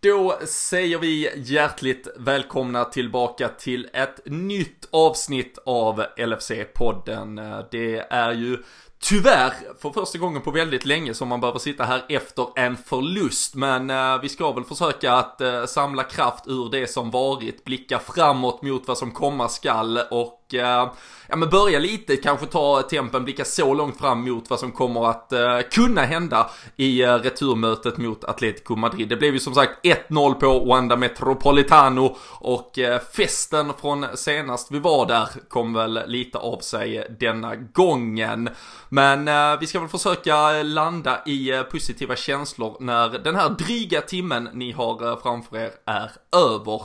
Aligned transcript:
Då 0.00 0.38
säger 0.46 0.98
vi 0.98 1.30
hjärtligt 1.36 2.08
välkomna 2.16 2.84
tillbaka 2.84 3.48
till 3.48 3.88
ett 3.92 4.20
nytt 4.24 4.88
avsnitt 4.90 5.58
av 5.66 6.04
LFC-podden. 6.16 7.64
Det 7.70 7.98
är 8.10 8.32
ju 8.32 8.58
Tyvärr, 9.00 9.52
för 9.82 9.90
första 9.90 10.18
gången 10.18 10.42
på 10.42 10.50
väldigt 10.50 10.84
länge 10.84 11.14
som 11.14 11.28
man 11.28 11.40
behöver 11.40 11.58
sitta 11.58 11.84
här 11.84 12.04
efter 12.08 12.46
en 12.56 12.76
förlust. 12.76 13.54
Men 13.54 13.90
eh, 13.90 14.20
vi 14.22 14.28
ska 14.28 14.52
väl 14.52 14.64
försöka 14.64 15.12
att 15.12 15.40
eh, 15.40 15.64
samla 15.64 16.02
kraft 16.02 16.44
ur 16.46 16.70
det 16.70 16.86
som 16.86 17.10
varit, 17.10 17.64
blicka 17.64 17.98
framåt 17.98 18.62
mot 18.62 18.88
vad 18.88 18.98
som 18.98 19.10
komma 19.10 19.48
skall 19.48 19.98
och 20.10 20.54
eh, 20.54 20.92
ja 21.28 21.36
men 21.36 21.48
börja 21.48 21.78
lite, 21.78 22.16
kanske 22.16 22.46
ta 22.46 22.82
tempen, 22.82 23.24
blicka 23.24 23.44
så 23.44 23.74
långt 23.74 23.98
fram 23.98 24.24
mot 24.24 24.50
vad 24.50 24.60
som 24.60 24.72
kommer 24.72 25.10
att 25.10 25.32
eh, 25.32 25.60
kunna 25.70 26.02
hända 26.02 26.50
i 26.76 27.02
eh, 27.02 27.14
returmötet 27.14 27.98
mot 27.98 28.24
Atletico 28.24 28.76
Madrid. 28.76 29.08
Det 29.08 29.16
blev 29.16 29.34
ju 29.34 29.40
som 29.40 29.54
sagt 29.54 29.84
1-0 29.84 30.34
på 30.34 30.64
Wanda 30.64 30.96
Metropolitano 30.96 32.16
och 32.30 32.78
eh, 32.78 33.00
festen 33.12 33.72
från 33.80 34.06
senast 34.14 34.70
vi 34.70 34.78
var 34.78 35.06
där 35.06 35.28
kom 35.48 35.72
väl 35.72 36.00
lite 36.06 36.38
av 36.38 36.58
sig 36.58 37.16
denna 37.20 37.56
gången. 37.56 38.50
Men 38.88 39.28
eh, 39.28 39.60
vi 39.60 39.66
ska 39.66 39.80
väl 39.80 39.88
försöka 39.88 40.62
landa 40.62 41.22
i 41.26 41.50
eh, 41.50 41.62
positiva 41.62 42.16
känslor 42.16 42.76
när 42.80 43.08
den 43.08 43.36
här 43.36 43.48
dryga 43.48 44.00
timmen 44.00 44.48
ni 44.52 44.72
har 44.72 45.10
eh, 45.10 45.18
framför 45.22 45.56
er 45.56 45.70
är 45.84 46.10
över. 46.36 46.82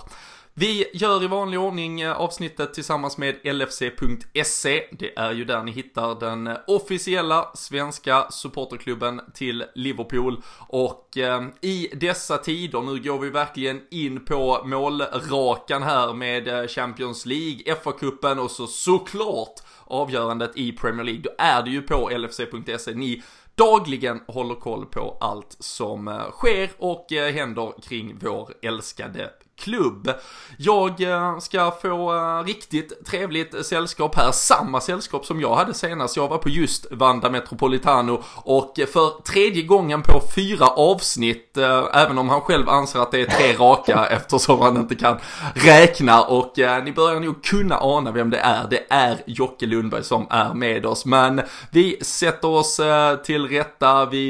Vi 0.56 0.86
gör 0.94 1.24
i 1.24 1.28
vanlig 1.28 1.60
ordning 1.60 2.08
avsnittet 2.08 2.74
tillsammans 2.74 3.18
med 3.18 3.36
LFC.se. 3.44 4.84
Det 4.92 5.18
är 5.18 5.32
ju 5.32 5.46
där 5.46 5.64
ni 5.64 5.72
hittar 5.72 6.20
den 6.20 6.58
officiella 6.68 7.52
svenska 7.54 8.28
supporterklubben 8.32 9.22
till 9.34 9.66
Liverpool. 9.76 10.42
Och 10.68 11.18
eh, 11.18 11.44
i 11.62 11.90
dessa 11.94 12.38
tider, 12.38 12.82
nu 12.82 13.00
går 13.00 13.20
vi 13.20 13.30
verkligen 13.30 13.82
in 13.92 14.26
på 14.26 14.62
målrakan 14.66 15.84
här 15.84 16.14
med 16.14 16.70
Champions 16.70 17.26
League, 17.26 17.76
FA-cupen 17.84 18.40
och 18.40 18.52
så 18.52 18.68
såklart 18.68 19.62
avgörandet 19.94 20.52
i 20.58 20.72
Premier 20.72 21.04
League. 21.04 21.22
Då 21.22 21.30
är 21.38 21.64
det 21.64 21.70
ju 21.70 21.82
på 21.82 22.10
LFC.se 22.10 22.94
ni 22.94 23.24
dagligen 23.56 24.22
håller 24.28 24.56
koll 24.56 24.86
på 24.86 25.18
allt 25.20 25.56
som 25.60 26.08
eh, 26.08 26.32
sker 26.32 26.70
och 26.78 27.12
eh, 27.12 27.34
händer 27.34 27.74
kring 27.82 28.18
vår 28.22 28.54
älskade 28.62 29.30
klubb. 29.58 30.10
Jag 30.58 31.02
eh, 31.02 31.40
ska 31.40 31.72
få 31.82 32.16
eh, 32.16 32.44
riktigt 32.44 33.06
trevligt 33.06 33.66
sällskap 33.66 34.16
här, 34.16 34.32
samma 34.32 34.82
sällskap 34.82 35.26
som 35.26 35.42
jag 35.42 35.56
hade 35.56 35.74
senast 35.74 36.18
jag 36.18 36.28
var 36.28 36.38
på 36.38 36.50
just 36.50 36.86
Vanda 36.92 37.30
Metropolitano 37.30 38.24
och 38.36 38.80
för 38.94 39.24
tredje 39.24 39.64
gången 39.64 40.02
på 40.02 40.22
fyra 40.36 40.68
avsnitt, 40.68 41.58
eh, 41.58 41.86
även 41.94 42.18
om 42.18 42.30
han 42.30 42.42
själv 42.42 42.70
anser 42.70 43.00
att 43.00 43.12
det 43.12 43.22
är 43.22 43.26
tre 43.26 43.54
raka 43.54 44.06
eftersom 44.12 44.62
han 44.62 44.78
inte 44.78 44.96
kan 44.96 45.18
räkna 45.54 46.22
och 46.22 46.54
ni 46.84 46.92
börjar 46.92 47.20
nog 47.20 47.44
kunna 47.44 47.78
ana 47.82 48.12
vem 48.12 48.30
det 48.30 48.40
är. 48.40 48.68
Det 48.70 48.86
är 48.90 49.18
Jocke 49.26 49.66
Lundberg 49.66 50.04
som 50.04 50.28
är 50.30 50.54
med 50.54 50.86
oss, 50.86 51.06
men 51.06 51.42
vi 51.72 51.98
sätter 52.02 52.48
oss 52.48 52.80
till 53.26 53.48
rätta, 53.48 54.06
vi 54.06 54.30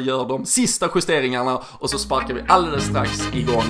gör 0.00 0.28
de 0.28 0.46
sista 0.46 0.88
justeringarna 0.94 1.60
och 1.78 1.90
så 1.90 1.98
sparkar 1.98 2.34
vi 2.34 2.42
alldeles 2.48 2.84
strax 2.84 3.28
igång. 3.32 3.64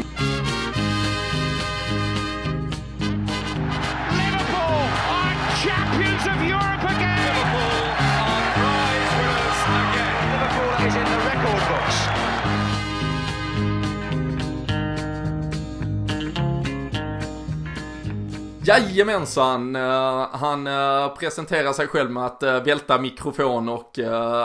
Jajamensan, 18.71 19.77
eh, 19.77 20.29
han 20.33 20.67
eh, 20.67 21.09
presenterar 21.09 21.73
sig 21.73 21.87
själv 21.87 22.11
med 22.11 22.27
att 22.27 22.43
eh, 22.43 22.63
välta 22.63 22.99
mikrofon 22.99 23.69
och 23.69 23.99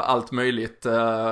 allt 0.04 0.32
möjligt 0.32 0.86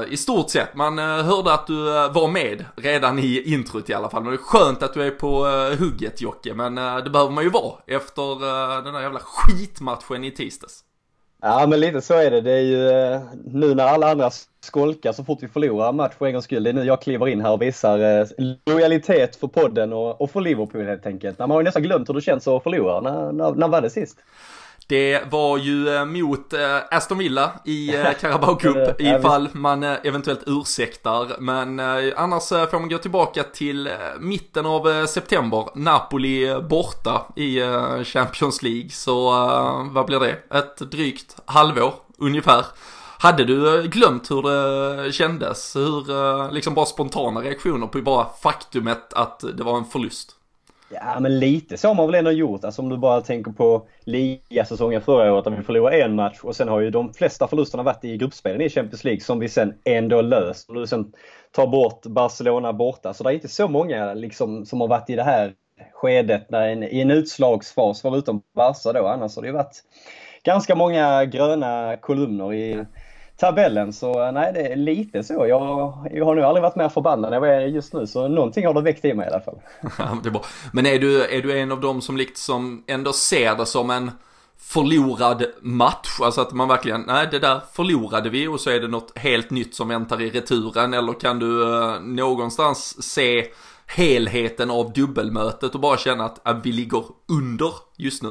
i 0.07 0.17
stort 0.17 0.49
sett. 0.49 0.75
Man 0.75 0.97
hörde 0.97 1.53
att 1.53 1.67
du 1.67 1.83
var 2.09 2.27
med 2.27 2.65
redan 2.75 3.19
i 3.19 3.53
introt 3.53 3.89
i 3.89 3.93
alla 3.93 4.09
fall. 4.09 4.23
Men 4.23 4.31
det 4.31 4.37
är 4.37 4.43
skönt 4.43 4.83
att 4.83 4.93
du 4.93 5.03
är 5.03 5.11
på 5.11 5.45
hugget 5.79 6.21
Jocke, 6.21 6.53
men 6.53 6.75
det 6.75 7.09
behöver 7.09 7.31
man 7.31 7.43
ju 7.43 7.49
vara 7.49 7.73
efter 7.87 8.39
den 8.83 8.93
där 8.93 9.01
jävla 9.01 9.19
skitmatchen 9.19 10.23
i 10.23 10.31
tisdags. 10.31 10.83
Ja 11.45 11.67
men 11.67 11.79
lite 11.79 12.01
så 12.01 12.13
är 12.13 12.31
det. 12.31 12.41
Det 12.41 12.51
är 12.51 12.61
ju 12.61 12.89
eh, 12.89 13.21
nu 13.45 13.75
när 13.75 13.83
alla 13.83 14.11
andra 14.11 14.29
skolkar 14.61 15.11
så 15.11 15.23
fort 15.23 15.43
vi 15.43 15.47
förlorar 15.47 15.89
en 15.89 15.95
match 15.95 16.13
för 16.17 16.25
en 16.25 16.33
gångs 16.33 16.45
skull. 16.45 16.63
Det 16.63 16.69
är 16.69 16.73
nu 16.73 16.83
jag 16.83 17.01
kliver 17.01 17.27
in 17.27 17.41
här 17.41 17.51
och 17.51 17.61
visar 17.61 18.19
eh, 18.19 18.27
lojalitet 18.65 19.35
för 19.35 19.47
podden 19.47 19.93
och, 19.93 20.21
och 20.21 20.31
för 20.31 20.41
Liverpool 20.41 20.85
helt 20.85 21.05
enkelt. 21.05 21.39
Man 21.39 21.51
har 21.51 21.59
ju 21.59 21.63
nästan 21.63 21.83
glömt 21.83 22.09
hur 22.09 22.13
det 22.13 22.21
känns 22.21 22.47
att 22.47 22.63
förlora. 22.63 23.01
När, 23.01 23.31
när, 23.31 23.51
när 23.51 23.67
var 23.67 23.81
det 23.81 23.89
sist? 23.89 24.17
Det 24.87 25.31
var 25.31 25.57
ju 25.57 25.95
eh, 25.95 26.05
mot 26.05 26.53
eh, 26.53 26.77
Aston 26.91 27.17
Villa 27.17 27.51
i 27.65 27.91
Carabao 28.21 28.55
Cup 28.55 28.95
ifall 29.01 29.49
man 29.51 29.83
eventuellt 29.83 30.43
ursäktar. 30.45 31.27
Men 31.39 31.79
annars 32.15 32.49
får 32.49 32.79
man 32.79 32.89
gå 32.89 32.97
tillbaka 32.97 33.43
till 33.43 33.89
mitten 34.19 34.65
av 34.65 35.05
september. 35.05 35.65
Napoli 35.75 36.61
borta 36.69 37.21
i 37.35 37.59
Champions 38.03 38.63
League. 38.63 38.89
Så 38.89 39.31
vad 39.91 40.05
blir 40.05 40.19
det? 40.19 40.57
Ett 40.57 40.77
drygt 40.77 41.37
halvår 41.45 41.93
ungefär. 42.17 42.65
Hade 43.23 43.45
du 43.45 43.79
eh, 43.79 43.85
glömt 43.85 44.31
hur 44.31 44.41
det 44.41 45.11
kändes? 45.11 45.75
Hur, 45.75 46.11
eh, 46.11 46.51
liksom 46.51 46.73
bara 46.73 46.85
spontana 46.85 47.41
reaktioner 47.41 47.87
på 47.87 48.01
bara 48.01 48.27
faktumet 48.41 49.13
att 49.13 49.43
det 49.53 49.63
var 49.63 49.77
en 49.77 49.85
förlust? 49.85 50.35
Ja 50.93 51.19
men 51.19 51.39
lite 51.39 51.77
så 51.77 51.87
har 51.87 51.95
man 51.95 52.05
väl 52.05 52.15
ändå 52.15 52.31
gjort. 52.31 52.63
Alltså 52.63 52.81
om 52.81 52.89
du 52.89 52.97
bara 52.97 53.21
tänker 53.21 53.51
på 53.51 53.87
ligasäsongen 54.05 55.01
förra 55.01 55.33
året 55.33 55.43
där 55.43 55.51
vi 55.51 55.63
förlorade 55.63 56.01
en 56.01 56.15
match 56.15 56.39
och 56.43 56.55
sen 56.55 56.67
har 56.67 56.79
ju 56.79 56.89
de 56.89 57.13
flesta 57.13 57.47
förlusterna 57.47 57.83
varit 57.83 58.03
i 58.03 58.17
gruppspelen 58.17 58.61
i 58.61 58.69
Champions 58.69 59.03
League 59.03 59.21
som 59.21 59.39
vi 59.39 59.49
sen 59.49 59.73
ändå 59.85 60.21
löst. 60.21 60.69
Och 60.69 60.75
du 60.75 60.87
sen 60.87 61.13
tar 61.51 61.67
bort 61.67 62.05
Barcelona 62.05 62.73
borta. 62.73 63.13
Så 63.13 63.23
det 63.23 63.29
är 63.29 63.33
inte 63.33 63.47
så 63.47 63.67
många 63.67 64.13
liksom 64.13 64.65
som 64.65 64.81
har 64.81 64.87
varit 64.87 65.09
i 65.09 65.15
det 65.15 65.23
här 65.23 65.53
skedet 65.93 66.49
när 66.49 66.67
en, 66.67 66.83
i 66.83 67.01
en 67.01 67.11
utslagsfas, 67.11 68.01
förutom 68.01 68.41
Barca 68.55 68.93
då. 68.93 69.07
Annars 69.07 69.35
har 69.35 69.41
det 69.41 69.47
ju 69.47 69.53
varit 69.53 69.83
ganska 70.43 70.75
många 70.75 71.25
gröna 71.25 71.97
kolumner 72.01 72.53
i 72.53 72.85
tabellen. 73.43 73.93
Så 73.93 74.25
eh, 74.25 74.31
nej, 74.31 74.53
det 74.53 74.67
är 74.67 74.75
lite 74.75 75.23
så. 75.23 75.33
Jag, 75.33 75.61
jag 76.11 76.25
har 76.25 76.35
nog 76.35 76.43
aldrig 76.43 76.61
varit 76.61 76.75
mer 76.75 76.89
förbannad 76.89 77.33
än 77.33 77.41
vad 77.41 77.49
jag 77.49 77.63
är 77.63 77.67
just 77.67 77.93
nu. 77.93 78.07
Så 78.07 78.27
någonting 78.27 78.67
har 78.67 78.73
det 78.73 78.81
väckt 78.81 79.05
i 79.05 79.13
mig 79.13 79.27
i 79.27 79.29
alla 79.29 79.41
fall. 79.41 79.59
det 80.23 80.29
är 80.29 80.31
bra. 80.31 80.45
Men 80.71 80.85
är 80.85 80.99
du, 80.99 81.23
är 81.25 81.41
du 81.41 81.59
en 81.59 81.71
av 81.71 81.81
dem 81.81 82.01
som 82.01 82.17
liksom 82.17 82.83
ändå 82.87 83.13
ser 83.13 83.55
det 83.55 83.65
som 83.65 83.89
en 83.89 84.11
förlorad 84.57 85.45
match? 85.61 86.19
Alltså 86.21 86.41
att 86.41 86.53
man 86.53 86.67
verkligen, 86.67 87.01
nej 87.01 87.27
det 87.31 87.39
där 87.39 87.61
förlorade 87.73 88.29
vi 88.29 88.47
och 88.47 88.59
så 88.59 88.69
är 88.69 88.79
det 88.79 88.87
något 88.87 89.17
helt 89.17 89.49
nytt 89.49 89.75
som 89.75 89.87
väntar 89.87 90.21
i 90.21 90.29
returen. 90.29 90.93
Eller 90.93 91.13
kan 91.13 91.39
du 91.39 91.73
eh, 91.73 91.99
någonstans 91.99 93.03
se 93.03 93.45
helheten 93.87 94.71
av 94.71 94.93
dubbelmötet 94.93 95.75
och 95.75 95.81
bara 95.81 95.97
känna 95.97 96.25
att, 96.25 96.47
att 96.47 96.65
vi 96.65 96.71
ligger 96.71 97.03
under 97.27 97.73
just 97.97 98.23
nu? 98.23 98.29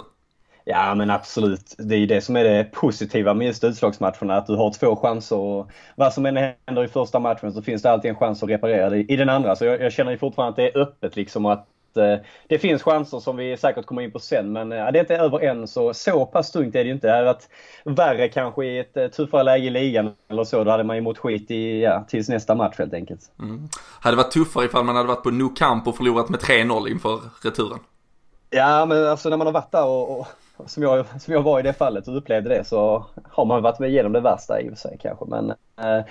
Ja 0.65 0.95
men 0.95 1.11
absolut. 1.11 1.75
Det 1.79 1.95
är 1.95 1.99
ju 1.99 2.07
det 2.07 2.21
som 2.21 2.37
är 2.37 2.45
det 2.45 2.65
positiva 2.65 3.35
med 3.35 3.47
just 3.47 3.65
utslagsmatcherna. 3.65 4.37
Att 4.37 4.47
du 4.47 4.57
har 4.57 4.73
två 4.73 4.97
chanser 4.97 5.37
och 5.37 5.71
vad 5.97 6.13
som 6.13 6.27
än 6.27 6.37
händer 6.37 6.85
i 6.85 6.89
första 6.89 7.19
matchen 7.19 7.53
så 7.53 7.63
finns 7.63 7.83
det 7.83 7.91
alltid 7.91 8.09
en 8.11 8.17
chans 8.17 8.43
att 8.43 8.49
reparera 8.49 8.91
det 8.91 8.99
i 8.99 9.17
den 9.17 9.29
andra. 9.29 9.57
Så 9.57 9.65
jag, 9.65 9.81
jag 9.81 9.93
känner 9.93 10.13
ju 10.13 10.19
fortfarande 10.19 10.51
att 10.51 10.57
det 10.57 10.79
är 10.79 10.83
öppet 10.83 11.17
liksom 11.17 11.47
och 11.47 11.53
att 11.53 11.67
eh, 11.97 12.17
det 12.49 12.59
finns 12.59 12.83
chanser 12.83 13.21
som 13.21 13.37
vi 13.37 13.57
säkert 13.57 13.87
kommer 13.87 14.03
in 14.03 14.13
på 14.13 14.19
sen 14.19 14.53
men 14.53 14.73
eh, 14.73 14.79
det 14.93 14.99
är 14.99 15.01
inte 15.01 15.17
över 15.17 15.41
än 15.41 15.69
så 15.69 15.95
så 15.95 16.27
pass 16.27 16.53
tungt 16.53 16.75
är 16.75 16.79
det 16.79 16.89
ju 16.89 16.95
inte. 16.95 17.07
Det 17.07 17.13
hade 17.13 17.25
varit 17.25 17.49
värre 17.85 18.29
kanske 18.29 18.65
i 18.65 18.79
ett 18.79 18.97
eh, 18.97 19.07
tuffare 19.07 19.43
läge 19.43 19.67
i 19.67 19.71
ligan 19.71 20.13
eller 20.29 20.45
så. 20.45 20.65
Då 20.65 20.71
hade 20.71 20.85
man 20.85 20.97
ju 20.97 21.03
mått 21.03 21.19
skit 21.19 21.51
i, 21.51 21.83
ja, 21.83 22.05
tills 22.09 22.29
nästa 22.29 22.55
match 22.55 22.75
helt 22.79 22.95
enkelt. 22.95 23.21
Mm. 23.39 23.69
Hade 24.01 24.17
det 24.17 24.23
varit 24.23 24.33
tuffare 24.33 24.65
ifall 24.65 24.85
man 24.85 24.97
hade 24.97 25.09
varit 25.09 25.23
på 25.23 25.31
No 25.31 25.49
Camp 25.49 25.87
och 25.87 25.97
förlorat 25.97 26.29
med 26.29 26.41
3-0 26.41 26.89
inför 26.89 27.21
returen? 27.45 27.79
Ja 28.51 28.87
men 28.87 29.07
alltså 29.07 29.29
när 29.29 29.37
man 29.37 29.47
har 29.47 29.55
varit 29.55 29.73
där 29.73 29.85
och, 29.85 30.21
och 30.21 30.27
som 30.67 30.83
jag, 30.83 31.07
som 31.21 31.35
jag 31.35 31.43
var 31.43 31.61
i 31.61 31.63
det 31.63 31.73
fallet 31.73 32.09
och 32.09 32.17
upplevde 32.17 32.49
det 32.49 32.65
så 32.65 33.07
har 33.31 33.45
man 33.45 33.63
varit 33.63 33.79
med 33.79 33.91
igenom 33.91 34.13
det 34.13 34.21
värsta 34.21 34.61
i 34.61 34.67
och 34.67 34.71
för 34.71 34.77
sig 34.77 34.99
kanske. 35.01 35.25
Men 35.25 35.51
eh, 35.51 36.05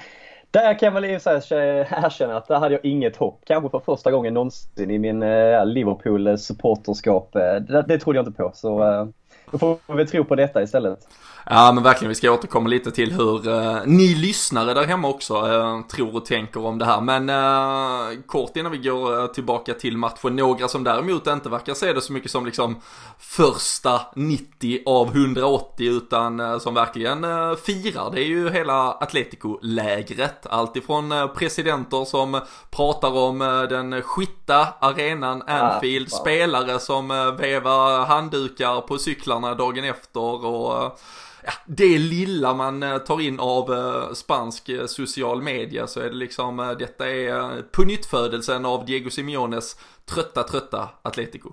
där 0.52 0.80
kan 0.80 0.88
jag 0.88 0.94
väl 0.94 1.06
i 1.06 1.18
och 1.18 1.22
för 1.22 1.40
sig 1.40 1.88
erkänna 1.90 2.38
att 2.38 2.48
där 2.48 2.60
hade 2.60 2.74
jag 2.74 2.86
inget 2.86 3.18
hopp. 3.18 3.42
Kanske 3.46 3.70
för 3.70 3.80
första 3.80 4.12
gången 4.12 4.34
någonsin 4.34 4.92
i 4.92 5.00
min 5.00 5.24
eh, 5.24 5.66
Liverpool 5.66 6.38
supporterskap. 6.38 7.36
Eh, 7.36 7.56
det, 7.56 7.86
det 7.88 8.00
trodde 8.00 8.18
jag 8.18 8.28
inte 8.28 8.38
på. 8.38 8.52
Så 8.54 8.84
eh, 8.84 9.08
då 9.52 9.58
får 9.58 9.94
vi 9.94 10.06
tro 10.06 10.24
på 10.24 10.36
detta 10.36 10.62
istället. 10.62 11.08
Ja 11.46 11.72
men 11.72 11.84
verkligen, 11.84 12.10
vi 12.10 12.16
ska 12.16 12.32
återkomma 12.32 12.70
lite 12.70 12.92
till 12.92 13.12
hur 13.14 13.50
uh, 13.50 13.82
ni 13.86 14.16
lyssnare 14.16 14.74
där 14.74 14.84
hemma 14.84 15.08
också 15.08 15.42
uh, 15.42 15.82
tror 15.82 16.16
och 16.16 16.26
tänker 16.26 16.66
om 16.66 16.78
det 16.78 16.86
här. 16.86 17.02
Men 17.02 17.30
uh, 17.30 18.22
kort 18.26 18.58
innan 18.58 18.72
vi 18.72 18.78
går 18.78 19.28
tillbaka 19.28 19.74
till 19.74 19.98
matchen, 19.98 20.36
några 20.36 20.68
som 20.68 20.84
däremot 20.84 21.28
inte 21.28 21.50
verkar 21.50 21.74
se 21.74 21.94
det 21.94 22.02
så 22.02 22.14
mycket 22.14 22.32
som 22.32 22.46
liksom 22.46 22.82
första 23.20 24.02
90 24.16 24.80
av 24.86 25.08
180 25.08 25.88
utan 25.88 26.60
som 26.60 26.74
verkligen 26.74 27.26
firar. 27.58 28.12
Det 28.12 28.22
är 28.22 28.28
ju 28.28 28.50
hela 28.50 28.92
Atletico-lägret. 28.92 30.48
Alltifrån 30.50 31.14
presidenter 31.36 32.06
som 32.06 32.42
pratar 32.72 33.18
om 33.18 33.40
den 33.70 34.02
skitta 34.02 34.68
arenan 34.80 35.42
Anfield, 35.42 36.08
ah, 36.12 36.18
spelare 36.18 36.80
som 36.80 37.08
vevar 37.40 38.06
handdukar 38.06 38.82
på 38.82 38.98
cyklarna 38.98 39.56
dagen 39.56 39.84
efter 39.84 40.46
och 40.46 41.00
ja, 41.44 41.52
det 41.66 41.98
lilla 41.98 42.54
man 42.54 42.84
eh, 42.84 42.98
tar 42.98 43.22
in 43.22 43.40
av 43.40 43.74
eh, 43.74 44.14
spansk 44.14 44.70
eh, 44.70 44.86
social 44.86 45.42
media 45.42 45.88
så 45.88 46.00
är 46.00 46.10
det 46.10 46.16
liksom, 46.16 46.76
detta 46.80 47.10
är 47.10 47.62
på 47.62 47.82
nyttfödelsen 47.82 48.66
av 48.66 48.86
Diego 48.86 49.10
Simeones 49.10 49.76
trötta, 50.06 50.44
trötta 50.44 50.90
Atletico. 51.02 51.50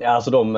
Ja, 0.00 0.08
alltså 0.08 0.30
de 0.30 0.54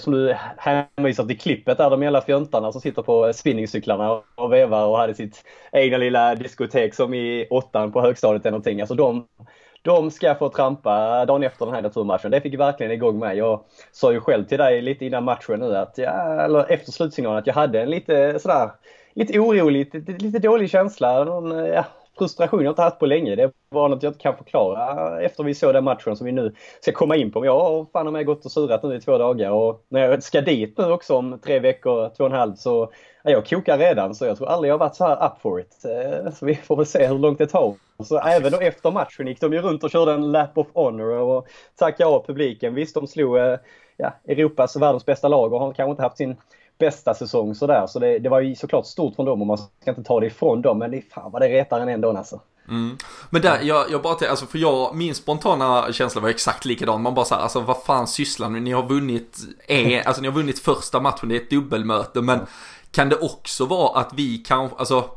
som 0.00 0.12
du 0.12 0.36
hänvisar 0.56 1.24
till 1.24 1.38
klippet 1.38 1.78
där, 1.78 1.90
de 1.90 2.02
jävla 2.02 2.20
fjöntarna 2.20 2.72
som 2.72 2.80
sitter 2.80 3.02
på 3.02 3.32
spinningcyklarna 3.32 4.22
och 4.34 4.52
vevar 4.52 4.86
och 4.86 4.98
hade 4.98 5.14
sitt 5.14 5.44
egna 5.72 5.96
lilla 5.96 6.34
diskotek 6.34 6.94
som 6.94 7.14
i 7.14 7.46
åttan 7.50 7.92
på 7.92 8.00
högstadiet 8.00 8.42
eller 8.42 8.50
någonting. 8.50 8.80
Alltså 8.80 8.94
de, 8.94 9.26
de 9.86 10.10
ska 10.10 10.34
få 10.34 10.48
trampa 10.48 11.24
dagen 11.24 11.42
efter 11.42 11.66
den 11.66 11.74
här 11.74 11.82
naturmatchen. 11.82 12.30
Det 12.30 12.40
fick 12.40 12.58
verkligen 12.58 12.92
igång 12.92 13.18
mig. 13.18 13.38
Jag 13.38 13.60
sa 13.92 14.12
ju 14.12 14.20
själv 14.20 14.44
till 14.44 14.58
dig 14.58 14.82
lite 14.82 15.06
innan 15.06 15.24
matchen 15.24 15.60
nu 15.60 15.76
att, 15.76 15.98
jag, 15.98 16.44
eller 16.44 16.72
efter 16.72 16.92
slutsignalen 16.92 17.38
att 17.38 17.46
jag 17.46 17.54
hade 17.54 17.82
en 17.82 17.90
lite 17.90 18.38
sådär, 18.38 18.70
lite 19.14 19.38
orolig, 19.38 19.94
lite, 19.94 20.12
lite 20.12 20.38
dålig 20.38 20.70
känsla. 20.70 21.24
Någon, 21.24 21.50
ja, 21.66 21.84
frustration 22.18 22.64
jag 22.64 22.70
inte 22.70 22.82
haft 22.82 22.98
på 22.98 23.06
länge. 23.06 23.36
Det 23.36 23.52
var 23.68 23.88
något 23.88 24.02
jag 24.02 24.10
inte 24.10 24.22
kan 24.22 24.36
förklara 24.36 25.20
efter 25.22 25.44
vi 25.44 25.54
såg 25.54 25.74
den 25.74 25.84
matchen 25.84 26.16
som 26.16 26.24
vi 26.24 26.32
nu 26.32 26.54
ska 26.80 26.92
komma 26.92 27.16
in 27.16 27.32
på. 27.32 27.40
Men 27.40 27.46
jag 27.46 27.60
har 27.60 27.86
fan 27.92 28.12
med 28.12 28.26
gått 28.26 28.44
och 28.44 28.52
surat 28.52 28.82
nu 28.82 28.96
i 28.96 29.00
två 29.00 29.18
dagar 29.18 29.50
och 29.50 29.84
när 29.88 30.00
jag 30.00 30.22
ska 30.22 30.40
dit 30.40 30.78
nu 30.78 30.84
också 30.84 31.16
om 31.16 31.38
tre 31.44 31.58
veckor, 31.58 32.10
två 32.16 32.24
och 32.24 32.30
en 32.30 32.36
halv 32.36 32.54
så 32.54 32.92
ja, 33.24 33.30
jag 33.30 33.46
kokar 33.46 33.78
redan 33.78 34.14
så 34.14 34.24
jag 34.24 34.36
tror 34.36 34.48
aldrig 34.48 34.70
jag 34.70 34.78
varit 34.78 34.96
så 34.96 35.04
här 35.04 35.26
up 35.26 35.40
for 35.42 35.60
it. 35.60 35.84
Eh, 35.84 36.32
så 36.32 36.46
vi 36.46 36.54
får 36.54 36.76
väl 36.76 36.86
se 36.86 37.06
hur 37.06 37.18
långt 37.18 37.38
det 37.38 37.46
tar. 37.46 37.74
Så 38.04 38.18
även 38.18 38.52
då 38.52 38.58
efter 38.58 38.90
matchen 38.90 39.26
gick 39.26 39.40
de 39.40 39.52
ju 39.52 39.60
runt 39.60 39.84
och 39.84 39.90
körde 39.90 40.12
en 40.12 40.32
lap 40.32 40.58
of 40.58 40.66
honor 40.74 41.10
och 41.10 41.46
tackade 41.76 42.10
av 42.10 42.26
publiken. 42.26 42.74
Visst, 42.74 42.94
de 42.94 43.06
slog 43.06 43.38
eh, 43.38 43.56
ja, 43.96 44.12
Europas 44.28 44.76
och 44.76 44.82
världens 44.82 45.06
bästa 45.06 45.28
lag 45.28 45.52
och 45.52 45.60
har 45.60 45.72
kanske 45.72 45.90
inte 45.90 46.02
haft 46.02 46.16
sin 46.16 46.36
bästa 46.78 47.14
säsong 47.14 47.54
sådär. 47.54 47.86
Så 47.86 47.98
det, 47.98 48.18
det 48.18 48.28
var 48.28 48.40
ju 48.40 48.54
såklart 48.54 48.86
stort 48.86 49.14
från 49.14 49.26
dem 49.26 49.40
och 49.40 49.46
man 49.46 49.58
ska 49.58 49.90
inte 49.90 50.02
ta 50.02 50.20
det 50.20 50.26
ifrån 50.26 50.62
dem. 50.62 50.78
Men 50.78 50.90
det, 50.90 51.02
fan 51.12 51.30
vad 51.32 51.42
det 51.42 51.48
retar 51.48 51.80
en 51.80 51.88
ändå 51.88 52.16
alltså. 52.16 52.40
Mm. 52.68 52.98
Men 53.30 53.42
där, 53.42 53.60
jag, 53.62 53.90
jag 53.90 54.02
bara 54.02 54.14
till, 54.14 54.28
alltså 54.28 54.46
för 54.46 54.58
jag, 54.58 54.96
min 54.96 55.14
spontana 55.14 55.92
känsla 55.92 56.20
var 56.20 56.28
exakt 56.28 56.64
likadan. 56.64 57.02
Man 57.02 57.14
bara 57.14 57.24
såhär, 57.24 57.42
alltså 57.42 57.60
vad 57.60 57.82
fan 57.82 58.06
sysslar 58.06 58.48
ni? 58.48 58.60
Ni 58.60 58.72
har 58.72 58.82
vunnit, 58.82 59.38
e, 59.68 60.02
alltså 60.06 60.22
ni 60.22 60.28
har 60.28 60.34
vunnit 60.34 60.58
första 60.58 61.00
matchen, 61.00 61.28
det 61.28 61.36
är 61.36 61.40
ett 61.40 61.50
dubbelmöte. 61.50 62.20
Men 62.20 62.40
kan 62.90 63.08
det 63.08 63.16
också 63.16 63.64
vara 63.64 64.00
att 64.00 64.12
vi 64.14 64.38
kanske, 64.38 64.76
alltså 64.78 65.10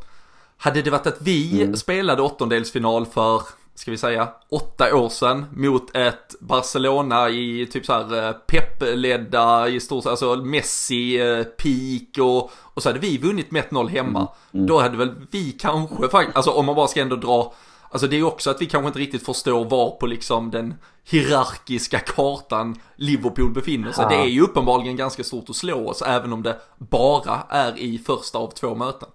hade 0.57 0.81
det 0.81 0.91
varit 0.91 1.07
att 1.07 1.21
vi 1.21 1.61
mm. 1.61 1.75
spelade 1.75 2.21
åttondelsfinal 2.21 3.05
för, 3.05 3.41
ska 3.79 3.91
vi 3.91 3.97
säga, 3.97 4.29
åtta 4.49 4.95
år 4.95 5.09
sedan 5.09 5.45
mot 5.55 5.95
ett 5.95 6.35
Barcelona 6.39 7.29
i 7.29 7.67
typ 7.71 7.85
så 7.85 7.93
här 7.93 8.27
eh, 8.27 8.31
peppledda 8.31 9.67
i 9.67 9.79
stort 9.79 10.03
sett, 10.03 10.09
alltså 10.09 10.35
Messi, 10.35 11.19
eh, 11.19 11.43
peak 11.43 12.27
och, 12.27 12.51
och 12.55 12.83
så 12.83 12.89
hade 12.89 12.99
vi 12.99 13.17
vunnit 13.17 13.51
med 13.51 13.63
1-0 13.63 13.89
hemma. 13.89 14.19
Mm. 14.19 14.29
Mm. 14.53 14.67
Då 14.67 14.79
hade 14.79 14.97
väl 14.97 15.15
vi 15.31 15.51
kanske 15.51 16.09
faktiskt, 16.09 16.37
alltså 16.37 16.51
om 16.51 16.65
man 16.65 16.75
bara 16.75 16.87
ska 16.87 17.01
ändå 17.01 17.15
dra 17.15 17.53
Alltså 17.91 18.07
det 18.07 18.17
är 18.17 18.23
också 18.23 18.49
att 18.49 18.61
vi 18.61 18.65
kanske 18.65 18.87
inte 18.87 18.99
riktigt 18.99 19.25
förstår 19.25 19.65
var 19.65 19.89
på 19.89 20.05
liksom 20.05 20.51
den 20.51 20.73
hierarkiska 21.03 21.99
kartan 21.99 22.75
Liverpool 22.95 23.53
befinner 23.53 23.91
sig. 23.91 24.03
Ja. 24.03 24.09
Det 24.09 24.15
är 24.15 24.29
ju 24.29 24.41
uppenbarligen 24.41 24.95
ganska 24.95 25.23
stort 25.23 25.49
att 25.49 25.55
slå 25.55 25.89
oss 25.89 26.01
även 26.01 26.33
om 26.33 26.43
det 26.43 26.57
bara 26.77 27.43
är 27.49 27.77
i 27.77 27.97
första 27.97 28.37
av 28.37 28.51
två 28.51 28.75
möten. 28.75 29.09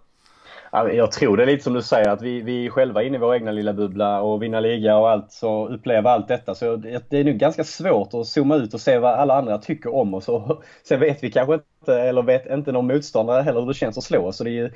Jag 0.75 1.13
tror 1.13 1.37
det 1.37 1.43
är 1.43 1.47
lite 1.47 1.65
som 1.65 1.73
du 1.73 1.83
säger 1.83 2.09
att 2.09 2.23
vi, 2.23 2.41
vi 2.41 2.67
är 2.67 2.71
själva 2.71 3.03
inne 3.03 3.17
i 3.17 3.21
vår 3.21 3.35
egna 3.35 3.53
lilla 3.53 3.73
bubbla 3.73 4.23
och 4.23 4.43
vinna 4.43 4.61
liga 4.61 4.97
och 4.97 5.11
allt 5.11 5.33
så 5.33 5.69
uppleva 5.69 6.11
allt 6.11 6.29
detta. 6.29 6.55
Så 6.55 6.77
det 6.77 7.13
är 7.13 7.25
nog 7.25 7.35
ganska 7.35 7.65
svårt 7.65 8.15
att 8.15 8.27
zooma 8.27 8.57
ut 8.57 8.75
och 8.75 8.81
se 8.81 8.99
vad 8.99 9.15
alla 9.15 9.39
andra 9.39 9.59
tycker 9.59 9.95
om 9.95 10.15
oss. 10.15 10.29
Och 10.29 10.63
sen 10.89 11.01
vet 11.01 11.25
vi 11.25 11.31
kanske 11.31 11.55
inte, 11.55 12.01
eller 12.01 12.23
vet 12.23 12.47
inte 12.47 12.73
någon 12.73 12.87
motståndare 12.87 13.43
heller 13.43 13.61
hur 13.61 13.67
det 13.67 13.75
känns 13.75 13.99
att 13.99 14.05
slå. 14.05 14.33
Så 14.33 14.45
det 14.45 14.51
är 14.51 14.53
ju 14.53 14.71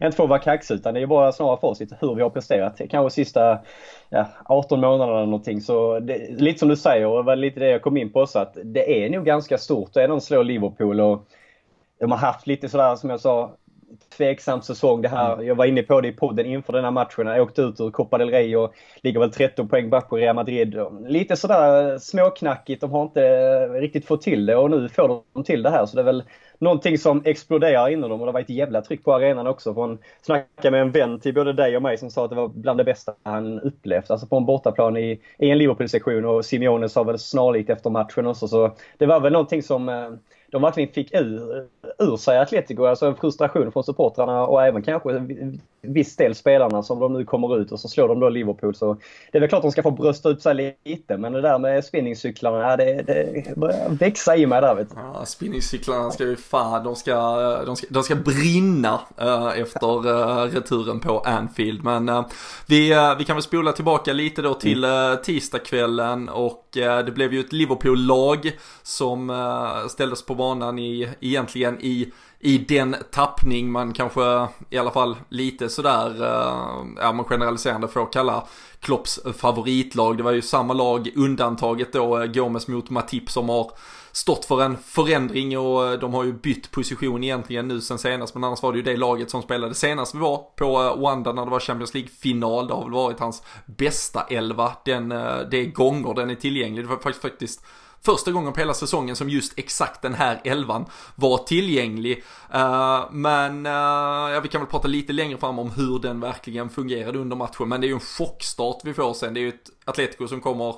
inte 0.00 0.16
för 0.16 0.24
att 0.24 0.30
vara 0.30 0.38
kaxig 0.38 0.74
utan 0.74 0.94
det 0.94 1.00
är 1.00 1.06
bara 1.06 1.32
snarare 1.32 1.60
för 1.60 1.68
oss 1.68 1.80
hur 2.00 2.14
vi 2.14 2.22
har 2.22 2.30
presterat. 2.30 2.80
Kanske 2.90 3.14
sista 3.14 3.58
ja, 4.08 4.26
18 4.44 4.80
månaderna 4.80 5.18
eller 5.18 5.26
någonting. 5.26 5.60
Så 5.60 5.98
det, 6.00 6.40
lite 6.40 6.58
som 6.58 6.68
du 6.68 6.76
säger 6.76 7.06
och 7.06 7.16
det 7.16 7.22
var 7.22 7.36
lite 7.36 7.60
det 7.60 7.70
jag 7.70 7.82
kom 7.82 7.96
in 7.96 8.12
på 8.12 8.20
också 8.20 8.38
att 8.38 8.56
det 8.64 9.04
är 9.04 9.10
nog 9.10 9.24
ganska 9.24 9.58
stort. 9.58 9.94
Det 9.94 10.02
är 10.02 10.08
någon 10.08 10.20
slår 10.20 10.44
Liverpool 10.44 11.00
och 11.00 11.26
de 12.00 12.10
har 12.10 12.18
haft 12.18 12.46
lite 12.46 12.68
sådär 12.68 12.96
som 12.96 13.10
jag 13.10 13.20
sa 13.20 13.56
tveksam 14.16 14.62
säsong 14.62 15.02
det 15.02 15.08
här. 15.08 15.32
Mm. 15.32 15.46
Jag 15.46 15.54
var 15.54 15.64
inne 15.64 15.82
på 15.82 16.00
det 16.00 16.08
i 16.08 16.12
podden 16.12 16.46
inför 16.46 16.72
den 16.72 16.84
här 16.84 16.90
matchen. 16.90 17.26
Jag 17.26 17.42
åkte 17.42 17.62
ut 17.62 17.80
ur 17.80 17.90
Copa 17.90 18.18
del 18.18 18.30
Rey 18.30 18.56
och 18.56 18.74
ligger 19.02 19.20
väl 19.20 19.32
13 19.32 19.68
poäng 19.68 19.90
back 19.90 20.08
på 20.08 20.16
Real 20.16 20.36
Madrid. 20.36 20.78
Lite 21.06 21.36
sådär 21.36 21.98
småknackigt. 21.98 22.80
De 22.80 22.90
har 22.90 23.02
inte 23.02 23.20
riktigt 23.68 24.06
fått 24.06 24.22
till 24.22 24.46
det 24.46 24.56
och 24.56 24.70
nu 24.70 24.88
får 24.88 25.22
de 25.32 25.44
till 25.44 25.62
det 25.62 25.70
här. 25.70 25.86
Så 25.86 25.96
det 25.96 26.02
är 26.02 26.04
väl 26.04 26.22
någonting 26.58 26.98
som 26.98 27.22
exploderar 27.24 27.88
inom 27.88 28.10
dem 28.10 28.20
och 28.20 28.26
det 28.26 28.32
var 28.32 28.40
ett 28.40 28.50
jävla 28.50 28.82
tryck 28.82 29.04
på 29.04 29.14
arenan 29.14 29.46
också. 29.46 29.74
Från 29.74 29.98
snacka 30.22 30.70
med 30.70 30.80
en 30.80 30.90
vän 30.90 31.20
till 31.20 31.34
både 31.34 31.52
dig 31.52 31.76
och 31.76 31.82
mig 31.82 31.98
som 31.98 32.10
sa 32.10 32.24
att 32.24 32.30
det 32.30 32.36
var 32.36 32.48
bland 32.48 32.80
det 32.80 32.84
bästa 32.84 33.14
han 33.22 33.60
upplevt. 33.60 34.10
Alltså 34.10 34.26
på 34.26 34.36
en 34.36 34.46
bortaplan 34.46 34.96
i, 34.96 35.20
i 35.38 35.50
en 35.50 35.58
Liverpool-sektion 35.58 36.24
och 36.24 36.44
Simeone 36.44 36.88
sa 36.88 37.02
väl 37.02 37.18
snarlikt 37.18 37.70
efter 37.70 37.90
matchen 37.90 38.26
också. 38.26 38.48
Så 38.48 38.72
det 38.98 39.06
var 39.06 39.20
väl 39.20 39.32
någonting 39.32 39.62
som 39.62 39.88
eh, 39.88 40.10
de 40.50 40.62
verkligen 40.62 40.92
fick 40.92 41.14
ur, 41.14 41.66
ur 41.98 42.16
sig 42.16 42.38
Atletico. 42.38 42.84
Alltså 42.84 43.06
en 43.06 43.16
frustration 43.16 43.72
från 43.72 43.84
supportrarna 43.84 44.46
och 44.46 44.62
även 44.62 44.82
kanske 44.82 45.26
viss 45.82 46.16
del 46.16 46.34
spelarna 46.34 46.82
som 46.82 47.00
de 47.00 47.12
nu 47.12 47.24
kommer 47.24 47.60
ut 47.60 47.72
och 47.72 47.80
så 47.80 47.88
slår 47.88 48.08
de 48.08 48.20
då 48.20 48.28
Liverpool. 48.28 48.74
Så 48.74 48.96
det 49.32 49.38
är 49.38 49.40
väl 49.40 49.48
klart 49.48 49.58
att 49.58 49.62
de 49.62 49.72
ska 49.72 49.82
få 49.82 49.90
brösta 49.90 50.28
ut 50.28 50.42
sig 50.42 50.76
lite 50.84 51.16
men 51.16 51.32
det 51.32 51.40
där 51.40 51.58
med 51.58 51.84
spinningcyklarna, 51.84 52.76
det, 52.76 53.02
det 53.02 53.56
börjar 53.56 53.88
växa 53.88 54.36
i 54.36 54.46
mig 54.46 54.60
där 54.60 54.74
vet 54.74 54.90
du. 54.90 54.96
Ja, 55.14 55.24
spinningcyklarna 55.24 56.10
ska 56.10 56.24
ju 56.24 56.36
fan, 56.36 56.84
de 56.84 56.96
ska, 56.96 57.14
de 57.64 57.76
ska, 57.76 57.86
de 57.90 58.02
ska 58.02 58.14
brinna 58.14 59.00
äh, 59.16 59.60
efter 59.60 60.08
äh, 60.08 60.50
returen 60.50 61.00
på 61.00 61.18
Anfield. 61.18 61.84
Men 61.84 62.08
äh, 62.08 62.26
vi, 62.66 62.94
vi 63.18 63.24
kan 63.24 63.36
väl 63.36 63.42
spola 63.42 63.72
tillbaka 63.72 64.12
lite 64.12 64.42
då 64.42 64.54
till 64.54 64.84
äh, 64.84 64.90
tisdagskvällen 65.22 66.28
och 66.28 66.66
det 66.72 67.14
blev 67.14 67.32
ju 67.32 67.40
ett 67.40 67.52
Liverpool-lag 67.52 68.52
som 68.82 69.30
ställdes 69.90 70.26
på 70.26 70.34
banan 70.40 70.78
i, 70.78 71.08
egentligen 71.20 71.78
i 71.80 72.12
i 72.42 72.58
den 72.58 72.96
tappning 73.10 73.72
man 73.72 73.92
kanske 73.92 74.46
i 74.70 74.78
alla 74.78 74.90
fall 74.90 75.16
lite 75.28 75.68
sådär, 75.68 76.22
uh, 76.22 76.86
ja 76.96 77.12
man 77.12 77.24
generaliserande 77.24 77.88
får 77.88 78.12
kalla 78.12 78.46
Klopps 78.80 79.20
favoritlag. 79.36 80.16
Det 80.16 80.22
var 80.22 80.32
ju 80.32 80.42
samma 80.42 80.74
lag, 80.74 81.08
undantaget 81.16 81.92
då 81.92 82.18
eh, 82.18 82.26
Gomes 82.26 82.68
mot 82.68 82.90
Matip 82.90 83.30
som 83.30 83.48
har 83.48 83.70
stått 84.12 84.44
för 84.44 84.62
en 84.62 84.76
förändring 84.76 85.58
och 85.58 85.86
eh, 85.86 85.98
de 85.98 86.14
har 86.14 86.24
ju 86.24 86.32
bytt 86.32 86.70
position 86.70 87.24
egentligen 87.24 87.68
nu 87.68 87.80
sen 87.80 87.98
senast. 87.98 88.34
Men 88.34 88.44
annars 88.44 88.62
var 88.62 88.72
det 88.72 88.78
ju 88.78 88.84
det 88.84 88.96
laget 88.96 89.30
som 89.30 89.42
spelade 89.42 89.74
senast 89.74 90.14
vi 90.14 90.18
var 90.18 90.36
på 90.56 90.96
Wanda 90.96 91.32
när 91.32 91.44
det 91.44 91.50
var 91.50 91.60
Champions 91.60 91.94
League-final. 91.94 92.66
Det 92.66 92.74
har 92.74 92.82
väl 92.82 92.92
varit 92.92 93.20
hans 93.20 93.42
bästa 93.66 94.26
elva. 94.30 94.72
Den, 94.84 95.08
det 95.08 95.56
är 95.56 95.72
gånger 95.72 96.14
den 96.14 96.30
är 96.30 96.34
tillgänglig. 96.34 96.84
Det 96.84 96.88
var 96.88 96.96
faktiskt, 96.96 97.22
faktiskt 97.22 97.64
första 98.02 98.32
gången 98.32 98.52
på 98.52 98.60
hela 98.60 98.74
säsongen 98.74 99.16
som 99.16 99.28
just 99.28 99.52
exakt 99.56 100.02
den 100.02 100.14
här 100.14 100.40
elvan 100.44 100.84
var 101.14 101.38
tillgänglig. 101.38 102.24
Uh, 102.54 103.12
men 103.12 103.66
uh, 103.66 103.72
ja, 104.32 104.40
vi 104.42 104.48
kan 104.48 104.60
väl 104.60 104.70
prata 104.70 104.88
lite 104.88 105.12
längre 105.12 105.38
fram 105.38 105.58
om 105.58 105.70
hur 105.70 105.98
den 105.98 106.20
verkligen 106.20 106.70
fungerade 106.70 107.18
under 107.18 107.36
matchen. 107.36 107.68
Men 107.68 107.80
det 107.80 107.86
är 107.86 107.88
ju 107.88 107.94
en 107.94 108.00
chockstart 108.00 108.80
vi 108.84 108.94
får 108.94 109.14
sen. 109.14 109.34
Det 109.34 109.40
är 109.40 109.42
ju 109.42 109.48
ett 109.48 109.70
Atletico 109.84 110.28
som 110.28 110.40
kommer 110.40 110.74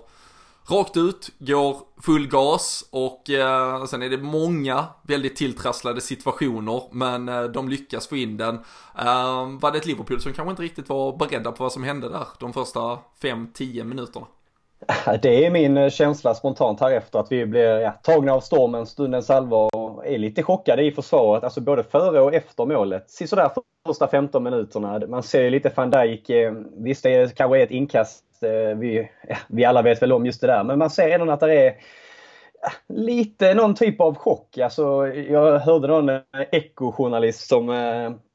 rakt 0.66 0.96
ut, 0.96 1.30
går 1.38 1.76
full 2.02 2.28
gas 2.28 2.88
och 2.90 3.30
eh, 3.30 3.84
sen 3.84 4.02
är 4.02 4.10
det 4.10 4.18
många 4.18 4.86
väldigt 5.02 5.36
tilltrasslade 5.36 6.00
situationer 6.00 6.82
men 6.92 7.28
eh, 7.28 7.42
de 7.42 7.68
lyckas 7.68 8.08
få 8.08 8.16
in 8.16 8.36
den. 8.36 8.54
Eh, 8.98 9.48
var 9.60 9.72
det 9.72 9.78
ett 9.78 9.86
Liverpool 9.86 10.20
som 10.20 10.32
kanske 10.32 10.50
inte 10.50 10.62
riktigt 10.62 10.88
var 10.88 11.16
beredda 11.16 11.52
på 11.52 11.62
vad 11.62 11.72
som 11.72 11.84
hände 11.84 12.08
där 12.08 12.26
de 12.38 12.52
första 12.52 12.98
5-10 13.22 13.84
minuterna? 13.84 14.26
Det 15.22 15.46
är 15.46 15.50
min 15.50 15.76
eh, 15.76 15.90
känsla 15.90 16.34
spontant 16.34 16.80
här 16.80 16.90
efter 16.90 17.18
att 17.18 17.32
vi 17.32 17.46
blir 17.46 17.80
ja, 17.80 17.90
tagna 17.90 18.32
av 18.32 18.40
stormen, 18.40 18.86
stundens 18.86 19.30
allvar 19.30 19.76
och 19.76 20.06
är 20.06 20.18
lite 20.18 20.42
chockade 20.42 20.82
i 20.82 20.92
försvaret. 20.92 21.44
Alltså 21.44 21.60
både 21.60 21.84
före 21.84 22.20
och 22.20 22.34
efter 22.34 22.66
målet. 22.66 23.10
Sisådär 23.10 23.50
första 23.86 24.08
15 24.08 24.42
minuterna. 24.42 25.02
Man 25.08 25.22
ser 25.22 25.50
lite 25.50 25.72
van 25.76 25.90
Dijk. 25.90 26.30
Eh, 26.30 26.52
visst, 26.76 27.02
det 27.02 27.36
kanske 27.36 27.58
är 27.58 27.62
ett 27.62 27.70
inkast. 27.70 28.24
Eh, 28.42 28.78
vi, 28.78 29.10
ja, 29.28 29.36
vi 29.48 29.64
alla 29.64 29.82
vet 29.82 30.02
väl 30.02 30.12
om 30.12 30.26
just 30.26 30.40
det 30.40 30.46
där. 30.46 30.64
Men 30.64 30.78
man 30.78 30.90
ser 30.90 31.10
ändå 31.10 31.32
att 31.32 31.40
det 31.40 31.66
är 31.66 31.74
lite 32.88 33.54
någon 33.54 33.74
typ 33.74 34.00
av 34.00 34.14
chock. 34.14 34.58
Alltså, 34.58 35.06
jag 35.08 35.58
hörde 35.58 35.88
någon 35.88 36.20
ekojournalist 36.50 37.48
som 37.48 37.68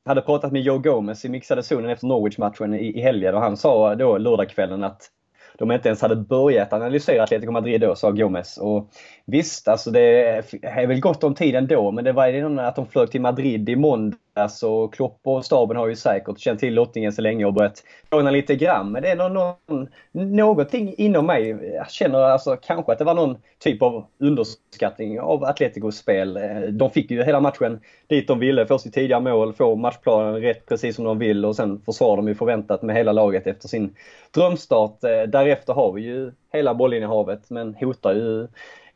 hade 0.06 0.22
pratat 0.22 0.52
med 0.52 0.62
Joe 0.62 0.78
Gomez 0.78 1.26
i 1.26 1.30
mixade 1.30 1.64
zonen 1.64 1.90
efter 1.90 2.08
Norwich-matchen 2.08 2.74
i, 2.74 2.98
i 2.98 3.02
helgen 3.02 3.36
och 3.36 3.42
han 3.42 3.58
sa 3.58 3.96
då 3.96 4.18
lördagskvällen 4.18 4.84
att 4.84 5.12
de 5.58 5.72
inte 5.72 5.90
ens 5.90 6.02
hade 6.02 6.16
börjat 6.16 6.74
analysera 6.74 7.24
Atletico 7.24 7.52
Madrid 7.52 7.82
då, 7.82 7.96
sa 7.96 8.12
Gomes. 8.12 8.58
Och 8.58 8.90
visst, 9.32 9.68
alltså 9.68 9.92
det 9.92 10.26
är 10.62 10.88
väl 10.88 11.00
gott 11.00 11.24
om 11.24 11.36
tid 11.36 11.56
ändå, 11.56 11.92
men 11.92 12.04
det 12.04 12.12
var 12.12 12.28
ju 12.28 12.60
att 12.60 12.76
de 12.76 12.88
flög 12.88 13.12
till 13.12 13.22
Madrid 13.22 13.70
i 13.70 13.76
måndags 13.76 14.64
och 14.64 14.94
Klopp 14.94 15.20
och 15.24 15.46
staben 15.46 15.78
har 15.78 15.88
ju 15.88 15.96
säkert 15.96 16.40
känt 16.40 16.60
till 16.60 16.74
lottningen 16.74 17.12
så 17.12 17.22
länge 17.22 17.46
och 17.46 17.54
börjat 17.54 17.84
låna 18.12 18.32
lite 18.32 18.56
grann. 18.56 18.92
Men 18.92 19.02
det 19.02 19.10
är 19.10 19.30
någon, 19.30 19.88
någonting 20.12 20.94
inom 20.98 21.26
mig. 21.26 21.50
Jag 21.74 21.92
känner 21.92 22.20
alltså 22.20 22.56
kanske 22.56 22.92
att 22.92 22.98
det 22.98 23.04
var 23.04 23.14
någon 23.14 23.38
typ 23.60 23.82
av 23.82 24.06
underskattning 24.20 25.20
av 25.20 25.44
Atleticos 25.44 25.98
spel. 25.98 26.40
De 26.72 26.90
fick 26.90 27.12
ju 27.12 27.24
hela 27.24 27.40
matchen 27.40 27.80
dit 28.08 28.28
de 28.28 28.40
ville, 28.40 28.66
få 28.66 28.80
sitt 28.80 28.94
tidiga 28.94 29.20
mål, 29.20 29.54
få 29.54 29.76
matchplanen 29.76 30.42
rätt 30.42 30.66
precis 30.66 30.96
som 30.96 31.06
de 31.06 31.20
vill 31.20 31.46
och 31.46 31.56
sen 31.56 31.82
försvarar 31.86 32.16
de 32.16 32.28
ju 32.28 32.36
förväntat 32.36 32.82
med 32.82 32.96
hela 32.96 33.12
laget 33.12 33.48
efter 33.48 33.68
sin 33.68 33.96
drömstart. 34.34 35.02
Därefter 35.02 35.74
har 35.74 35.92
vi 35.92 36.02
ju 36.02 36.32
hela 36.54 36.74
bollinnehavet 36.74 37.50
men 37.50 37.76
hotar 37.76 38.14
ju 38.14 38.48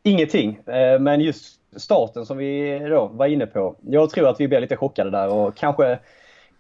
ingenting. 0.04 0.60
Eh, 0.66 1.00
men 1.00 1.22
just 1.22 1.60
starten 1.78 2.26
som 2.26 2.38
vi 2.38 2.80
då 2.90 3.08
var 3.08 3.26
inne 3.26 3.46
på. 3.46 3.76
Jag 3.82 4.10
tror 4.10 4.28
att 4.28 4.40
vi 4.40 4.48
blev 4.48 4.62
lite 4.62 4.78
chockade 4.78 5.10
där 5.10 5.34
och 5.34 5.56
kanske 5.56 6.00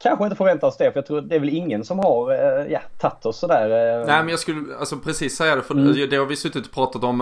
kanske 0.04 0.24
inte 0.24 0.36
förväntar 0.36 0.68
oss 0.68 0.78
det, 0.78 0.92
för 0.92 0.98
jag 0.98 1.06
tror 1.06 1.22
det 1.22 1.36
är 1.36 1.40
väl 1.40 1.50
ingen 1.50 1.86
som 1.86 2.00
har 2.00 2.32
eh, 2.32 2.72
ja, 2.72 2.80
tagit 3.00 3.26
oss 3.26 3.40
sådär. 3.40 3.70
Eh. 3.70 4.08
Nej, 4.08 4.18
men 4.18 4.30
jag 4.30 4.40
skulle 4.40 4.78
alltså 4.78 4.98
precis 4.98 5.38
säga 5.38 5.56
det, 5.56 5.62
för 5.62 5.74
mm. 5.74 6.10
det 6.10 6.18
har 6.18 6.26
vi 6.26 6.36
suttit 6.36 6.66
och 6.66 6.74
pratat 6.74 7.04
om 7.04 7.22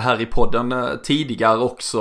här 0.00 0.20
i 0.20 0.26
podden 0.26 0.74
tidigare 1.02 1.58
också. 1.58 1.98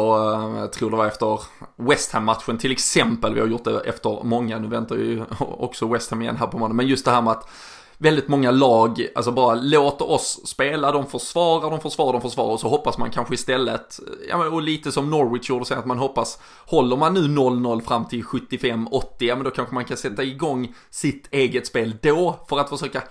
Jag 0.58 0.74
tror 0.74 0.90
det 0.90 0.98
var 0.98 1.08
efter 1.08 1.40
West 1.76 2.12
Ham-matchen 2.12 2.58
till 2.58 2.72
exempel. 2.72 3.34
Vi 3.34 3.40
har 3.40 3.48
gjort 3.48 3.64
det 3.64 3.80
efter 3.80 4.24
många, 4.24 4.60
nu 4.60 4.68
väntar 4.68 4.96
ju 4.96 5.24
också 5.40 5.88
West 5.88 6.12
Ham 6.12 6.22
igen 6.22 6.36
här 6.36 6.48
på 6.48 6.58
måndag. 6.58 6.76
Men 6.76 6.88
just 6.88 7.06
det 7.06 7.12
här 7.12 7.22
med 7.22 7.32
att 7.32 7.50
väldigt 7.98 8.28
många 8.28 8.52
lag, 8.52 9.08
alltså 9.16 9.32
bara 9.32 9.56
låter 9.56 10.12
oss 10.12 10.48
spela, 10.48 10.92
de 10.92 11.06
försvarar, 11.06 11.72
de 11.72 11.80
försvarar, 11.80 12.14
de 12.14 12.22
försvarar 12.22 12.52
och 12.52 12.60
så 12.60 12.70
hoppas 12.70 12.98
man 12.98 13.12
kanske 13.12 13.34
istället, 13.34 14.00
ja 14.30 14.46
och 14.48 14.62
lite 14.62 14.92
som 14.92 15.10
Norwich 15.10 15.50
gjorde 15.50 15.66
sen 15.66 15.80
att 15.80 15.86
man 15.86 16.00
hoppas, 16.00 16.40
håller 16.66 16.98
man 16.98 17.14
nu 17.14 17.22
0-0 17.22 17.82
fram 17.82 18.06
till 18.06 18.24
75-80, 18.24 19.02
ja 19.20 19.36
men 19.36 19.44
då 19.44 19.52
kanske 19.52 19.74
man 19.74 19.86
kan 19.86 19.98
sätta 19.98 20.24
igång 20.24 20.75
sitt 20.90 21.28
eget 21.34 21.68
spel 21.68 21.98
då 22.02 22.40
för 22.50 22.60
att 22.60 22.70
försöka 22.70 23.04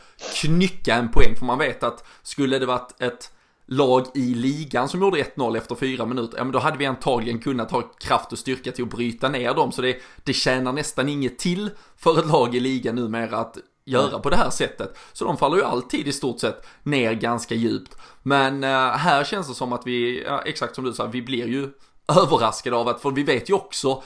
knycka 0.43 0.95
en 0.95 1.09
poäng, 1.09 1.37
för 1.37 1.45
man 1.45 1.59
vet 1.59 1.83
att 1.83 2.05
skulle 2.23 2.59
det 2.59 2.67
varit 2.67 3.03
ett 3.03 3.31
lag 3.67 4.07
i 4.15 4.35
ligan 4.35 4.89
som 4.89 5.01
gjorde 5.01 5.23
1-0 5.23 5.57
efter 5.57 5.75
fyra 5.75 6.07
minuter, 6.07 6.39
ja 6.39 6.45
men 6.45 6.53
då 6.53 6.59
hade 6.59 6.79
vi 6.79 6.87
antagligen 6.87 7.39
kunnat 7.39 7.71
ha 7.71 7.83
kraft 7.83 8.33
och 8.33 8.39
styrka 8.39 8.73
till 8.73 8.85
att 8.85 8.91
bryta 8.91 9.29
ner 9.29 9.55
dem. 9.55 9.73
Så 9.73 9.83
det, 9.83 9.97
det 10.25 10.33
tjänar 10.33 10.73
nästan 10.73 11.09
inget 11.09 11.39
till 11.39 11.71
för 11.97 12.19
ett 12.19 12.27
lag 12.27 12.55
i 12.55 12.61
ligan 12.61 12.95
numera 12.95 13.37
att 13.37 13.59
göra 13.85 14.19
på 14.19 14.31
det 14.31 14.37
här 14.37 14.51
sättet. 14.51 14.99
Så 15.13 15.25
de 15.25 15.37
faller 15.37 15.57
ju 15.57 15.65
alltid 15.65 16.09
i 16.09 16.13
stort 16.13 16.41
sett 16.41 16.67
ner 16.83 17.13
ganska 17.13 17.55
djupt. 17.55 17.97
Men 18.23 18.65
uh, 18.65 18.71
här 18.91 19.25
känns 19.25 19.49
det 19.49 19.55
som 19.55 19.73
att 19.73 19.87
vi, 19.87 20.27
exakt 20.45 20.75
som 20.75 20.85
du 20.85 20.93
sa, 20.93 21.07
vi 21.07 21.23
blir 21.23 21.47
ju 21.47 21.71
överraskade 22.09 22.77
av 22.77 22.89
att, 22.89 23.03
för 23.03 23.11
vi 23.11 23.23
vet 23.23 23.51
ju 23.51 23.55
också 23.55 24.03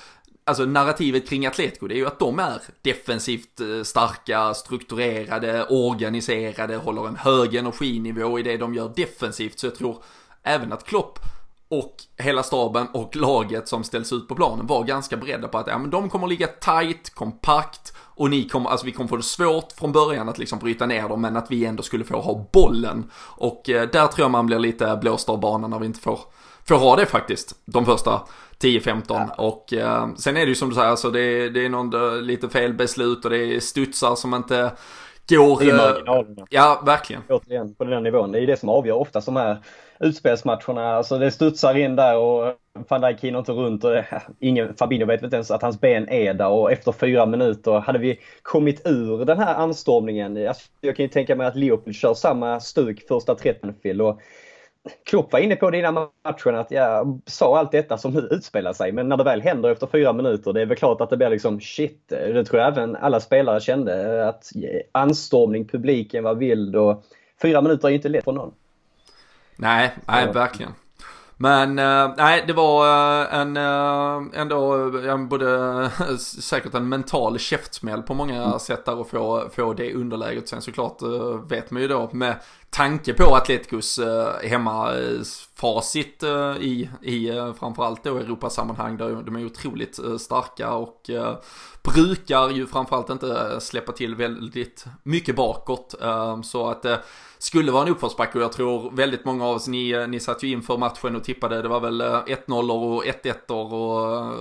Alltså 0.49 0.64
narrativet 0.64 1.28
kring 1.28 1.47
Atletico 1.47 1.87
det 1.87 1.94
är 1.94 1.97
ju 1.97 2.06
att 2.06 2.18
de 2.18 2.38
är 2.38 2.62
defensivt 2.82 3.61
eh, 3.61 3.82
starka, 3.82 4.54
strukturerade, 4.54 5.64
organiserade, 5.64 6.76
håller 6.76 7.08
en 7.08 7.16
hög 7.16 7.54
energinivå 7.54 8.38
i 8.38 8.42
det 8.42 8.56
de 8.56 8.75
gör 8.75 8.92
defensivt. 8.97 9.58
Så 9.58 9.66
jag 9.66 9.75
tror 9.75 10.02
även 10.42 10.73
att 10.73 10.85
Klopp 10.85 11.18
och 11.68 11.94
hela 12.16 12.42
staben 12.42 12.87
och 12.92 13.16
laget 13.16 13.68
som 13.68 13.85
ställs 13.85 14.12
ut 14.12 14.28
på 14.28 14.35
planen 14.35 14.66
var 14.66 14.85
ganska 14.85 15.16
beredda 15.16 15.49
på 15.49 15.58
att 15.58 15.66
ja, 15.66 15.78
men 15.78 15.90
de 15.90 16.11
kommer 16.11 16.26
ligga 16.26 16.47
tight, 16.47 17.14
kompakt 17.14 17.92
och 18.18 18.30
ni 18.30 18.48
kommer, 18.48 18.70
alltså 18.70 18.87
vi 18.87 18.92
kommer 18.92 19.08
få 19.08 19.16
det 19.16 19.22
svårt 19.22 19.72
från 19.72 19.92
början 19.92 20.28
att 20.28 20.38
liksom 20.38 20.58
bryta 20.58 20.87
ner 20.87 21.08
dem 21.08 21.20
men 21.20 21.37
att 21.37 21.50
vi 21.50 21.64
ändå 21.64 21.82
skulle 21.82 22.04
få 22.04 22.20
ha 22.20 22.46
bollen. 22.52 23.10
Och 23.16 23.70
eh, 23.70 23.88
där 23.88 24.06
tror 24.06 24.25
jag 24.25 24.30
man 24.30 24.46
blir 24.46 24.58
lite 24.58 24.98
blåst 25.00 25.28
av 25.28 25.40
banan 25.40 25.70
när 25.70 25.78
vi 25.78 25.87
inte 25.87 26.00
får, 26.00 26.20
får 26.64 26.75
ha 26.75 26.96
det 26.96 27.06
faktiskt. 27.06 27.54
De 27.64 27.87
första 27.87 28.20
10-15 28.60 29.02
ja. 29.08 29.34
och 29.38 29.72
eh, 29.72 30.08
sen 30.16 30.37
är 30.37 30.40
det 30.40 30.48
ju 30.48 30.54
som 30.54 30.68
du 30.68 30.75
säger, 30.75 30.88
alltså 30.88 31.10
det, 31.10 31.48
det 31.48 31.64
är 31.64 31.68
någon 31.68 31.94
eh, 31.94 32.22
lite 32.22 32.48
fel 32.48 32.75
beslut 32.75 33.25
och 33.25 33.30
det 33.30 33.56
är 33.56 33.60
studsar 33.60 34.14
som 34.14 34.34
inte 34.34 34.72
går... 35.28 35.58
Det 35.58 35.70
är 35.70 35.70
eh, 35.70 35.76
marginalerna. 35.76 36.46
Ja, 36.50 36.82
verkligen. 36.87 37.22
Återigen, 37.28 37.75
på 37.75 37.84
den 37.84 38.02
nivån. 38.02 38.32
Det 38.32 38.40
är 38.40 38.46
det 38.46 38.60
som 38.60 38.68
avgör 38.68 38.94
oftast 38.94 39.26
de 39.26 39.37
här 39.37 39.62
utspelsmatcherna. 40.00 40.95
Alltså 40.95 41.19
det 41.19 41.31
studsar 41.31 41.76
in 41.76 41.97
där 41.97 42.17
och 42.17 42.55
van 42.88 43.00
Dijk 43.00 43.21
hinner 43.21 43.38
inte 43.38 43.52
runt 43.52 43.85
och 43.85 43.93
ingen, 44.38 44.75
Fabinho 44.75 45.07
vet 45.07 45.23
inte 45.23 45.37
ens 45.37 45.50
att 45.50 45.62
hans 45.62 45.81
ben 45.81 46.09
är 46.09 46.35
där 46.35 46.49
och 46.49 46.73
efter 46.73 46.93
fyra 46.93 47.26
minuter 47.26 47.73
hade 47.73 47.99
vi 47.99 48.21
kommit 48.43 48.87
ur 48.87 49.25
den 49.25 49.38
här 49.38 49.55
anstormningen. 49.55 50.49
Alltså, 50.49 50.71
jag 50.81 50.97
kan 50.97 51.05
ju 51.05 51.09
tänka 51.09 51.37
mig 51.37 51.47
att 51.47 51.57
Leopold 51.57 51.97
kör 51.97 52.14
samma 52.14 52.61
stuk 52.61 53.09
första 53.09 53.35
30 53.35 54.02
och 54.02 54.21
Klopp 55.05 55.33
var 55.33 55.40
inne 55.40 55.57
på 55.57 55.71
det 55.71 55.78
innan 55.78 56.09
matchen 56.25 56.55
att 56.57 56.71
jag 56.71 57.21
sa 57.26 57.59
allt 57.59 57.73
detta 57.73 57.99
som 57.99 58.12
nu 58.12 58.21
utspelar 58.21 58.73
sig 58.73 58.93
men 58.93 59.09
när 59.09 59.17
det 59.17 59.25
väl 59.25 59.43
händer 59.43 59.71
efter 59.71 59.87
fyra 59.87 60.12
minuter 60.12 60.52
det 60.52 60.62
är 60.62 60.67
väl 60.67 60.76
klart 60.76 61.00
att 61.00 61.11
det 61.11 61.17
blir 61.17 61.31
liksom 61.31 61.61
shit. 61.61 62.02
Det 62.09 62.45
tror 62.45 62.61
jag 62.61 62.69
även 62.69 62.97
alla 62.97 63.21
spelare 63.21 63.61
kände 63.61 64.28
att 64.28 64.52
anstormning, 64.93 65.69
publiken 65.69 66.25
var 66.25 66.35
vild 66.35 66.76
och 66.76 67.05
fyra 67.43 67.61
minuter 67.61 67.88
är 67.88 67.93
inte 67.93 68.09
lätt 68.09 68.25
för 68.25 68.33
någon. 68.33 68.52
Nej, 69.58 69.96
nej 70.06 70.32
verkligen. 70.32 70.74
Men 71.40 71.78
uh, 71.78 72.14
nej, 72.16 72.44
det 72.46 72.52
var 72.52 72.84
uh, 72.84 73.34
en 73.34 73.56
uh, 73.56 74.40
ändå 74.40 74.76
uh, 74.76 75.26
både 75.26 75.90
säkert 76.40 76.74
en 76.74 76.88
mental 76.88 77.38
käftsmäll 77.38 78.02
på 78.02 78.14
många 78.14 78.44
mm. 78.44 78.58
sätt 78.58 78.84
där 78.84 79.00
att 79.00 79.08
få, 79.08 79.48
få 79.52 79.72
det 79.72 79.94
underläget. 79.94 80.48
Sen 80.48 80.62
såklart 80.62 81.02
vet 81.48 81.70
man 81.70 81.82
ju 81.82 81.88
då 81.88 82.10
med 82.12 82.36
tanke 82.70 83.14
på 83.14 83.37
Atleticos 83.37 83.98
eh, 83.98 84.48
hemmafacit 84.48 86.22
eh, 86.22 86.30
eh, 86.30 86.56
i, 86.56 86.90
i 87.02 87.30
framförallt 87.58 88.04
då 88.04 88.16
Europasammanhang 88.16 88.96
där 88.96 89.22
de 89.22 89.37
är 89.37 89.46
otroligt 89.46 89.98
starka 90.18 90.72
och 90.72 91.10
brukar 91.82 92.50
ju 92.50 92.66
framförallt 92.66 93.10
inte 93.10 93.60
släppa 93.60 93.92
till 93.92 94.14
väldigt 94.14 94.84
mycket 95.02 95.37
bakåt. 95.37 95.94
Så 96.42 96.70
att 96.70 96.82
det 96.82 97.00
skulle 97.38 97.72
vara 97.72 97.82
en 97.82 97.88
uppförsbacke 97.88 98.38
och 98.38 98.44
jag 98.44 98.52
tror 98.52 98.90
väldigt 98.90 99.25
många 99.25 99.46
av 99.46 99.56
oss, 99.56 99.68
ni, 99.68 100.06
ni 100.08 100.20
satt 100.20 100.42
ju 100.42 100.48
inför 100.48 100.78
matchen 100.78 101.16
och 101.16 101.25
tippade, 101.25 101.62
det 101.62 101.68
var 101.68 101.80
väl 101.80 102.02
1-0 102.02 102.70
och 102.70 103.04
1-1 103.04 103.50
och 103.50 104.37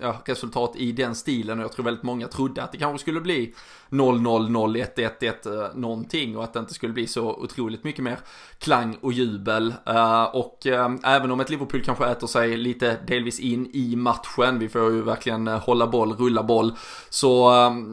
ja, 0.00 0.16
resultat 0.24 0.72
i 0.76 0.92
den 0.92 1.14
stilen 1.14 1.58
och 1.58 1.64
jag 1.64 1.72
tror 1.72 1.84
väldigt 1.84 2.02
många 2.02 2.28
trodde 2.28 2.62
att 2.62 2.72
det 2.72 2.78
kanske 2.78 2.98
skulle 2.98 3.20
bli 3.20 3.54
0-0, 3.90 4.48
0-1, 4.48 5.10
1-1 5.20 5.76
någonting 5.76 6.36
och 6.36 6.44
att 6.44 6.52
det 6.52 6.60
inte 6.60 6.74
skulle 6.74 6.92
bli 6.92 7.06
så 7.06 7.32
otroligt 7.32 7.84
mycket 7.84 8.04
mer 8.04 8.18
klang 8.58 8.96
och 9.00 9.12
jubel. 9.12 9.74
Eh, 9.86 10.22
och 10.22 10.66
eh, 10.66 10.90
även 11.04 11.30
om 11.30 11.40
ett 11.40 11.50
Liverpool 11.50 11.82
kanske 11.84 12.06
äter 12.06 12.26
sig 12.26 12.56
lite 12.56 12.96
delvis 13.06 13.40
in 13.40 13.70
i 13.72 13.96
matchen, 13.96 14.58
vi 14.58 14.68
får 14.68 14.92
ju 14.92 15.02
verkligen 15.02 15.48
eh, 15.48 15.58
hålla 15.58 15.86
boll, 15.86 16.16
rulla 16.16 16.42
boll, 16.42 16.72
så 17.08 17.50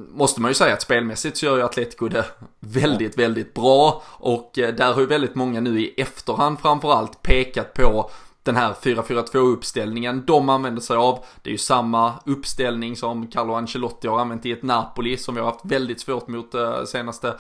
måste 0.10 0.42
man 0.42 0.52
ju 0.52 0.56
säga 0.56 0.74
att 0.74 0.82
spelmässigt 0.82 1.38
så 1.38 1.46
gör 1.46 1.58
ju 1.58 1.64
Atletico 1.64 2.08
det 2.08 2.26
väldigt, 2.60 3.18
väldigt 3.18 3.54
bra 3.54 4.04
och 4.08 4.52
där 4.54 4.94
har 4.94 5.02
ju 5.02 5.08
väldigt 5.08 5.36
många 5.36 5.60
nu 5.60 5.82
i 5.82 5.94
efterhand 6.02 6.60
framförallt 6.60 7.22
pekat 7.22 7.74
på 7.74 8.10
den 8.48 8.56
här 8.56 8.74
4-4-2 8.74 9.38
uppställningen 9.38 10.24
de 10.26 10.50
använder 10.50 10.82
sig 10.82 10.98
av. 10.98 11.26
Det 11.42 11.50
är 11.50 11.52
ju 11.52 11.58
samma 11.58 12.14
uppställning 12.26 12.96
som 12.96 13.28
Carlo 13.28 13.54
Ancelotti 13.54 14.08
har 14.08 14.20
använt 14.20 14.46
i 14.46 14.52
ett 14.52 14.64
Napoli 14.64 15.18
som 15.18 15.36
vi 15.36 15.42
har 15.42 15.52
haft 15.52 15.66
väldigt 15.66 16.02
svårt 16.02 16.28
mot 16.28 16.52
de 16.52 16.88
senaste 16.88 17.34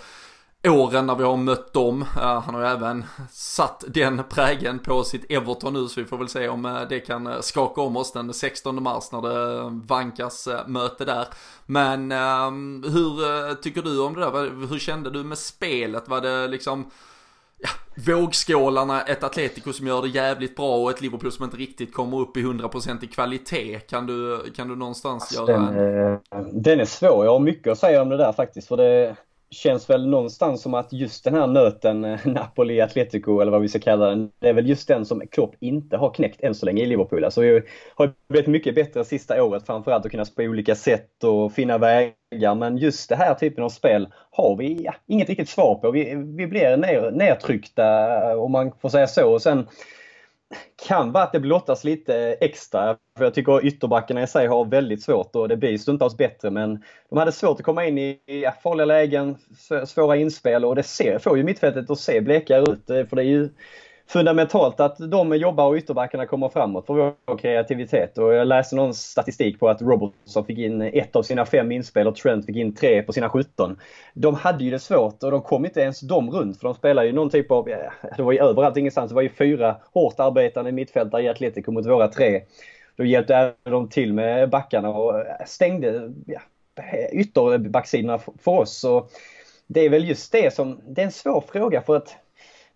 åren 0.63 1.05
när 1.05 1.15
vi 1.15 1.23
har 1.23 1.37
mött 1.37 1.73
dem. 1.73 2.01
Eh, 2.01 2.41
han 2.41 2.55
har 2.55 2.61
ju 2.61 2.67
även 2.67 3.05
satt 3.31 3.83
den 3.87 4.23
prägen 4.29 4.79
på 4.79 5.03
sitt 5.03 5.31
Everton 5.31 5.73
nu 5.73 5.87
så 5.87 6.01
vi 6.01 6.07
får 6.07 6.17
väl 6.17 6.29
se 6.29 6.49
om 6.49 6.65
eh, 6.65 6.81
det 6.89 6.99
kan 6.99 7.43
skaka 7.43 7.81
om 7.81 7.97
oss 7.97 8.11
den 8.11 8.33
16 8.33 8.83
mars 8.83 9.11
när 9.11 9.21
det 9.21 9.69
vankas 9.87 10.47
möte 10.67 11.05
där. 11.05 11.27
Men 11.65 12.11
ehm, 12.11 12.83
hur 12.87 13.55
tycker 13.55 13.81
du 13.81 13.99
om 14.01 14.13
det 14.13 14.21
där? 14.21 14.67
Hur 14.69 14.79
kände 14.79 15.09
du 15.09 15.23
med 15.23 15.37
spelet? 15.37 16.07
Var 16.07 16.21
det 16.21 16.47
liksom 16.47 16.91
ja, 17.57 17.69
vågskålarna, 18.13 19.01
ett 19.01 19.23
Atletico 19.23 19.73
som 19.73 19.87
gör 19.87 20.01
det 20.01 20.07
jävligt 20.07 20.55
bra 20.55 20.77
och 20.77 20.89
ett 20.89 21.01
Liverpool 21.01 21.31
som 21.31 21.45
inte 21.45 21.57
riktigt 21.57 21.93
kommer 21.93 22.19
upp 22.19 22.37
i 22.37 22.43
100% 22.43 23.03
i 23.03 23.07
kvalitet. 23.07 23.79
Kan 23.79 24.05
du, 24.07 24.51
kan 24.55 24.67
du 24.67 24.75
någonstans 24.75 25.23
alltså, 25.23 25.51
göra 25.51 25.71
den, 25.71 26.19
en... 26.31 26.61
Den 26.61 26.79
är 26.79 26.85
svår, 26.85 27.25
jag 27.25 27.31
har 27.31 27.39
mycket 27.39 27.71
att 27.71 27.79
säga 27.79 28.01
om 28.01 28.09
det 28.09 28.17
där 28.17 28.33
faktiskt. 28.33 28.67
För 28.67 28.77
det, 28.77 29.15
känns 29.49 29.89
väl 29.89 30.07
någonstans 30.07 30.61
som 30.61 30.73
att 30.73 30.93
just 30.93 31.23
den 31.23 31.33
här 31.33 31.47
nöten 31.47 32.05
eh, 32.05 32.19
Napoli-Atletico 32.25 33.41
eller 33.41 33.51
vad 33.51 33.61
vi 33.61 33.69
ska 33.69 33.79
kalla 33.79 34.05
den, 34.05 34.31
det 34.39 34.49
är 34.49 34.53
väl 34.53 34.69
just 34.69 34.87
den 34.87 35.05
som 35.05 35.21
Klopp 35.31 35.55
inte 35.59 35.97
har 35.97 36.09
knäckt 36.13 36.43
än 36.43 36.55
så 36.55 36.65
länge 36.65 36.83
i 36.83 36.85
Liverpool. 36.85 37.23
Alltså 37.23 37.41
vi 37.41 37.61
har 37.95 38.13
blivit 38.29 38.47
mycket 38.47 38.75
bättre 38.75 39.05
sista 39.05 39.43
året 39.43 39.65
framförallt 39.65 40.05
att 40.05 40.11
kunna 40.11 40.25
spela 40.25 40.49
olika 40.49 40.75
sätt 40.75 41.23
och 41.23 41.51
finna 41.51 41.77
vägar. 41.77 42.55
Men 42.55 42.77
just 42.77 43.09
den 43.09 43.17
här 43.17 43.33
typen 43.33 43.63
av 43.63 43.69
spel 43.69 44.07
har 44.31 44.55
vi 44.55 44.83
ja, 44.83 44.95
inget 45.07 45.29
riktigt 45.29 45.49
svar 45.49 45.75
på. 45.75 45.91
Vi, 45.91 46.15
vi 46.37 46.47
blir 46.47 46.77
ner, 46.77 47.11
nedtryckta 47.11 48.37
om 48.37 48.51
man 48.51 48.71
får 48.81 48.89
säga 48.89 49.07
så. 49.07 49.33
Och 49.33 49.41
sen 49.41 49.67
kan 50.87 51.11
vara 51.11 51.23
att 51.23 51.31
det 51.31 51.39
blottas 51.39 51.83
lite 51.83 52.15
extra. 52.41 52.97
För 53.17 53.23
jag 53.23 53.33
tycker 53.33 53.65
ytterbackarna 53.65 54.23
i 54.23 54.27
sig 54.27 54.47
har 54.47 54.65
väldigt 54.65 55.03
svårt 55.03 55.35
och 55.35 55.47
det 55.47 55.57
blir 55.57 55.77
stundtals 55.77 56.17
bättre 56.17 56.49
men 56.49 56.83
de 57.09 57.17
hade 57.17 57.31
svårt 57.31 57.59
att 57.59 57.65
komma 57.65 57.85
in 57.85 57.97
i 57.97 58.19
farliga 58.63 58.85
lägen, 58.85 59.37
svåra 59.87 60.15
inspel 60.15 60.65
och 60.65 60.75
det 60.75 60.83
ser, 60.83 61.19
får 61.19 61.37
ju 61.37 61.43
mittfältet 61.43 61.89
att 61.89 61.99
se 61.99 62.21
blekare 62.21 62.61
ut. 62.61 62.89
Eh, 62.89 63.05
för 63.05 63.15
det 63.15 63.21
är 63.21 63.25
ju 63.25 63.49
fundamentalt 64.07 64.79
att 64.79 64.97
de 64.97 65.35
jobbar 65.35 65.67
och 65.67 65.75
ytterbackarna 65.75 66.25
kommer 66.25 66.49
framåt 66.49 66.85
för 66.85 66.93
vår 66.93 67.37
kreativitet. 67.37 68.17
Och 68.17 68.33
jag 68.33 68.47
läste 68.47 68.75
någon 68.75 68.93
statistik 68.93 69.59
på 69.59 69.69
att 69.69 69.81
Robertson 69.81 70.45
fick 70.45 70.57
in 70.57 70.81
ett 70.81 71.15
av 71.15 71.23
sina 71.23 71.45
fem 71.45 71.71
inspel 71.71 72.07
och 72.07 72.15
Trent 72.15 72.45
fick 72.45 72.55
in 72.55 72.75
tre 72.75 73.03
på 73.03 73.13
sina 73.13 73.29
17. 73.29 73.79
De 74.13 74.35
hade 74.35 74.63
ju 74.63 74.71
det 74.71 74.79
svårt 74.79 75.23
och 75.23 75.31
de 75.31 75.41
kom 75.41 75.65
inte 75.65 75.81
ens 75.81 75.99
de 75.99 76.31
runt 76.31 76.59
för 76.59 76.67
de 76.67 76.75
spelar 76.75 77.03
ju 77.03 77.11
någon 77.11 77.29
typ 77.29 77.51
av, 77.51 77.65
det 78.17 78.23
var 78.23 78.31
ju 78.31 78.39
överallt 78.39 78.77
ingenstans, 78.77 79.09
det 79.09 79.15
var 79.15 79.21
ju 79.21 79.29
fyra 79.29 79.75
hårt 79.93 80.19
arbetande 80.19 80.71
mittfältare 80.71 81.23
i 81.23 81.29
Atletico 81.29 81.71
mot 81.71 81.85
våra 81.85 82.07
tre. 82.07 82.41
Då 82.95 83.05
hjälpte 83.05 83.53
de 83.63 83.89
till 83.89 84.13
med 84.13 84.49
backarna 84.49 84.89
och 84.89 85.23
stängde 85.45 86.13
ja, 86.25 86.41
ytterbacksidorna 87.11 88.19
för 88.19 88.51
oss. 88.51 88.77
Så 88.77 89.07
det 89.67 89.81
är 89.81 89.89
väl 89.89 90.09
just 90.09 90.31
det 90.31 90.53
som, 90.53 90.81
det 90.87 91.01
är 91.01 91.05
en 91.05 91.11
svår 91.11 91.43
fråga 91.51 91.81
för 91.81 91.95
att 91.95 92.17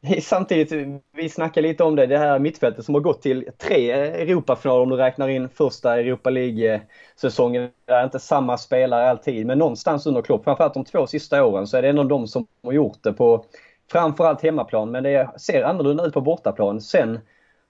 Samtidigt, 0.22 1.02
vi 1.14 1.30
snackar 1.30 1.62
lite 1.62 1.84
om 1.84 1.96
det, 1.96 2.06
det 2.06 2.18
här 2.18 2.40
mittfältet 2.40 2.86
som 2.86 2.96
har 2.96 3.02
gått 3.02 3.22
till 3.22 3.50
tre 3.58 3.92
Europafinaler 3.92 4.82
om 4.82 4.90
du 4.90 4.96
räknar 4.96 5.28
in 5.28 5.50
första 5.50 6.00
Europa 6.00 6.30
League-säsongen. 6.30 7.70
Det 7.86 7.94
är 7.94 8.04
inte 8.04 8.20
samma 8.20 8.58
spelare 8.58 9.10
alltid, 9.10 9.46
men 9.46 9.58
någonstans 9.58 10.06
under 10.06 10.22
Klopp, 10.22 10.44
framförallt 10.44 10.74
de 10.74 10.86
två 10.86 11.08
sista 11.08 11.46
åren, 11.46 11.68
så 11.68 11.78
är 11.78 11.82
det 11.82 11.90
ändå 11.90 12.04
de 12.04 12.28
som 12.28 12.48
har 12.64 12.72
gjort 12.72 13.04
det 13.04 13.14
på 13.14 13.46
framförallt 13.92 14.42
hemmaplan. 14.42 14.92
Men 14.92 15.04
det 15.04 15.30
ser 15.40 15.64
annorlunda 15.64 16.06
ut 16.06 16.14
på 16.14 16.22
bortaplan. 16.22 16.82
Sen, 16.82 17.20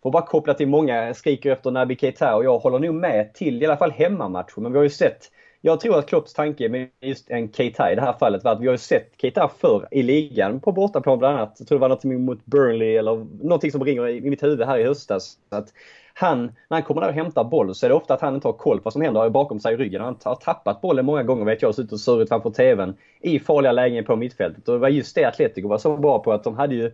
får 0.04 0.12
bara 0.12 0.26
koppla 0.26 0.54
till 0.54 0.68
många 0.68 1.14
skriker 1.14 1.52
efter 1.52 1.72
Naby 1.72 1.96
Keita 1.96 2.36
och 2.36 2.46
jag 2.46 2.60
håller 2.60 2.80
nog 2.80 2.96
med 2.96 3.34
till 3.34 3.64
i 3.64 3.66
alla 3.66 3.78
fall 3.78 3.92
hemmamatcher. 3.92 4.62
Men 4.62 4.72
vi 4.72 4.78
har 4.78 4.84
ju 4.84 4.90
sett 4.90 5.32
jag 5.62 5.80
tror 5.80 6.00
att 6.00 6.08
Klopps 6.08 6.34
tanke 6.34 6.70
med 6.70 6.90
just 7.02 7.30
en 7.30 7.52
Keita 7.52 7.92
i 7.92 7.96
det 7.96 8.02
här 8.02 8.14
fallet 8.14 8.44
var 8.44 8.52
att 8.52 8.62
vi 8.62 8.66
har 8.68 8.74
ju 8.74 8.78
sett 8.78 9.12
Keita 9.18 9.52
förr 9.58 9.88
i 9.92 10.04
ligan 10.04 10.60
på 10.60 10.72
bortaplan 10.72 11.20
bland 11.20 11.38
annat. 11.38 11.56
Jag 11.60 11.68
tror 11.68 11.80
det 11.80 11.82
var 11.82 11.90
något 11.90 12.04
mot 12.04 12.46
Burnley 12.46 12.96
eller 12.96 13.28
någonting 13.44 13.72
som 13.72 13.84
ringer 13.84 14.08
i 14.08 14.30
mitt 14.30 14.44
huvud 14.44 14.68
här 14.68 14.78
i 14.78 14.84
höstas. 14.84 15.38
Att 15.50 15.74
han, 16.14 16.44
när 16.44 16.78
han 16.78 16.84
kommer 16.84 17.02
där 17.02 17.08
och 17.08 17.14
hämtar 17.14 17.44
boll 17.44 17.76
så 17.76 17.86
är 17.86 17.90
det 17.90 17.96
ofta 17.96 18.14
att 18.14 18.22
han 18.22 18.36
inte 18.36 18.48
har 18.48 18.54
koll 18.54 18.78
på 18.78 18.84
vad 18.84 18.94
som 18.94 19.02
händer 19.02 19.30
bakom 19.30 19.60
sig 19.60 19.74
i 19.74 19.78
ryggen. 19.78 20.02
Han 20.02 20.18
har 20.24 20.36
tappat 20.36 20.82
bollen 20.82 21.06
många 21.06 21.24
gånger 21.24 21.46
vet 21.46 21.62
jag 21.62 21.70
och 21.70 21.76
suttit 21.76 21.92
och 21.92 22.00
surit 22.00 22.30
framför 22.30 22.50
TVn 22.50 22.96
i 23.22 23.40
farliga 23.40 23.72
lägen 23.72 24.06
på 24.06 24.16
mittfältet. 24.16 24.68
Och 24.68 24.74
det 24.74 24.80
var 24.80 24.90
just 24.90 25.16
det 25.16 25.26
Atletico 25.26 25.68
var 25.68 25.78
så 25.78 25.98
bra 25.98 26.20
på 26.20 26.34
att 26.34 26.44
de 26.44 26.56
hade 26.58 26.76
ju 26.76 26.92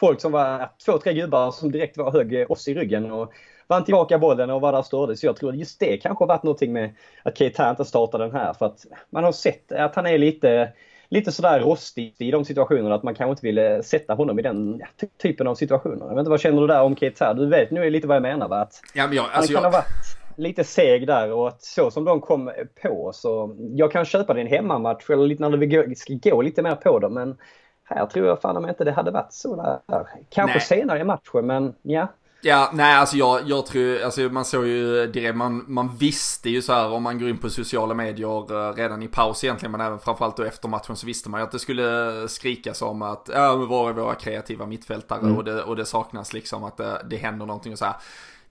folk 0.00 0.20
som 0.20 0.32
var 0.32 0.70
två, 0.84 0.98
tre 0.98 1.14
gubbar 1.14 1.50
som 1.50 1.72
direkt 1.72 1.96
var 1.96 2.12
hög 2.12 2.50
oss 2.50 2.68
i 2.68 2.74
ryggen. 2.74 3.10
Och 3.10 3.32
vann 3.70 3.84
tillbaka 3.84 4.18
bollen 4.18 4.50
och 4.50 4.60
var 4.60 4.72
där 4.72 4.82
störde. 4.82 5.16
Så 5.16 5.26
jag 5.26 5.36
tror 5.36 5.50
att 5.50 5.58
just 5.58 5.80
det 5.80 5.96
kanske 5.96 6.22
har 6.22 6.28
varit 6.28 6.42
någonting 6.42 6.72
med 6.72 6.94
att 7.22 7.38
Keita 7.38 7.70
inte 7.70 7.84
startade 7.84 8.24
den 8.24 8.32
här. 8.32 8.52
För 8.52 8.66
att 8.66 8.86
man 9.10 9.24
har 9.24 9.32
sett 9.32 9.72
att 9.72 9.94
han 9.94 10.06
är 10.06 10.18
lite, 10.18 10.72
lite 11.08 11.32
sådär 11.32 11.60
rostig 11.60 12.14
i 12.18 12.30
de 12.30 12.44
situationerna. 12.44 12.94
Att 12.94 13.02
man 13.02 13.14
kanske 13.14 13.30
inte 13.30 13.46
ville 13.46 13.82
sätta 13.82 14.14
honom 14.14 14.38
i 14.38 14.42
den 14.42 14.82
typen 15.22 15.46
av 15.46 15.54
situationer. 15.54 16.06
Jag 16.06 16.08
vet 16.08 16.18
inte, 16.18 16.30
vad 16.30 16.40
känner 16.40 16.60
du 16.60 16.66
där 16.66 16.82
om 16.82 16.96
Keita? 16.96 17.34
Du 17.34 17.46
vet 17.46 17.70
nu 17.70 17.90
lite 17.90 18.06
vad 18.06 18.16
jag 18.16 18.22
menar 18.22 18.48
va? 18.48 18.60
Att 18.60 18.80
ja, 18.94 19.06
men 19.06 19.16
jag, 19.16 19.26
alltså 19.32 19.54
han 19.54 19.62
kan 19.62 19.72
jag... 19.72 19.78
ha 19.78 19.78
varit 19.78 20.16
lite 20.36 20.64
seg 20.64 21.06
där 21.06 21.32
och 21.32 21.48
att 21.48 21.62
så 21.62 21.90
som 21.90 22.04
de 22.04 22.20
kom 22.20 22.50
på 22.82 23.10
så 23.14 23.56
jag 23.58 23.92
kan 23.92 24.04
köpa 24.04 24.34
det 24.34 24.40
i 24.40 24.42
en 24.42 24.48
hemmamatch 24.48 25.10
eller 25.10 25.26
lite 25.26 25.48
när 25.48 25.56
vi 25.56 25.94
ska 25.94 26.14
gå 26.22 26.42
lite 26.42 26.62
mer 26.62 26.74
på 26.74 26.98
dem 26.98 27.14
men 27.14 27.36
här 27.84 28.06
tror 28.06 28.26
jag 28.26 28.40
fan 28.40 28.56
om 28.56 28.68
inte 28.68 28.84
det 28.84 28.92
hade 28.92 29.10
varit 29.10 29.32
så 29.32 29.56
där. 29.56 30.06
Kanske 30.28 30.58
Nej. 30.58 30.66
senare 30.66 30.98
i 31.00 31.04
matchen 31.04 31.46
men 31.46 31.74
ja. 31.82 32.08
Ja, 32.42 32.70
nej 32.72 32.94
alltså 32.94 33.16
jag, 33.16 33.48
jag 33.48 33.66
tror, 33.66 34.02
alltså 34.02 34.20
man 34.20 34.44
såg 34.44 34.66
ju 34.66 35.06
direkt, 35.06 35.36
man, 35.36 35.64
man 35.68 35.96
visste 35.96 36.50
ju 36.50 36.62
så 36.62 36.72
här 36.72 36.90
om 36.90 37.02
man 37.02 37.18
går 37.18 37.28
in 37.28 37.38
på 37.38 37.50
sociala 37.50 37.94
medier 37.94 38.68
eh, 38.68 38.74
redan 38.74 39.02
i 39.02 39.08
paus 39.08 39.44
egentligen, 39.44 39.72
men 39.72 39.80
även 39.80 39.98
framförallt 39.98 40.36
då 40.36 40.42
efter 40.42 40.68
matchen 40.68 40.96
så 40.96 41.06
visste 41.06 41.30
man 41.30 41.40
ju 41.40 41.44
att 41.44 41.52
det 41.52 41.58
skulle 41.58 42.28
skrikas 42.28 42.82
om 42.82 43.02
att, 43.02 43.30
ja 43.34 43.56
men 43.56 43.68
var 43.68 43.88
är 43.88 43.92
våra 43.92 44.14
kreativa 44.14 44.66
mittfältare 44.66 45.20
mm. 45.20 45.36
och, 45.36 45.44
det, 45.44 45.62
och 45.62 45.76
det 45.76 45.84
saknas 45.84 46.32
liksom 46.32 46.64
att 46.64 46.76
det, 46.76 47.06
det 47.10 47.16
händer 47.16 47.46
någonting 47.46 47.72
och 47.72 47.78
så 47.78 47.84
här. 47.84 47.96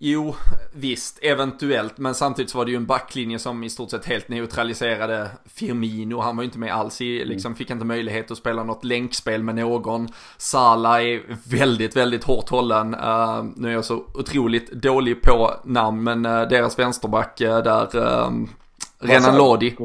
Jo, 0.01 0.36
visst, 0.74 1.20
eventuellt, 1.22 1.98
men 1.98 2.15
samtidigt 2.15 2.51
så 2.51 2.58
var 2.58 2.65
det 2.65 2.72
ju 2.72 2.77
en 2.77 2.86
backlinje 2.86 3.39
som 3.39 3.63
i 3.63 3.70
stort 3.70 3.91
sett 3.91 4.06
helt 4.06 4.29
neutraliserade 4.29 5.29
Firmino. 5.46 6.20
Han 6.20 6.36
var 6.36 6.44
ju 6.44 6.46
inte 6.46 6.60
med 6.60 6.74
alls 6.74 7.01
i, 7.01 7.18
mm. 7.18 7.29
liksom 7.29 7.56
fick 7.56 7.70
inte 7.70 7.86
möjlighet 7.86 8.32
att 8.32 8.38
spela 8.38 8.63
något 8.63 8.84
länkspel 8.84 9.44
med 9.44 9.56
någon. 9.56 10.08
Sala 10.38 11.03
är 11.03 11.22
väldigt, 11.50 11.96
väldigt 11.96 12.24
hårt 12.24 12.50
hållen. 12.50 12.96
Uh, 12.96 13.44
nu 13.56 13.68
är 13.68 13.74
jag 13.74 13.86
så 13.86 14.03
otroligt 14.13 14.72
dålig 14.72 15.22
på 15.22 15.51
namn, 15.63 16.03
men 16.03 16.25
uh, 16.25 16.47
deras 16.47 16.80
vänsterback 16.80 17.41
uh, 17.41 17.58
där, 17.58 17.88
Renan 19.01 19.38
Lodi. 19.38 19.75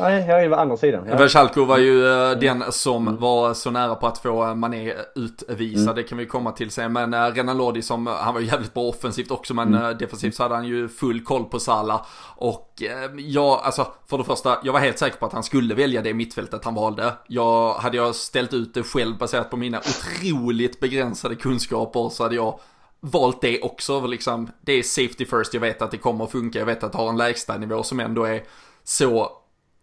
Nej, 0.00 0.24
jag 0.28 0.48
var 0.48 0.56
andra 0.56 0.76
sidan. 0.76 1.06
Ja. 1.08 1.64
Var 1.64 1.78
ju 1.78 2.04
uh, 2.04 2.38
den 2.38 2.64
som 2.72 3.08
mm. 3.08 3.20
var 3.20 3.54
så 3.54 3.70
nära 3.70 3.94
på 3.94 4.06
att 4.06 4.18
få 4.18 4.54
Mané 4.54 4.94
utvisad. 5.14 5.82
Mm. 5.82 5.94
Det 5.94 6.02
kan 6.02 6.18
vi 6.18 6.26
komma 6.26 6.52
till 6.52 6.70
sen. 6.70 6.92
Men 6.92 7.14
uh, 7.14 7.20
Renan 7.20 7.56
Lodi 7.56 7.82
som, 7.82 8.06
han 8.06 8.34
var 8.34 8.40
ju 8.40 8.46
jävligt 8.46 8.74
bra 8.74 8.82
offensivt 8.82 9.30
också 9.30 9.54
men 9.54 9.74
mm. 9.74 9.98
defensivt 9.98 10.34
så 10.34 10.42
hade 10.42 10.54
han 10.54 10.66
ju 10.66 10.88
full 10.88 11.24
koll 11.24 11.44
på 11.44 11.58
Sala. 11.58 12.06
Och 12.36 12.82
jag, 13.16 13.60
alltså 13.62 13.86
för 14.06 14.18
det 14.18 14.24
första, 14.24 14.58
jag 14.64 14.72
var 14.72 14.80
helt 14.80 14.98
säker 14.98 15.18
på 15.18 15.26
att 15.26 15.32
han 15.32 15.42
skulle 15.42 15.74
välja 15.74 16.02
det 16.02 16.14
mittfältet 16.14 16.64
han 16.64 16.74
valde. 16.74 17.12
Jag, 17.26 17.74
hade 17.74 17.96
jag 17.96 18.14
ställt 18.14 18.52
ut 18.52 18.74
det 18.74 18.82
själv 18.82 19.18
baserat 19.18 19.50
på 19.50 19.56
mina 19.56 19.78
otroligt 19.78 20.80
begränsade 20.80 21.34
kunskaper 21.34 22.08
så 22.08 22.22
hade 22.22 22.34
jag 22.34 22.60
valt 23.00 23.40
det 23.40 23.60
också. 23.60 24.06
Liksom, 24.06 24.50
det 24.60 24.72
är 24.72 24.82
safety 24.82 25.26
first, 25.26 25.54
jag 25.54 25.60
vet 25.60 25.82
att 25.82 25.90
det 25.90 25.98
kommer 25.98 26.24
att 26.24 26.32
funka, 26.32 26.58
jag 26.58 26.66
vet 26.66 26.82
att 26.82 26.92
det 26.92 26.98
har 26.98 27.08
en 27.08 27.16
lägstanivå 27.16 27.82
som 27.82 28.00
ändå 28.00 28.24
är 28.24 28.42
så 28.84 29.30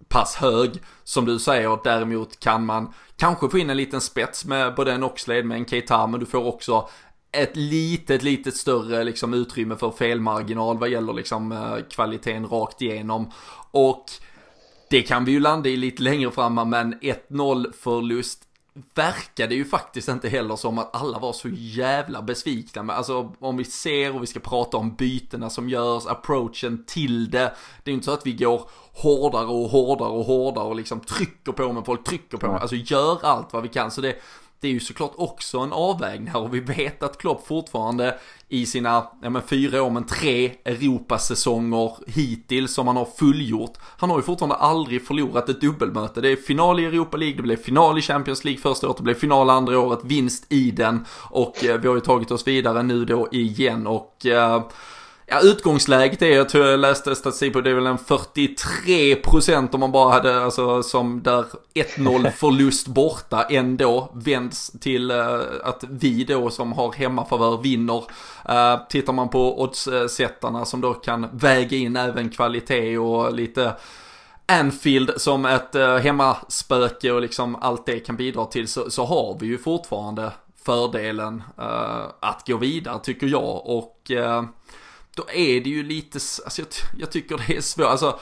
pass 0.07 0.35
hög. 0.35 0.71
Som 1.03 1.25
du 1.25 1.39
säger, 1.39 1.79
däremot 1.83 2.39
kan 2.39 2.65
man 2.65 2.93
kanske 3.17 3.49
få 3.49 3.57
in 3.57 3.69
en 3.69 3.77
liten 3.77 4.01
spets 4.01 4.45
med 4.45 4.75
både 4.75 4.91
en 4.91 5.03
Oxlade 5.03 5.43
med 5.43 5.57
en 5.57 5.65
Keita, 5.65 6.07
men 6.07 6.19
du 6.19 6.25
får 6.25 6.45
också 6.45 6.89
ett 7.31 7.55
litet, 7.55 8.23
litet 8.23 8.55
större 8.55 9.03
liksom 9.03 9.33
utrymme 9.33 9.75
för 9.75 9.91
felmarginal 9.91 10.77
vad 10.77 10.89
gäller 10.89 11.13
liksom 11.13 11.51
eh, 11.51 11.77
kvaliteten 11.89 12.47
rakt 12.47 12.81
igenom. 12.81 13.31
Och 13.71 14.05
det 14.89 15.01
kan 15.01 15.25
vi 15.25 15.31
ju 15.31 15.39
landa 15.39 15.69
i 15.69 15.77
lite 15.77 16.03
längre 16.03 16.31
fram, 16.31 16.69
men 16.69 16.93
1-0 16.93 17.73
förlust 17.73 18.42
verkade 18.93 19.55
ju 19.55 19.65
faktiskt 19.65 20.09
inte 20.09 20.29
heller 20.29 20.55
som 20.55 20.77
att 20.77 20.95
alla 20.95 21.19
var 21.19 21.33
så 21.33 21.49
jävla 21.51 22.21
besvikna 22.21 22.83
med, 22.83 22.95
alltså 22.95 23.33
om 23.39 23.57
vi 23.57 23.63
ser 23.63 24.15
och 24.15 24.21
vi 24.21 24.27
ska 24.27 24.39
prata 24.39 24.77
om 24.77 24.95
bytena 24.95 25.49
som 25.49 25.69
görs, 25.69 26.05
approachen 26.05 26.83
till 26.87 27.31
det. 27.31 27.55
Det 27.83 27.89
är 27.89 27.91
ju 27.91 27.93
inte 27.93 28.05
så 28.05 28.13
att 28.13 28.25
vi 28.25 28.33
går 28.33 28.69
hårdare 28.93 29.45
och 29.45 29.69
hårdare 29.69 30.09
och 30.09 30.25
hårdare 30.25 30.65
och 30.65 30.75
liksom 30.75 30.99
trycker 30.99 31.51
på 31.51 31.73
med 31.73 31.85
folk, 31.85 32.03
trycker 32.03 32.37
på 32.37 32.47
med, 32.47 32.61
alltså 32.61 32.75
gör 32.75 33.25
allt 33.25 33.53
vad 33.53 33.63
vi 33.63 33.69
kan. 33.69 33.91
Så 33.91 34.01
det, 34.01 34.15
det 34.63 34.67
är 34.69 34.71
ju 34.71 34.79
såklart 34.79 35.13
också 35.15 35.59
en 35.59 35.73
avvägning 35.73 36.27
här 36.27 36.41
och 36.41 36.53
vi 36.53 36.59
vet 36.59 37.03
att 37.03 37.17
Klopp 37.17 37.47
fortfarande 37.47 38.19
i 38.49 38.65
sina, 38.65 39.07
ja 39.21 39.29
men 39.29 39.41
fyra 39.41 39.83
år 39.83 39.89
men 39.89 40.05
tre 40.05 40.51
Europasäsonger 40.65 41.91
hittills 42.07 42.73
som 42.73 42.87
han 42.87 42.97
har 42.97 43.05
fullgjort. 43.05 43.77
Han 43.97 44.09
har 44.09 44.17
ju 44.17 44.23
fortfarande 44.23 44.55
aldrig 44.55 45.07
förlorat 45.07 45.49
ett 45.49 45.61
dubbelmöte. 45.61 46.21
Det 46.21 46.29
är 46.29 46.35
final 46.35 46.79
i 46.79 46.85
Europa 46.85 47.17
League, 47.17 47.37
det 47.37 47.43
blev 47.43 47.55
final 47.55 47.97
i 47.97 48.01
Champions 48.01 48.43
League 48.43 48.61
första 48.61 48.87
året, 48.87 48.97
det 48.97 49.03
blev 49.03 49.13
final 49.13 49.49
andra 49.49 49.79
året, 49.79 49.99
vinst 50.03 50.45
i 50.49 50.71
den 50.71 51.05
och 51.29 51.65
eh, 51.65 51.77
vi 51.77 51.87
har 51.87 51.95
ju 51.95 52.01
tagit 52.01 52.31
oss 52.31 52.47
vidare 52.47 52.83
nu 52.83 53.05
då 53.05 53.27
igen 53.31 53.87
och 53.87 54.25
eh, 54.25 54.63
Ja, 55.25 55.39
utgångsläget 55.41 56.21
är, 56.21 56.35
jag 56.35 56.49
tror 56.49 56.65
jag 56.65 56.79
läste 56.79 57.15
statistik 57.15 57.53
på, 57.53 57.61
det 57.61 57.69
är 57.69 57.73
väl 57.75 57.87
en 57.87 57.97
43% 57.97 59.73
om 59.73 59.79
man 59.79 59.91
bara 59.91 60.13
hade, 60.13 60.43
alltså 60.43 60.83
som 60.83 61.23
där 61.23 61.45
1-0 61.73 62.31
förlust 62.35 62.87
borta 62.87 63.43
ändå 63.43 64.11
vänds 64.13 64.71
till 64.79 65.11
uh, 65.11 65.41
att 65.63 65.83
vi 65.89 66.23
då 66.23 66.49
som 66.49 66.73
har 66.73 66.93
hemmafavör 66.93 67.57
vinner. 67.57 68.03
Uh, 68.49 68.87
tittar 68.89 69.13
man 69.13 69.29
på 69.29 69.61
oddsättarna 69.61 70.65
som 70.65 70.81
då 70.81 70.93
kan 70.93 71.27
väga 71.31 71.77
in 71.77 71.95
även 71.95 72.29
kvalitet 72.29 72.97
och 72.97 73.33
lite 73.33 73.73
Anfield 74.45 75.11
som 75.17 75.45
ett 75.45 75.75
uh, 75.75 75.97
hemmaspöke 75.97 77.11
och 77.11 77.21
liksom 77.21 77.55
allt 77.55 77.85
det 77.85 77.99
kan 77.99 78.15
bidra 78.15 78.45
till 78.45 78.67
så, 78.67 78.89
så 78.89 79.05
har 79.05 79.37
vi 79.39 79.47
ju 79.47 79.57
fortfarande 79.57 80.31
fördelen 80.65 81.43
uh, 81.59 82.05
att 82.19 82.47
gå 82.47 82.57
vidare 82.57 82.99
tycker 83.03 83.27
jag 83.27 83.61
och 83.65 84.11
då 85.15 85.23
är 85.33 85.61
det 85.61 85.69
ju 85.69 85.83
lite, 85.83 86.19
alltså 86.45 86.61
jag, 86.61 86.67
jag 86.97 87.11
tycker 87.11 87.41
det 87.47 87.57
är 87.57 87.61
svårt, 87.61 87.85
alltså 87.85 88.19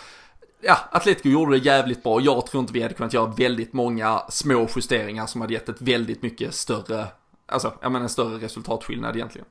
ja, 0.62 0.77
Atletico 0.91 1.30
gjorde 1.30 1.60
det 1.60 1.65
jävligt 1.65 2.04
bra. 2.04 2.21
Jag 2.21 2.45
tror 2.45 2.62
inte 2.62 2.73
vi 2.73 2.82
hade 2.82 2.93
kunnat 2.93 3.13
göra 3.13 3.34
väldigt 3.38 3.73
många 3.73 4.21
små 4.30 4.67
justeringar 4.75 5.25
som 5.25 5.41
hade 5.41 5.54
gett 5.54 5.69
ett 5.69 5.82
väldigt 5.82 6.21
mycket 6.21 6.54
större, 6.54 7.06
alltså, 7.45 7.73
jag 7.82 7.91
menar 7.91 8.04
en 8.04 8.10
större 8.10 8.45
resultatskillnad 8.45 9.15
egentligen. 9.15 9.47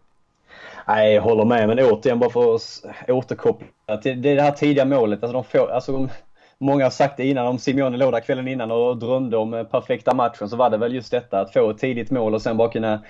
Nej, 0.88 1.14
jag 1.14 1.22
håller 1.22 1.44
med, 1.44 1.68
men 1.68 1.79
återigen 1.79 2.18
bara 2.18 2.31
för 2.31 2.55
att 2.55 2.85
återkoppla 3.09 3.96
till 4.03 4.22
det 4.22 4.42
här 4.42 4.50
tidiga 4.50 4.85
målet. 4.85 5.22
Alltså 5.22 5.33
de 5.33 5.44
får, 5.44 5.70
alltså 5.70 5.92
de, 5.92 6.09
många 6.59 6.85
har 6.85 6.90
sagt 6.90 7.16
det 7.16 7.26
innan, 7.26 7.46
om 7.46 7.59
Simeone 7.59 7.96
låg 7.96 8.12
där 8.12 8.20
kvällen 8.20 8.48
innan 8.48 8.70
och 8.70 8.96
drömde 8.96 9.37
om 9.37 9.66
perfekta 9.70 10.14
matchen 10.14 10.48
så 10.48 10.57
var 10.57 10.70
det 10.70 10.76
väl 10.76 10.94
just 10.94 11.11
detta 11.11 11.40
att 11.40 11.53
få 11.53 11.70
ett 11.70 11.79
tidigt 11.79 12.11
mål 12.11 12.35
och 12.35 12.42
sen 12.42 12.57
bara 12.57 12.72
kunna 12.72 13.03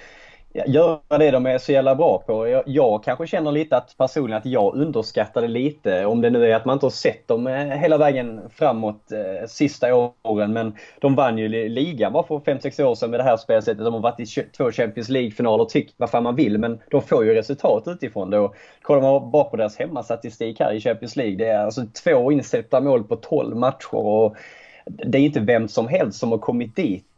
göra 0.55 1.19
det 1.19 1.31
de 1.31 1.47
är 1.47 1.59
så 1.59 1.73
jävla 1.73 1.95
bra 1.95 2.19
på. 2.19 2.49
Jag, 2.49 2.63
jag, 2.67 3.05
kanske 3.05 3.27
känner 3.27 3.53
lite 3.53 3.77
att 3.77 3.95
personligen 3.99 4.39
att 4.39 4.47
jag 4.47 4.75
underskattade 4.75 5.49
lite, 5.49 6.07
om 6.07 6.21
det 6.21 6.31
nu 6.31 6.47
är 6.47 6.55
att 6.55 6.65
man 6.65 6.75
inte 6.75 6.87
har 6.87 6.91
sett 6.91 7.29
dem 7.29 7.47
eh, 7.47 7.67
hela 7.67 7.99
vägen 7.99 8.41
framåt 8.51 9.13
eh, 9.13 9.47
sista 9.47 9.95
åren. 10.23 10.53
Men 10.53 10.77
de 11.01 11.15
vann 11.15 11.39
ju 11.39 11.49
ligan 11.69 12.13
bara 12.13 12.23
för 12.23 12.39
5-6 12.39 12.83
år 12.83 12.95
sedan 12.95 13.11
med 13.11 13.21
det 13.21 13.25
här 13.25 13.37
spelsättet. 13.37 13.85
De 13.85 13.95
har 13.95 14.01
varit 14.01 14.21
i 14.21 14.27
två 14.57 14.73
Champions 14.73 15.09
League-finaler 15.09 15.65
tyck 15.65 15.95
vad 15.97 16.11
fan 16.11 16.23
man 16.23 16.37
vill, 16.37 16.59
men 16.59 16.81
de 16.91 17.03
får 17.03 17.25
ju 17.25 17.35
resultat 17.35 17.85
utifrån 17.87 18.31
det. 18.31 18.39
Och 18.39 18.55
kollar 18.83 19.03
man 19.03 19.31
bara 19.31 19.45
på 19.45 19.57
deras 19.57 19.79
hemmastatistik 19.79 20.61
här 20.61 20.73
i 20.73 20.81
Champions 20.81 21.17
League, 21.17 21.37
det 21.37 21.47
är 21.47 21.65
alltså 21.65 21.83
två 22.05 22.33
insatta 22.33 22.81
mål 22.81 23.05
på 23.05 23.17
12 23.17 23.57
matcher. 23.57 23.95
Och 23.95 24.37
det 24.85 25.19
är 25.19 25.23
inte 25.23 25.41
vem 25.41 25.69
som 25.69 25.89
helst 25.89 26.19
som 26.19 26.31
har 26.31 26.39
kommit 26.39 26.77
dit 26.77 27.10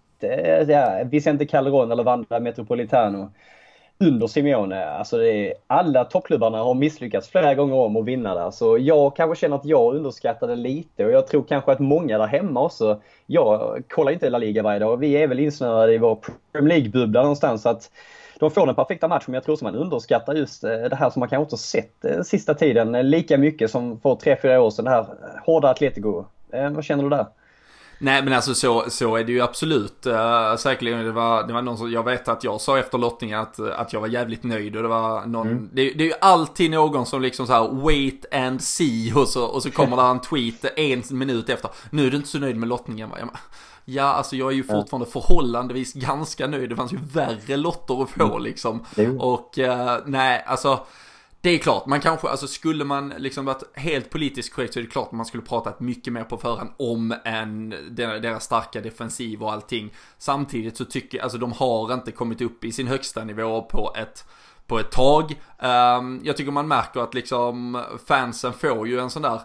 ja, 0.69 1.05
Vicente 1.05 1.47
Calderon 1.47 1.93
eller 1.93 2.03
Vandra 2.03 2.41
Metropolitano 2.41 3.31
under 3.99 4.27
Simeone. 4.27 4.85
Alltså 4.85 5.17
det 5.17 5.33
är, 5.33 5.55
alla 5.67 6.05
toppklubbarna 6.05 6.59
har 6.59 6.75
misslyckats 6.75 7.29
flera 7.29 7.55
gånger 7.55 7.75
om 7.75 7.97
att 7.97 8.05
vinna 8.05 8.35
där. 8.35 8.51
Så 8.51 8.79
jag 8.79 9.17
kanske 9.17 9.41
känner 9.41 9.57
att 9.57 9.65
jag 9.65 9.95
underskattade 9.95 10.57
lite 10.57 11.05
och 11.05 11.13
jag 11.13 11.27
tror 11.27 11.43
kanske 11.43 11.73
att 11.73 11.79
många 11.79 12.19
där 12.19 12.27
hemma 12.27 12.63
också. 12.63 13.01
Jag 13.27 13.83
kollar 13.89 14.13
inte 14.13 14.31
La 14.31 14.39
Liga 14.39 14.63
varje 14.63 14.79
dag. 14.79 14.97
Vi 14.97 15.13
är 15.13 15.27
väl 15.27 15.41
insnöade 15.41 15.95
i 15.95 15.99
vår 15.99 16.19
Premier 16.53 16.69
League-bubbla 16.69 17.23
någonstans. 17.23 17.63
Så 17.63 17.69
att 17.69 17.91
de 18.39 18.51
får 18.51 18.67
den 18.67 18.75
perfekta 18.75 19.09
matchen 19.09 19.25
men 19.27 19.35
jag 19.35 19.45
tror 19.45 19.55
att 19.55 19.63
man 19.63 19.75
underskattar 19.75 20.35
just 20.35 20.65
eh, 20.65 20.71
det 20.71 20.97
här 20.97 21.11
som 21.11 21.21
man 21.21 21.29
kanske 21.29 21.43
inte 21.43 21.53
har 21.53 21.59
sett 21.59 22.05
eh, 22.05 22.23
sista 22.23 22.55
tiden 22.55 22.95
eh, 22.95 23.05
lika 23.05 23.39
mycket 23.39 23.71
som 23.71 24.01
för 24.01 24.15
3-4 24.15 24.57
år 24.57 24.71
sedan. 24.71 24.85
Det 24.85 24.91
här 24.91 25.07
hårda 25.47 25.69
Atletico. 25.71 26.25
Vad 26.51 26.85
känner 26.85 27.03
du 27.03 27.11
där? 27.11 27.27
Nej 28.03 28.23
men 28.23 28.33
alltså 28.33 28.55
så, 28.55 28.85
så 28.88 29.17
är 29.17 29.25
det 29.25 29.33
ju 29.33 29.41
absolut. 29.41 30.07
Uh, 30.07 30.57
säkerligen 30.57 31.05
det 31.05 31.12
var, 31.12 31.47
det 31.47 31.53
var 31.53 31.62
någon 31.62 31.79
som, 31.79 31.93
jag 31.93 32.03
vet 32.03 32.29
att 32.29 32.45
jag 32.45 32.61
sa 32.61 32.79
efter 32.79 32.99
lottningen 32.99 33.41
att, 33.41 33.61
att 33.61 33.93
jag 33.93 34.01
var 34.01 34.09
jävligt 34.09 34.43
nöjd 34.43 34.77
och 34.77 34.83
det 34.83 34.88
var 34.88 35.27
någon, 35.27 35.47
mm. 35.47 35.69
det, 35.73 35.91
det, 35.91 36.05
är 36.05 36.09
ju 36.09 36.15
alltid 36.21 36.71
någon 36.71 37.07
som 37.07 37.23
liksom 37.23 37.47
så 37.47 37.53
här 37.53 37.69
wait 37.69 38.35
and 38.35 38.62
see 38.62 39.12
och 39.15 39.29
så, 39.29 39.45
och 39.45 39.62
så 39.62 39.71
kommer 39.71 39.97
det 39.97 40.03
en 40.03 40.21
tweet 40.21 40.65
en 40.77 41.19
minut 41.19 41.49
efter. 41.49 41.71
Nu 41.91 42.07
är 42.07 42.11
du 42.11 42.17
inte 42.17 42.29
så 42.29 42.38
nöjd 42.38 42.57
med 42.57 42.69
lottningen 42.69 43.11
va? 43.11 43.17
Ja, 43.85 44.05
alltså 44.05 44.37
jag 44.37 44.53
är 44.53 44.57
ju 44.57 44.65
fortfarande 44.65 45.11
förhållandevis 45.11 45.93
ganska 45.93 46.47
nöjd. 46.47 46.71
Det 46.71 46.77
fanns 46.77 46.93
ju 46.93 46.99
värre 47.12 47.57
lotter 47.57 48.03
att 48.03 48.11
få 48.11 48.25
mm. 48.25 48.43
liksom. 48.43 48.85
Mm. 48.97 49.21
Och 49.21 49.59
uh, 49.59 49.97
nej, 50.07 50.45
alltså 50.47 50.81
det 51.43 51.51
är 51.51 51.59
klart, 51.59 51.87
man 51.87 52.01
kanske, 52.01 52.29
alltså 52.29 52.47
skulle 52.47 52.85
man 52.85 53.09
liksom 53.09 53.45
varit 53.45 53.63
helt 53.75 54.11
politiskt 54.11 54.53
korrekt 54.53 54.75
så 54.75 54.79
är 54.79 54.85
det 54.85 54.91
klart 54.91 55.07
att 55.07 55.13
man 55.13 55.27
skulle 55.27 55.43
pratat 55.43 55.81
mycket 55.81 56.13
mer 56.13 56.25
på 56.25 56.39
förhand 56.39 56.71
om 56.77 57.15
en, 57.25 57.71
deras 57.97 58.45
starka 58.45 58.81
defensiv 58.81 59.43
och 59.43 59.53
allting. 59.53 59.93
Samtidigt 60.19 60.77
så 60.77 60.85
tycker 60.85 61.19
jag, 61.19 61.23
alltså 61.23 61.39
de 61.39 61.53
har 61.53 61.95
inte 61.95 62.13
kommit 62.13 62.41
upp 62.41 62.65
i 62.65 62.73
sin 62.73 62.87
högsta 62.87 63.25
nivå 63.25 63.63
på 63.63 63.93
ett 63.97 64.25
på 64.67 64.79
ett 64.79 64.91
tag. 64.91 65.31
Um, 65.59 66.21
jag 66.25 66.37
tycker 66.37 66.51
man 66.51 66.69
märker 66.69 67.01
att 67.01 67.15
liksom 67.15 67.83
fansen 68.07 68.53
får 68.53 68.89
ju 68.89 69.01
en 69.01 69.11
sån 69.11 69.23
där 69.23 69.41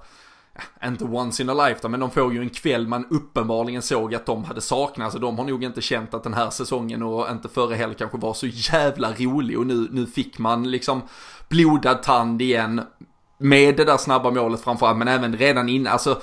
inte 0.86 1.04
once 1.04 1.44
in 1.44 1.50
a 1.50 1.68
lifetime, 1.68 1.92
men 1.92 2.00
de 2.00 2.12
får 2.12 2.34
ju 2.34 2.42
en 2.42 2.50
kväll 2.50 2.88
man 2.88 3.06
uppenbarligen 3.10 3.82
såg 3.82 4.16
att 4.16 4.26
de 4.26 4.44
hade 4.44 4.62
saknat. 4.62 5.14
så 5.14 5.20
de 5.20 5.38
har 5.38 5.46
nog 5.46 5.64
inte 5.64 5.82
känt 5.82 6.14
att 6.14 6.24
den 6.24 6.34
här 6.34 6.50
säsongen 6.50 7.04
och 7.04 7.30
inte 7.32 7.50
förra 7.50 7.76
heller 7.76 7.94
kanske 7.94 8.18
var 8.18 8.34
så 8.34 8.48
jävla 8.48 9.14
rolig 9.14 9.60
och 9.60 9.68
nu, 9.68 9.88
nu 9.92 10.06
fick 10.06 10.40
man 10.40 10.72
liksom 10.72 11.02
blodad 11.50 12.04
tand 12.04 12.42
igen. 12.42 12.82
Med 13.38 13.78
det 13.78 13.86
där 13.86 13.98
snabba 13.98 14.32
målet 14.32 14.62
framförallt, 14.62 14.98
men 14.98 15.08
även 15.08 15.38
redan 15.38 15.70
innan, 15.70 15.94
alltså 15.94 16.22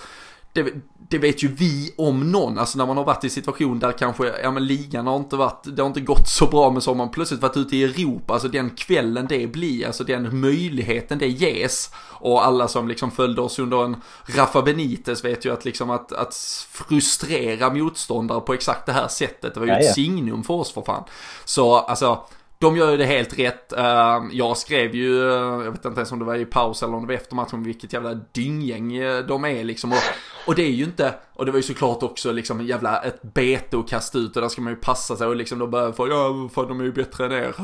det, 0.53 0.73
det, 1.15 1.19
vet 1.19 1.43
ju 1.43 1.49
vi 1.49 1.95
om 1.97 2.33
någon, 2.33 2.59
alltså 2.59 2.79
när 2.79 2.87
man 2.87 2.97
har 2.97 3.05
varit 3.05 3.25
i 3.25 3.31
situation 3.31 3.79
där 3.79 3.93
kanske, 3.93 4.33
ja 4.43 4.51
men 4.51 4.67
ligan 4.67 5.07
har 5.07 5.17
inte 5.17 5.37
varit, 5.37 5.77
det 5.77 5.83
har 5.83 5.87
inte 5.87 6.01
gått 6.01 6.29
så 6.29 6.47
bra 6.47 6.71
men 6.71 6.83
så 6.83 6.91
har 6.91 6.95
man 6.95 7.11
plötsligt 7.11 7.43
varit 7.43 7.57
ute 7.57 7.77
i 7.77 7.85
Europa, 7.85 8.33
alltså 8.33 8.49
den 8.49 8.71
kvällen 8.71 9.27
det 9.29 9.47
blir, 9.47 9.87
alltså 9.87 10.05
den 10.05 10.41
möjligheten 10.41 11.19
det 11.19 11.29
ges. 11.29 11.91
Och 12.11 12.47
alla 12.47 12.69
som 12.69 12.89
liksom 12.89 13.11
följde 13.11 13.41
oss 13.41 13.59
under 13.59 13.85
en 13.85 13.97
Rafa 14.27 14.63
Benitez 14.63 15.25
vet 15.25 15.45
ju 15.45 15.53
att 15.53 15.65
liksom 15.65 15.91
att, 15.91 16.13
att 16.13 16.35
frustrera 16.71 17.71
motståndare 17.71 18.41
på 18.41 18.55
exakt 18.55 18.87
det 18.87 18.93
här 18.93 19.09
sättet, 19.09 19.55
det 19.55 19.61
var 19.61 19.67
ju 19.67 19.73
ja, 19.73 19.79
ett 19.79 19.95
signum 19.95 20.45
för 20.45 20.55
oss 20.55 20.73
för 20.73 20.83
fan. 20.83 21.05
Så 21.45 21.75
alltså, 21.75 22.27
de 22.65 22.77
gör 22.77 22.91
ju 22.91 22.97
det 22.97 23.07
helt 23.07 23.39
rätt. 23.39 23.73
Ehm, 23.73 24.31
jag 24.33 24.57
skrev 24.57 24.95
ju, 24.95 25.17
jag 25.19 25.71
vet 25.71 25.85
inte 25.85 26.01
ens 26.01 26.13
om 26.13 26.19
det 26.19 26.25
var 26.25 26.35
i 26.35 26.45
paus 26.45 26.83
eller 26.83 26.95
om 26.95 27.03
det 27.03 27.07
var 27.07 27.15
efter 27.15 27.37
matchen, 27.37 27.63
vilket 27.63 27.93
jävla 27.93 28.15
dynggäng 28.15 28.97
eh, 28.97 29.27
de 29.27 29.45
är 29.45 29.65
liksom. 29.65 29.93
Och, 29.93 29.99
och 30.47 30.55
det 30.55 30.63
är 30.63 30.71
ju 30.71 30.85
inte, 30.85 31.15
och 31.35 31.47
det 31.47 31.53
var 31.53 31.59
ju 31.59 31.63
såklart 31.63 32.03
också 32.03 32.33
liksom 32.33 32.61
en 32.61 32.67
jävla 32.67 33.03
ett 33.03 33.23
bete 33.23 33.79
att 33.79 33.89
kasta 33.89 34.19
ut 34.19 34.37
och 34.37 34.43
där 34.43 34.49
ska 34.49 34.63
man 34.63 34.73
ju 34.73 34.79
passa 34.79 35.17
sig 35.17 35.27
och 35.27 35.37
liksom 35.37 35.59
då 35.59 35.67
börjar 35.67 35.93
få, 35.93 36.09
ja 36.09 36.49
för 36.55 36.69
de 36.69 36.81
är 36.81 36.85
ju 36.85 36.93
bättre 36.93 37.27
än 37.27 37.33
er. 37.33 37.55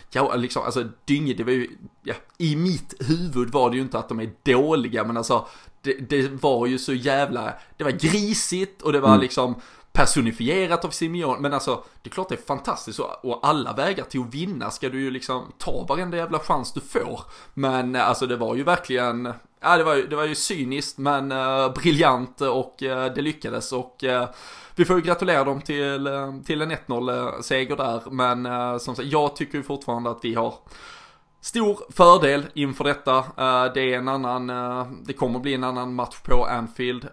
ja 0.10 0.34
liksom, 0.36 0.62
alltså 0.62 0.84
dynge, 1.04 1.34
det 1.34 1.44
var 1.44 1.52
ju, 1.52 1.68
ja, 2.02 2.14
i 2.38 2.56
mitt 2.56 2.94
huvud 3.00 3.50
var 3.50 3.70
det 3.70 3.76
ju 3.76 3.82
inte 3.82 3.98
att 3.98 4.08
de 4.08 4.20
är 4.20 4.30
dåliga 4.42 5.04
men 5.04 5.16
alltså 5.16 5.46
det, 5.82 6.10
det 6.10 6.42
var 6.42 6.66
ju 6.66 6.78
så 6.78 6.92
jävla, 6.92 7.54
det 7.76 7.84
var 7.84 7.90
grisigt 7.90 8.82
och 8.82 8.92
det 8.92 9.00
var 9.00 9.08
mm. 9.08 9.20
liksom 9.20 9.54
personifierat 9.94 10.84
av 10.84 10.90
Simeon. 10.90 11.42
Men 11.42 11.54
alltså, 11.54 11.84
det 12.02 12.08
är 12.08 12.12
klart 12.12 12.28
det 12.28 12.34
är 12.34 12.46
fantastiskt 12.46 12.98
och, 12.98 13.24
och 13.24 13.38
alla 13.42 13.72
vägar 13.72 14.04
till 14.04 14.20
att 14.20 14.34
vinna 14.34 14.70
ska 14.70 14.88
du 14.88 15.00
ju 15.00 15.10
liksom 15.10 15.52
ta 15.58 15.86
varenda 15.88 16.16
jävla 16.16 16.38
chans 16.38 16.72
du 16.72 16.80
får. 16.80 17.20
Men 17.54 17.94
eh, 17.94 18.08
alltså 18.08 18.26
det 18.26 18.36
var 18.36 18.54
ju 18.54 18.62
verkligen, 18.62 19.32
ja 19.60 19.76
det 19.76 19.84
var 19.84 19.94
ju, 19.94 20.06
det 20.06 20.16
var 20.16 20.24
ju 20.24 20.34
cyniskt 20.34 20.98
men 20.98 21.32
uh, 21.32 21.72
briljant 21.72 22.40
och 22.40 22.82
uh, 22.82 23.04
det 23.04 23.22
lyckades 23.22 23.72
och 23.72 24.04
uh, 24.04 24.24
vi 24.76 24.84
får 24.84 24.96
ju 24.96 25.02
gratulera 25.02 25.44
dem 25.44 25.60
till, 25.60 26.08
till 26.46 26.62
en 26.62 26.72
1-0 26.72 27.40
seger 27.42 27.76
där. 27.76 28.10
Men 28.10 28.80
som 28.80 28.96
sagt, 28.96 29.08
jag 29.08 29.36
tycker 29.36 29.58
ju 29.58 29.64
fortfarande 29.64 30.10
att 30.10 30.20
vi 30.22 30.34
har 30.34 30.54
Stor 31.40 31.78
fördel 31.92 32.46
inför 32.54 32.84
detta. 32.84 33.24
Det 33.74 33.94
är 33.94 33.98
en 33.98 34.08
annan, 34.08 34.46
det 35.04 35.12
kommer 35.12 35.38
bli 35.38 35.54
en 35.54 35.64
annan 35.64 35.94
match 35.94 36.20
på 36.22 36.44
Anfield 36.44 37.04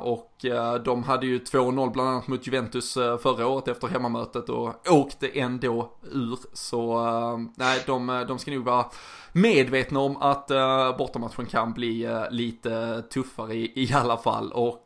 och 0.00 0.35
Eh, 0.44 0.74
de 0.74 1.02
hade 1.02 1.26
ju 1.26 1.38
2-0 1.38 1.92
bland 1.92 2.08
annat 2.08 2.28
mot 2.28 2.46
Juventus 2.46 2.96
eh, 2.96 3.18
förra 3.18 3.46
året 3.46 3.68
efter 3.68 3.88
hemmamötet 3.88 4.48
och 4.48 4.74
åkte 4.90 5.28
ändå 5.28 5.92
ur. 6.12 6.38
Så 6.52 7.06
eh, 7.06 7.38
nej, 7.56 7.82
de, 7.86 8.24
de 8.28 8.38
ska 8.38 8.50
nog 8.50 8.64
vara 8.64 8.86
medvetna 9.32 10.00
om 10.00 10.16
att 10.16 10.48
bortamatchen 10.98 11.46
kan 11.46 11.72
bli 11.72 12.08
lite 12.30 13.02
tuffare 13.02 13.54
i, 13.54 13.72
i 13.74 13.92
alla 13.94 14.16
fall. 14.16 14.52
Och 14.52 14.82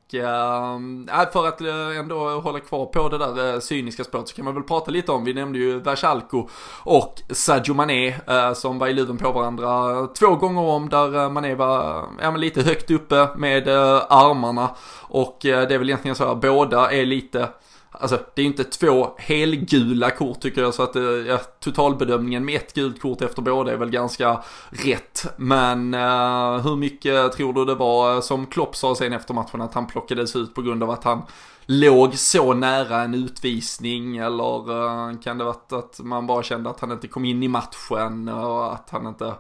för 1.33 1.49
att 1.49 1.61
ändå 1.99 2.41
hålla 2.41 2.61
kvar 2.61 2.87
på 2.87 3.09
det 3.09 3.19
där 3.19 3.61
cyniska 3.61 4.05
spåret 4.05 4.29
så 4.29 4.35
kan 4.35 4.45
man 4.45 4.55
väl 4.55 4.63
prata 4.63 4.91
lite 4.91 5.13
om, 5.13 5.25
vi 5.25 5.35
nämnde 5.35 5.59
ju 5.59 5.81
Versalco 5.81 6.49
och 6.85 7.23
Sadio 7.31 7.75
Mané 7.75 8.15
som 8.55 8.79
var 8.79 8.89
i 8.89 8.93
luven 8.93 9.19
på 9.19 9.33
varandra 9.33 10.07
två 10.07 10.35
gånger 10.35 10.63
om 10.63 10.89
där 10.89 11.31
Mané 11.31 11.55
var 11.55 12.05
ja, 12.23 12.31
lite 12.31 12.63
högt 12.63 12.91
uppe 12.91 13.29
med 13.37 13.69
armarna. 13.69 14.71
Och 15.11 15.40
Eh, 15.45 15.69
det 15.69 15.75
är 15.75 15.79
väl 15.79 15.89
egentligen 15.89 16.15
så 16.15 16.25
att 16.25 16.41
båda 16.41 16.93
är 16.93 17.07
lite 17.07 17.49
Alltså 17.93 18.19
det 18.35 18.43
är 18.43 18.47
inte 18.47 18.65
två 18.65 19.15
helgula 19.19 20.11
kort 20.11 20.41
tycker 20.41 20.63
jag 20.63 20.75
så 20.75 20.83
att 20.83 20.97
eh, 20.97 21.03
ja, 21.03 21.39
totalbedömningen 21.61 22.45
med 22.45 22.57
ett 22.57 22.75
gult 22.75 23.03
kort 23.03 23.23
efter 23.23 23.43
båda 23.43 23.73
är 23.73 23.77
väl 23.77 23.91
ganska 23.91 24.43
rätt. 24.71 25.27
Men 25.37 25.95
uh, 25.95 26.59
hur 26.59 26.77
mycket 26.77 27.33
tror 27.33 27.53
du 27.53 27.65
det 27.65 27.75
var 27.75 28.21
som 28.21 28.47
Klopp 28.47 28.77
sa 28.77 28.95
sen 28.95 29.13
efter 29.13 29.35
matchen 29.35 29.61
att 29.61 29.75
han 29.75 29.87
plockades 29.87 30.37
ut 30.37 30.55
på 30.55 30.63
grund 30.63 30.83
av 30.83 30.91
att 30.91 31.05
han 31.05 31.23
låg 31.71 32.15
så 32.15 32.55
nära 32.55 33.03
en 33.03 33.15
utvisning 33.15 34.17
eller 34.17 34.71
eh, 34.71 35.19
kan 35.19 35.39
det 35.39 35.45
varit 35.45 35.73
att 35.73 36.01
man 36.01 36.27
bara 36.27 36.43
kände 36.43 36.71
att 36.71 36.81
han 36.81 36.93
inte 36.93 37.09
kom 37.09 37.25
in 37.25 37.43
i 37.43 37.49
matchen 37.49 38.29
och 38.29 38.75
att 38.75 38.91
han 38.91 39.07
inte 39.07 39.35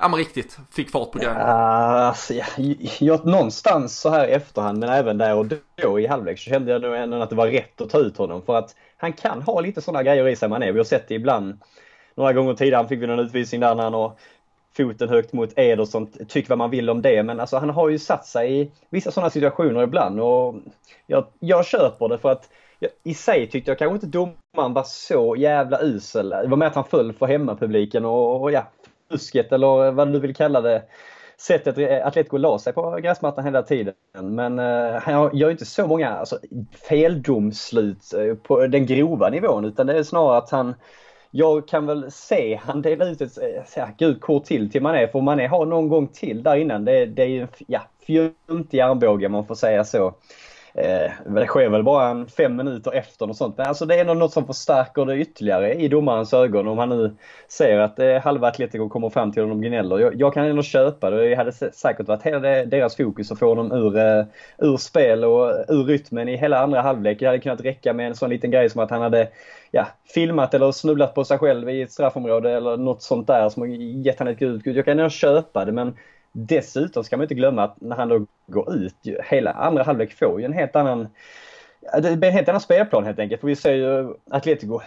ja 0.00 0.08
men 0.08 0.18
riktigt 0.18 0.58
fick 0.70 0.90
fart 0.90 1.12
på 1.12 1.18
grejen? 1.18 1.36
Ja, 1.36 1.46
alltså, 1.46 2.34
jag, 2.34 2.46
jag, 2.98 3.26
någonstans 3.26 4.00
så 4.00 4.10
här 4.10 4.28
i 4.28 4.30
efterhand, 4.30 4.78
men 4.78 4.88
även 4.88 5.18
där 5.18 5.34
och 5.34 5.46
då 5.82 6.00
i 6.00 6.06
halvlek 6.06 6.38
så 6.38 6.50
kände 6.50 6.72
jag 6.72 6.82
nog 6.82 6.94
ändå 6.94 7.22
att 7.22 7.30
det 7.30 7.36
var 7.36 7.46
rätt 7.46 7.80
att 7.80 7.90
ta 7.90 7.98
ut 7.98 8.16
honom. 8.16 8.42
För 8.42 8.54
att 8.54 8.74
han 8.96 9.12
kan 9.12 9.42
ha 9.42 9.60
lite 9.60 9.80
sådana 9.80 10.02
grejer 10.02 10.28
i 10.28 10.36
sig 10.36 10.48
man 10.48 10.62
är. 10.62 10.72
Vi 10.72 10.78
har 10.78 10.84
sett 10.84 11.08
det 11.08 11.14
ibland. 11.14 11.60
Några 12.16 12.32
gånger 12.32 12.54
tidigare 12.54 12.88
fick 12.88 13.02
vi 13.02 13.06
någon 13.06 13.18
utvisning 13.18 13.60
där 13.60 13.74
när 13.74 13.84
han 13.84 13.94
har 13.94 14.12
foten 14.76 15.08
högt 15.08 15.32
mot 15.32 15.58
Ederson. 15.58 16.06
Tyck 16.28 16.48
vad 16.48 16.58
man 16.58 16.70
vill 16.70 16.90
om 16.90 17.02
det, 17.02 17.22
men 17.22 17.40
alltså 17.40 17.56
han 17.56 17.70
har 17.70 17.88
ju 17.88 17.98
satt 17.98 18.26
sig 18.26 18.60
i 18.60 18.70
vissa 18.90 19.10
sådana 19.10 19.30
situationer 19.30 19.82
ibland 19.82 20.20
och 20.20 20.54
jag, 21.06 21.26
jag 21.38 21.66
köper 21.66 22.08
det 22.08 22.18
för 22.18 22.30
att 22.30 22.48
i 23.04 23.14
sig 23.14 23.50
tyckte 23.50 23.70
jag 23.70 23.78
kanske 23.78 23.94
inte 23.94 24.06
domaren 24.06 24.74
var 24.74 24.84
så 24.86 25.36
jävla 25.36 25.82
usel. 25.82 26.28
Det 26.28 26.46
var 26.46 26.56
med 26.56 26.68
att 26.68 26.74
han 26.74 26.84
föll 26.84 27.12
för 27.12 27.26
hemmapubliken 27.26 28.04
och, 28.04 28.42
och 28.42 28.52
ja, 28.52 28.66
fusket 29.10 29.52
eller 29.52 29.90
vad 29.90 30.12
du 30.12 30.20
vill 30.20 30.34
kalla 30.34 30.60
det 30.60 30.82
sättet 31.36 32.04
Atletico 32.04 32.36
la 32.36 32.58
sig 32.58 32.72
på 32.72 32.90
gräsmattan 33.02 33.44
hela 33.44 33.62
tiden. 33.62 33.94
Men 34.12 34.58
uh, 34.58 35.00
han 35.00 35.36
gör 35.36 35.50
inte 35.50 35.64
så 35.64 35.86
många 35.86 36.10
alltså, 36.10 36.38
feldomslut 36.88 38.14
eh, 38.14 38.34
på 38.34 38.66
den 38.66 38.86
grova 38.86 39.28
nivån 39.28 39.64
utan 39.64 39.86
det 39.86 39.98
är 39.98 40.02
snarare 40.02 40.38
att 40.38 40.50
han 40.50 40.74
jag 41.36 41.68
kan 41.68 41.86
väl 41.86 42.10
se 42.10 42.60
han 42.62 42.82
delar 42.82 43.06
ut 43.06 43.20
ett 43.20 43.38
eh, 43.38 43.62
ja, 43.76 43.88
gult 43.98 44.20
kort 44.20 44.44
till 44.44 44.70
till 44.70 44.82
Mané 44.82 45.08
för 45.08 45.20
Mané 45.20 45.46
har 45.46 45.66
någon 45.66 45.88
gång 45.88 46.06
till 46.06 46.42
där 46.42 46.56
innan. 46.56 46.84
Det, 46.84 47.06
det 47.06 47.22
är 47.22 47.26
ju 47.26 47.40
en 47.40 47.48
ja, 47.66 47.80
fjuntig 48.06 48.80
armbåge 48.80 49.28
man 49.28 49.46
får 49.46 49.54
säga 49.54 49.84
så. 49.84 50.14
Eh, 50.78 51.10
det 51.26 51.46
sker 51.46 51.68
väl 51.68 51.82
bara 51.82 52.08
en 52.08 52.26
fem 52.26 52.56
minuter 52.56 52.92
efter 52.92 53.28
och 53.28 53.36
sånt. 53.36 53.56
Men 53.56 53.66
alltså 53.66 53.86
det 53.86 54.00
är 54.00 54.04
nog 54.04 54.16
något 54.16 54.32
som 54.32 54.46
förstärker 54.46 55.04
det 55.04 55.16
ytterligare 55.16 55.74
i 55.74 55.88
domarens 55.88 56.34
ögon 56.34 56.68
om 56.68 56.78
han 56.78 56.88
nu 56.88 57.16
ser 57.48 57.78
att 57.78 57.98
eh, 57.98 58.16
halva 58.16 58.48
Atletico 58.48 58.88
kommer 58.88 59.10
fram 59.10 59.32
till 59.32 59.42
honom 59.42 59.60
gnäller. 59.60 59.98
Jag, 59.98 60.14
jag 60.14 60.34
kan 60.34 60.46
ändå 60.46 60.62
köpa 60.62 61.10
det. 61.10 61.28
Det 61.28 61.34
hade 61.34 61.52
säkert 61.52 62.08
varit 62.08 62.22
hela 62.22 62.38
deras 62.64 62.96
fokus 62.96 63.32
att 63.32 63.38
få 63.38 63.48
honom 63.48 63.72
ur, 63.72 63.96
eh, 63.96 64.24
ur 64.58 64.76
spel 64.76 65.24
och 65.24 65.50
ur 65.68 65.84
rytmen 65.84 66.28
i 66.28 66.36
hela 66.36 66.58
andra 66.58 66.80
halvlek. 66.80 67.18
Det 67.20 67.26
hade 67.26 67.38
kunnat 67.38 67.64
räcka 67.64 67.92
med 67.92 68.06
en 68.06 68.14
sån 68.14 68.30
liten 68.30 68.50
grej 68.50 68.70
som 68.70 68.80
att 68.80 68.90
han 68.90 69.02
hade 69.02 69.28
ja, 69.70 69.86
filmat 70.14 70.54
eller 70.54 70.72
snubblat 70.72 71.14
på 71.14 71.24
sig 71.24 71.38
själv 71.38 71.70
i 71.70 71.82
ett 71.82 71.92
straffområde 71.92 72.50
eller 72.50 72.76
något 72.76 73.02
sånt 73.02 73.26
där 73.26 73.48
som 73.48 73.62
har 73.62 73.68
gett 73.68 74.18
han 74.18 74.28
ett 74.28 74.38
gult 74.38 74.66
Jag 74.66 74.84
kan 74.84 74.98
ändå 74.98 75.10
köpa 75.10 75.64
det 75.64 75.72
men 75.72 75.96
Dessutom 76.36 77.04
ska 77.04 77.16
man 77.16 77.24
inte 77.24 77.34
glömma 77.34 77.64
att 77.64 77.80
när 77.80 77.96
han 77.96 78.08
då 78.08 78.26
går 78.46 78.74
ut, 78.74 78.96
hela 79.24 79.52
andra 79.52 79.82
halvlek 79.82 80.12
får 80.12 80.40
ju 80.40 80.44
en 80.44 80.52
helt 80.52 80.76
annan 80.76 81.08
det 82.02 82.16
blir 82.16 82.28
en 82.28 82.34
helt 82.34 82.48
annan 82.48 82.60
spelplan 82.60 83.04
helt 83.04 83.18
enkelt. 83.18 83.40
För 83.40 83.48
vi 83.48 83.56
ser 83.56 83.74
ju 83.74 84.14
Atletico 84.30 84.80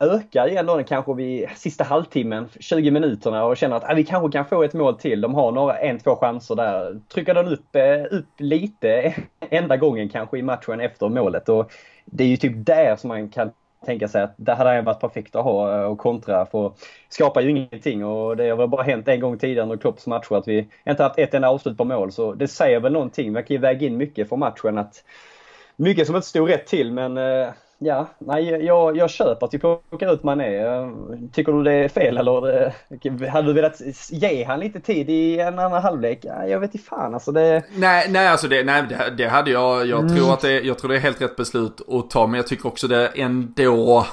ökar 0.00 0.48
igen 0.48 0.66
då 0.66 0.82
kanske 0.82 1.14
vid 1.14 1.48
sista 1.56 1.84
halvtimmen, 1.84 2.48
20 2.60 2.90
minuterna 2.90 3.44
och 3.44 3.56
känner 3.56 3.76
att 3.76 3.90
ah, 3.90 3.94
vi 3.94 4.04
kanske 4.04 4.38
kan 4.38 4.44
få 4.44 4.62
ett 4.62 4.74
mål 4.74 4.98
till. 4.98 5.20
De 5.20 5.34
har 5.34 5.52
några, 5.52 5.78
en, 5.78 5.98
två 5.98 6.16
chanser 6.16 6.54
där. 6.54 7.00
Trycker 7.14 7.34
den 7.34 7.48
upp, 7.48 7.76
eh, 7.76 8.18
upp 8.18 8.26
lite 8.38 9.14
enda 9.50 9.76
gången 9.76 10.08
kanske 10.08 10.38
i 10.38 10.42
matchen 10.42 10.80
efter 10.80 11.08
målet. 11.08 11.48
Och 11.48 11.72
det 12.04 12.24
är 12.24 12.28
ju 12.28 12.36
typ 12.36 12.66
där 12.66 12.96
som 12.96 13.08
man 13.08 13.28
kan 13.28 13.50
tänka 13.86 14.08
sig 14.08 14.22
att 14.22 14.34
det 14.36 14.54
hade 14.54 14.82
varit 14.82 15.00
perfekt 15.00 15.36
att 15.36 15.44
ha 15.44 15.78
eh, 15.78 15.84
och 15.84 15.98
kontra 15.98 16.46
för 16.46 16.72
skapar 17.08 17.40
ju 17.40 17.50
ingenting 17.50 18.04
och 18.04 18.36
det 18.36 18.48
har 18.48 18.56
väl 18.56 18.68
bara 18.68 18.82
hänt 18.82 19.08
en 19.08 19.20
gång 19.20 19.38
tidigare 19.38 19.62
under 19.62 19.76
Klopps 19.76 20.06
matcher 20.06 20.34
att 20.34 20.48
vi 20.48 20.68
inte 20.88 21.02
haft 21.02 21.18
ett 21.18 21.34
enda 21.34 21.48
avslut 21.48 21.76
på 21.76 21.84
mål 21.84 22.12
så 22.12 22.32
det 22.32 22.48
säger 22.48 22.80
väl 22.80 22.92
någonting. 22.92 23.32
Man 23.32 23.44
kan 23.44 23.54
ju 23.54 23.60
väga 23.60 23.86
in 23.86 23.96
mycket 23.96 24.28
för 24.28 24.36
matchen 24.36 24.78
att 24.78 25.04
mycket 25.76 26.06
som 26.06 26.16
inte 26.16 26.28
stod 26.28 26.50
rätt 26.50 26.66
till 26.66 26.92
men 26.92 27.18
eh, 27.18 27.48
ja, 27.84 28.08
nej, 28.18 28.64
jag, 28.64 28.96
jag 28.96 29.10
köper 29.10 29.46
att 29.46 29.54
vi 29.54 29.58
plockar 29.58 30.14
ut 30.14 30.22
Mané. 30.22 30.64
Tycker 31.32 31.52
du 31.52 31.62
det 31.62 31.72
är 31.72 31.88
fel 31.88 32.16
eller 32.16 32.62
eh, 32.62 33.28
hade 33.30 33.46
du 33.46 33.52
velat 33.52 33.80
ge 34.10 34.44
han 34.44 34.60
lite 34.60 34.80
tid 34.80 35.10
i 35.10 35.40
en 35.40 35.58
annan 35.58 35.82
halvlek? 35.82 36.24
Jag 36.24 36.60
vet 36.60 36.74
inte 36.74 36.86
fan 36.86 37.14
alltså 37.14 37.32
det... 37.32 37.62
Nej, 37.74 38.06
nej 38.10 38.28
alltså 38.28 38.48
det, 38.48 38.64
nej, 38.64 38.82
det, 38.88 39.10
det 39.16 39.28
hade 39.28 39.50
jag. 39.50 39.86
Jag 39.86 40.00
mm. 40.00 40.16
tror 40.16 40.32
att 40.32 40.40
det, 40.40 40.60
jag 40.60 40.78
tror 40.78 40.88
det 40.88 40.96
är 40.96 41.00
helt 41.00 41.20
rätt 41.20 41.36
beslut 41.36 41.80
att 41.88 42.10
ta. 42.10 42.26
Men 42.26 42.36
jag 42.36 42.46
tycker 42.46 42.66
också 42.66 42.88
det 42.88 43.06
ändå 43.06 44.06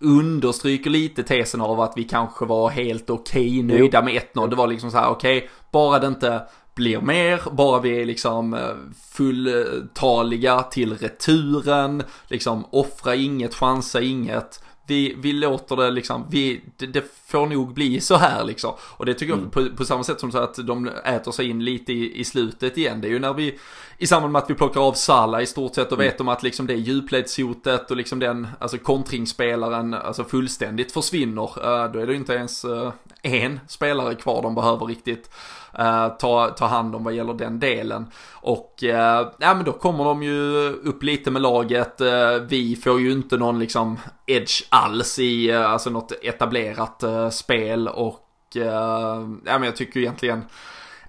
understryker 0.00 0.90
lite 0.90 1.22
tesen 1.22 1.60
av 1.60 1.80
att 1.80 1.92
vi 1.96 2.04
kanske 2.04 2.44
var 2.44 2.68
helt 2.68 3.10
okej 3.10 3.64
okay, 3.64 3.78
nöjda 3.78 4.02
med 4.02 4.14
1-0. 4.34 4.50
Det 4.50 4.56
var 4.56 4.66
liksom 4.66 4.90
så 4.90 4.98
här 4.98 5.10
okej, 5.10 5.38
okay, 5.38 5.48
bara 5.72 5.98
det 5.98 6.06
inte 6.06 6.42
blir 6.78 7.00
mer, 7.00 7.40
bara 7.50 7.80
vi 7.80 8.00
är 8.00 8.04
liksom 8.04 8.54
eh, 8.54 8.74
fulltaliga 9.10 10.62
till 10.62 10.96
returen, 10.98 12.02
liksom 12.28 12.64
offra 12.70 13.14
inget, 13.14 13.54
chansa 13.54 14.00
inget. 14.00 14.62
Vi, 14.86 15.14
vi 15.18 15.32
låter 15.32 15.76
det 15.76 15.90
liksom, 15.90 16.26
vi, 16.30 16.60
det, 16.76 16.86
det 16.86 17.04
får 17.26 17.46
nog 17.46 17.74
bli 17.74 18.00
så 18.00 18.16
här 18.16 18.44
liksom. 18.44 18.74
Och 18.80 19.06
det 19.06 19.14
tycker 19.14 19.32
mm. 19.32 19.44
jag 19.44 19.52
på, 19.52 19.76
på, 19.76 19.84
samma 19.84 20.04
sätt 20.04 20.20
som 20.20 20.32
så 20.32 20.38
att 20.38 20.66
de 20.66 20.90
äter 21.04 21.32
sig 21.32 21.50
in 21.50 21.64
lite 21.64 21.92
i, 21.92 22.20
i 22.20 22.24
slutet 22.24 22.78
igen. 22.78 23.00
Det 23.00 23.08
är 23.08 23.10
ju 23.10 23.18
när 23.18 23.32
vi, 23.32 23.58
i 23.98 24.06
samband 24.06 24.32
med 24.32 24.42
att 24.42 24.50
vi 24.50 24.54
plockar 24.54 24.80
av 24.80 24.92
Sala 24.92 25.42
i 25.42 25.46
stort 25.46 25.74
sett 25.74 25.92
och 25.92 25.98
mm. 25.98 26.06
vet 26.06 26.20
om 26.20 26.28
att 26.28 26.42
liksom 26.42 26.66
det 26.66 26.74
djupledshotet 26.74 27.90
och 27.90 27.96
liksom 27.96 28.18
den, 28.18 28.46
alltså 28.58 28.78
kontringsspelaren, 28.78 29.94
alltså 29.94 30.24
fullständigt 30.24 30.92
försvinner. 30.92 31.42
Uh, 31.42 31.92
då 31.92 31.98
är 31.98 32.06
det 32.06 32.14
inte 32.14 32.32
ens 32.34 32.64
uh, 32.64 32.92
en 33.22 33.60
spelare 33.68 34.14
kvar 34.14 34.42
de 34.42 34.54
behöver 34.54 34.86
riktigt 34.86 35.30
Eh, 35.78 36.08
ta, 36.08 36.48
ta 36.50 36.66
hand 36.66 36.94
om 36.94 37.04
vad 37.04 37.14
gäller 37.14 37.34
den 37.34 37.60
delen. 37.60 38.06
Och 38.32 38.84
eh, 38.84 39.28
ja 39.38 39.54
men 39.54 39.64
då 39.64 39.72
kommer 39.72 40.04
de 40.04 40.22
ju 40.22 40.68
upp 40.72 41.02
lite 41.02 41.30
med 41.30 41.42
laget. 41.42 42.00
Eh, 42.00 42.34
vi 42.48 42.76
får 42.76 43.00
ju 43.00 43.12
inte 43.12 43.36
någon 43.36 43.58
liksom 43.58 43.98
edge 44.26 44.62
alls 44.68 45.18
i 45.18 45.50
eh, 45.50 45.70
alltså 45.70 45.90
något 45.90 46.12
etablerat 46.22 47.02
eh, 47.02 47.30
spel 47.30 47.88
och 47.88 48.24
ja 48.52 49.18
men 49.44 49.62
jag 49.62 49.76
tycker 49.76 50.00
egentligen 50.00 50.44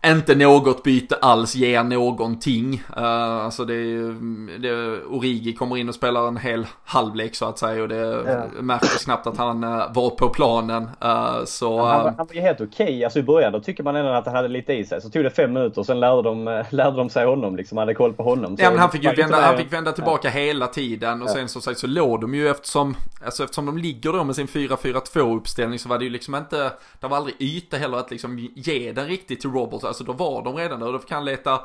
inte 0.05 0.35
något 0.35 0.83
byte 0.83 1.15
alls 1.15 1.55
ger 1.55 1.83
någonting. 1.83 2.83
Uh, 2.97 3.03
alltså 3.03 3.65
det 3.65 3.73
är 3.73 4.59
det, 4.59 5.03
Origi 5.03 5.53
kommer 5.53 5.77
in 5.77 5.89
och 5.89 5.95
spelar 5.95 6.27
en 6.27 6.37
hel 6.37 6.67
halvlek 6.83 7.35
så 7.35 7.45
att 7.45 7.59
säga 7.59 7.81
och 7.81 7.87
det 7.87 8.23
ja. 8.27 8.61
märks 8.61 9.05
knappt 9.05 9.27
att 9.27 9.37
han 9.37 9.63
uh, 9.63 9.93
var 9.93 10.09
på 10.09 10.29
planen. 10.29 10.83
Uh, 10.83 11.45
så, 11.45 11.77
ja, 11.77 11.87
han, 11.87 12.15
han, 12.17 12.27
var 12.27 12.33
ju 12.33 12.41
helt 12.41 12.61
okej. 12.61 12.85
Okay. 12.85 13.03
Alltså 13.03 13.19
i 13.19 13.23
början 13.23 13.53
då 13.53 13.59
tycker 13.59 13.83
man 13.83 13.95
ändå 13.95 14.11
att 14.11 14.25
han 14.25 14.35
hade 14.35 14.47
lite 14.47 14.73
i 14.73 14.85
sig. 14.85 15.01
Så 15.01 15.09
tog 15.09 15.23
det 15.23 15.29
fem 15.29 15.53
minuter 15.53 15.79
och 15.79 15.85
sen 15.85 15.99
lärde 15.99 16.21
de, 16.21 16.63
lärde 16.69 16.97
de 16.97 17.09
sig 17.09 17.25
honom 17.25 17.55
liksom. 17.55 17.77
Hade 17.77 17.93
koll 17.93 18.13
på 18.13 18.23
honom. 18.23 18.57
Så 18.57 18.63
ja 18.63 18.69
men 18.69 18.79
han 18.79 18.91
fick 18.91 19.03
ju 19.03 19.13
vända, 19.13 19.41
han 19.41 19.57
fick 19.57 19.73
vända 19.73 19.91
tillbaka 19.91 20.27
ja. 20.27 20.31
hela 20.31 20.67
tiden 20.67 21.21
och 21.21 21.29
sen 21.29 21.49
så 21.49 21.61
sagt 21.61 21.79
så 21.79 21.87
låg 21.87 22.21
de 22.21 22.35
ju 22.35 22.49
eftersom, 22.49 22.95
alltså 23.25 23.43
eftersom 23.43 23.65
de 23.65 23.77
ligger 23.77 24.13
då 24.13 24.23
med 24.23 24.35
sin 24.35 24.47
4-4-2 24.47 25.37
uppställning 25.37 25.79
så 25.79 25.89
var 25.89 25.97
det 25.97 26.03
ju 26.03 26.09
liksom 26.09 26.35
inte, 26.35 26.71
det 26.99 27.07
var 27.07 27.17
aldrig 27.17 27.35
yta 27.39 27.77
heller 27.77 27.97
att 27.97 28.11
liksom 28.11 28.49
ge 28.55 28.91
den 28.91 29.07
riktigt 29.07 29.41
till 29.41 29.51
Robert 29.51 29.88
alltså 29.89 30.03
då 30.03 30.13
var 30.13 30.43
de 30.43 30.55
redan 30.55 30.79
där 30.79 30.87
och 30.87 30.93
då 30.93 30.99
kan 30.99 31.25
leta 31.25 31.61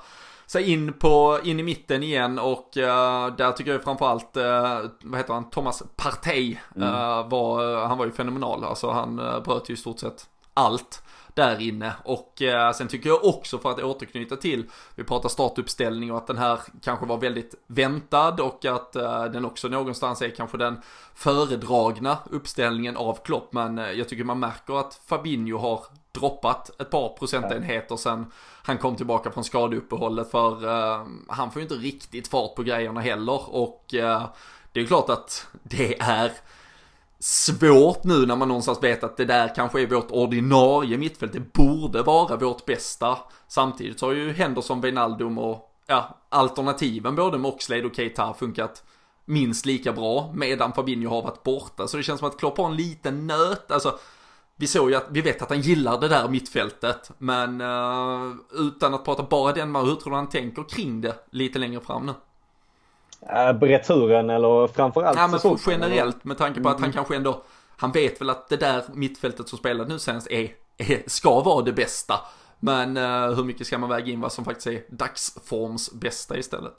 sig 0.46 0.70
in 0.72 0.92
på, 0.92 1.38
in 1.44 1.60
i 1.60 1.62
mitten 1.62 2.02
igen 2.02 2.38
och 2.38 2.76
uh, 2.76 3.37
där 3.37 3.52
tycker 3.52 3.72
jag 3.72 3.84
framförallt, 3.84 4.37
uh, 4.37 4.90
vad 5.02 5.20
heter 5.20 5.34
han, 5.34 5.50
Thomas 5.50 5.82
Partey, 5.96 6.56
mm. 6.76 6.88
uh, 6.88 7.28
var, 7.28 7.87
han 7.87 7.98
var 7.98 8.06
ju 8.06 8.12
fenomenal, 8.12 8.64
alltså 8.64 8.90
han 8.90 9.16
bröt 9.16 9.70
ju 9.70 9.74
i 9.74 9.76
stort 9.76 9.98
sett 9.98 10.26
allt 10.54 11.02
där 11.34 11.60
inne. 11.60 11.92
Och 12.04 12.42
eh, 12.42 12.72
sen 12.72 12.88
tycker 12.88 13.08
jag 13.08 13.24
också 13.24 13.58
för 13.58 13.70
att 13.70 13.82
återknyta 13.82 14.37
till, 14.37 14.70
vi 14.94 15.04
pratar 15.04 15.28
startuppställning 15.28 16.12
och 16.12 16.18
att 16.18 16.26
den 16.26 16.38
här 16.38 16.60
kanske 16.82 17.06
var 17.06 17.16
väldigt 17.16 17.54
väntad 17.66 18.40
och 18.40 18.64
att 18.64 18.96
eh, 18.96 19.24
den 19.24 19.44
också 19.44 19.68
någonstans 19.68 20.22
är 20.22 20.30
kanske 20.30 20.58
den 20.58 20.80
föredragna 21.14 22.18
uppställningen 22.30 22.96
av 22.96 23.18
Klopp. 23.24 23.52
Men 23.52 23.78
eh, 23.78 23.90
jag 23.90 24.08
tycker 24.08 24.24
man 24.24 24.38
märker 24.38 24.80
att 24.80 25.00
Fabinho 25.06 25.58
har 25.58 25.84
droppat 26.14 26.81
ett 26.81 26.90
par 26.90 27.09
procentenheter 27.09 27.96
sen 27.96 28.27
han 28.62 28.79
kom 28.79 28.96
tillbaka 28.96 29.31
från 29.31 29.44
skadeuppehållet 29.44 30.31
för 30.31 30.68
eh, 30.68 31.07
han 31.29 31.50
får 31.50 31.61
ju 31.61 31.62
inte 31.62 31.74
riktigt 31.74 32.29
fart 32.29 32.55
på 32.55 32.62
grejerna 32.62 33.00
heller 33.00 33.55
och 33.55 33.94
eh, 33.94 34.22
det 34.72 34.81
är 34.81 34.87
klart 34.87 35.11
att 35.11 35.46
det 35.62 36.00
är 36.00 36.33
svårt 37.18 38.05
nu 38.05 38.27
när 38.27 38.37
man 38.37 38.48
någonstans 38.48 38.83
vet 38.83 39.05
att 39.05 39.16
det 39.16 39.24
där 39.24 39.55
kanske 39.55 39.83
är 39.83 39.87
vårt 39.87 40.11
ordinarie 40.11 40.98
mittfält. 40.98 41.33
Det 41.33 41.53
borde 41.53 42.03
vara 42.03 42.37
vårt 42.37 42.64
bästa. 42.64 43.18
Samtidigt 43.48 44.00
så 44.00 44.07
har 44.07 44.12
ju 44.12 44.33
Henderson, 44.33 44.81
Wijnaldum 44.81 45.38
och 45.38 45.70
ja, 45.87 46.18
alternativen 46.29 47.16
både 47.16 47.38
Moxlade 47.38 47.85
och 47.85 47.96
Keita 47.96 48.35
funkat 48.35 48.83
minst 49.24 49.66
lika 49.66 49.92
bra 49.92 50.33
medan 50.35 50.72
Fabinho 50.72 51.11
har 51.11 51.22
varit 51.22 51.42
borta. 51.42 51.88
Så 51.88 51.96
det 51.96 52.03
känns 52.03 52.18
som 52.18 52.29
att 52.29 52.38
Klopp 52.38 52.59
har 52.59 52.66
en 52.66 52.77
liten 52.77 53.27
nöt. 53.27 53.70
Alltså, 53.70 53.98
vi 54.57 54.67
såg 54.67 54.90
ju 54.90 54.97
att, 54.97 55.07
vi 55.11 55.21
vet 55.21 55.43
att 55.43 55.49
han 55.49 55.61
gillar 55.61 56.01
det 56.01 56.09
där 56.09 56.29
mittfältet. 56.29 57.11
Men 57.19 57.61
uh, 57.61 58.35
utan 58.53 58.95
att 58.95 59.05
prata 59.05 59.23
bara 59.23 59.53
den, 59.53 59.75
hur 59.75 59.95
tror 59.95 60.11
du 60.11 60.17
han 60.17 60.29
tänker 60.29 60.62
kring 60.62 61.01
det 61.01 61.14
lite 61.31 61.59
längre 61.59 61.81
fram 61.81 62.07
nu? 62.07 62.12
Äh, 63.29 63.61
returen 63.61 64.31
eller 64.31 64.67
framförallt 64.67 65.19
Ja 65.19 65.29
men 65.29 65.40
för 65.40 65.59
generellt 65.67 66.25
med 66.25 66.38
tanke 66.38 66.61
på 66.61 66.69
att 66.69 66.75
han 66.75 66.85
mm. 66.85 66.93
kanske 66.93 67.17
ändå 67.17 67.43
Han 67.77 67.93
vet 67.93 68.21
väl 68.21 68.31
att 68.31 68.49
det 68.49 68.57
där 68.57 68.83
mittfältet 68.95 69.49
som 69.49 69.59
spelade 69.59 69.93
nu 69.93 69.99
senast 69.99 70.31
är, 70.31 70.51
är 70.79 71.03
ska 71.07 71.40
vara 71.40 71.62
det 71.62 71.73
bästa 71.73 72.14
Men 72.61 72.97
uh, 72.97 73.37
hur 73.37 73.45
mycket 73.45 73.67
ska 73.67 73.79
man 73.79 73.88
väga 73.88 74.12
in 74.12 74.21
vad 74.21 74.33
som 74.33 74.45
faktiskt 74.45 74.67
är 74.67 74.83
dagsforms 74.88 75.93
bästa 75.93 76.38
istället? 76.38 76.75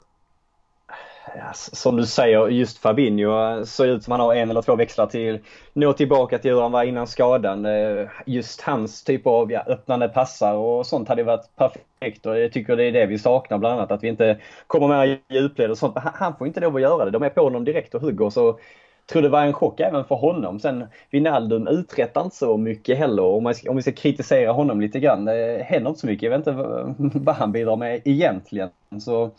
Ja, 1.34 1.52
som 1.54 1.96
du 1.96 2.06
säger, 2.06 2.48
just 2.48 2.78
Fabinho 2.78 3.58
eh, 3.58 3.62
ser 3.64 3.86
ut 3.86 4.04
som 4.04 4.10
han 4.10 4.20
har 4.20 4.34
en 4.34 4.50
eller 4.50 4.62
två 4.62 4.76
växlar 4.76 5.06
till 5.06 5.38
nå 5.72 5.92
tillbaka 5.92 6.38
till 6.38 6.50
hur 6.50 6.60
han 6.60 6.72
var 6.72 6.82
innan 6.82 7.06
skadan. 7.06 7.66
Eh, 7.66 8.08
just 8.26 8.60
hans 8.60 9.04
typ 9.04 9.26
av 9.26 9.52
ja, 9.52 9.60
öppnande 9.66 10.08
passar 10.08 10.54
och 10.54 10.86
sånt 10.86 11.08
hade 11.08 11.22
varit 11.22 11.56
perfekt 11.56 12.26
och 12.26 12.38
jag 12.38 12.52
tycker 12.52 12.76
det 12.76 12.84
är 12.84 12.92
det 12.92 13.06
vi 13.06 13.18
saknar 13.18 13.58
bland 13.58 13.74
annat. 13.74 13.90
Att 13.90 14.02
vi 14.02 14.08
inte 14.08 14.38
kommer 14.66 14.88
med 14.88 15.08
i 15.08 15.20
djupled 15.28 15.70
och 15.70 15.78
sånt. 15.78 15.94
Men 15.94 16.04
Han 16.14 16.36
får 16.36 16.46
inte 16.46 16.60
lov 16.60 16.76
att 16.76 16.82
göra 16.82 17.04
det. 17.04 17.10
De 17.10 17.22
är 17.22 17.28
på 17.28 17.42
honom 17.42 17.64
direkt 17.64 17.94
och 17.94 18.00
hugger. 18.00 18.30
Så 18.30 18.58
tror 19.06 19.22
det 19.22 19.28
var 19.28 19.42
en 19.42 19.52
chock 19.52 19.80
även 19.80 20.04
för 20.04 20.14
honom. 20.14 20.60
Sen 20.60 20.84
Wijnaldum 21.10 21.66
uträttar 21.68 22.24
inte 22.24 22.36
så 22.36 22.56
mycket 22.56 22.98
heller. 22.98 23.22
Om, 23.22 23.42
man, 23.42 23.54
om 23.68 23.76
vi 23.76 23.82
ska 23.82 23.92
kritisera 23.92 24.52
honom 24.52 24.80
lite 24.80 25.00
grann. 25.00 25.24
Det 25.24 25.66
händer 25.66 25.88
inte 25.88 26.00
så 26.00 26.06
mycket. 26.06 26.22
Jag 26.22 26.38
vet 26.38 26.46
inte 26.46 27.18
vad 27.18 27.34
han 27.34 27.52
bidrar 27.52 27.76
med 27.76 28.00
egentligen. 28.04 28.70
Så 29.00 29.30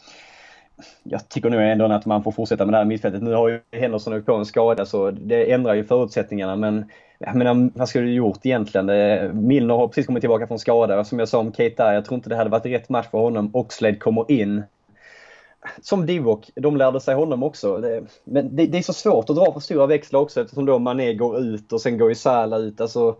jag 1.03 1.29
tycker 1.29 1.49
nog 1.49 1.61
ändå 1.61 1.85
att 1.85 2.05
man 2.05 2.23
får 2.23 2.31
fortsätta 2.31 2.65
med 2.65 2.73
det 2.73 2.77
här 2.77 2.85
mittfältet. 2.85 3.23
Nu 3.23 3.33
har 3.33 3.49
ju 3.49 3.59
Henderson 3.71 4.13
åkt 4.13 4.25
på 4.25 4.35
en 4.35 4.45
skada 4.45 4.85
så 4.85 5.11
det 5.11 5.51
ändrar 5.51 5.73
ju 5.73 5.83
förutsättningarna 5.83 6.55
men 6.55 6.85
jag 7.19 7.35
menar, 7.35 7.69
vad 7.73 7.89
skulle 7.89 8.05
du 8.05 8.13
gjort 8.13 8.45
egentligen? 8.45 8.85
Milner 9.47 9.75
har 9.75 9.87
precis 9.87 10.05
kommit 10.05 10.21
tillbaka 10.21 10.47
från 10.47 10.59
skada. 10.59 11.03
Som 11.03 11.19
jag 11.19 11.29
sa 11.29 11.39
om 11.39 11.53
Keita, 11.53 11.93
jag 11.93 12.05
tror 12.05 12.15
inte 12.15 12.29
det 12.29 12.35
hade 12.35 12.49
varit 12.49 12.65
rätt 12.65 12.89
match 12.89 13.07
för 13.11 13.17
honom. 13.17 13.49
Oxlade 13.53 13.95
kommer 13.95 14.31
in. 14.31 14.63
som 15.81 16.05
Divock, 16.05 16.49
de 16.55 16.77
lärde 16.77 16.99
sig 16.99 17.15
honom 17.15 17.43
också. 17.43 17.77
Det, 17.77 18.03
men 18.23 18.55
det, 18.55 18.65
det, 18.65 18.77
är 18.77 18.81
så 18.81 18.93
svårt 18.93 19.29
att 19.29 19.35
dra 19.35 19.53
för 19.53 19.59
stora 19.59 19.87
växlar 19.87 20.19
också 20.19 20.41
eftersom 20.41 20.65
då 20.65 20.79
Mané 20.79 21.13
går 21.13 21.39
ut 21.39 21.73
och 21.73 21.81
sen 21.81 21.97
går 21.97 22.09
ju 22.09 22.15
Salah 22.15 22.59
ut. 22.59 22.81
Alltså, 22.81 23.15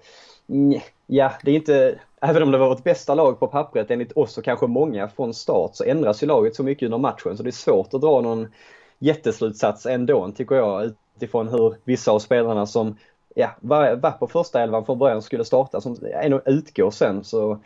mm, 0.49 0.79
ja, 1.07 1.31
det 1.43 1.51
är 1.51 1.55
inte... 1.55 1.99
Även 2.27 2.43
om 2.43 2.51
det 2.51 2.57
var 2.57 2.69
vårt 2.69 2.83
bästa 2.83 3.15
lag 3.15 3.39
på 3.39 3.47
pappret 3.47 3.91
enligt 3.91 4.11
oss 4.11 4.37
och 4.37 4.43
kanske 4.43 4.67
många 4.67 5.07
från 5.07 5.33
start 5.33 5.71
så 5.73 5.83
ändras 5.83 6.23
ju 6.23 6.27
laget 6.27 6.55
så 6.55 6.63
mycket 6.63 6.85
under 6.85 6.97
matchen 6.97 7.37
så 7.37 7.43
det 7.43 7.49
är 7.49 7.51
svårt 7.51 7.93
att 7.93 8.01
dra 8.01 8.21
någon 8.21 8.47
jätteslutsats 8.99 9.85
ändå 9.85 10.31
tycker 10.31 10.55
jag 10.55 10.91
utifrån 11.15 11.47
hur 11.47 11.75
vissa 11.83 12.11
av 12.11 12.19
spelarna 12.19 12.65
som 12.65 12.97
ja, 13.35 13.49
var, 13.59 13.95
var 13.95 14.11
på 14.11 14.27
första 14.27 14.63
elvan 14.63 14.85
från 14.85 14.99
början 14.99 15.21
skulle 15.21 15.45
starta 15.45 15.81
som 15.81 15.97
ändå 16.21 16.41
utgår 16.45 16.91
sen 16.91 17.23
så 17.23 17.59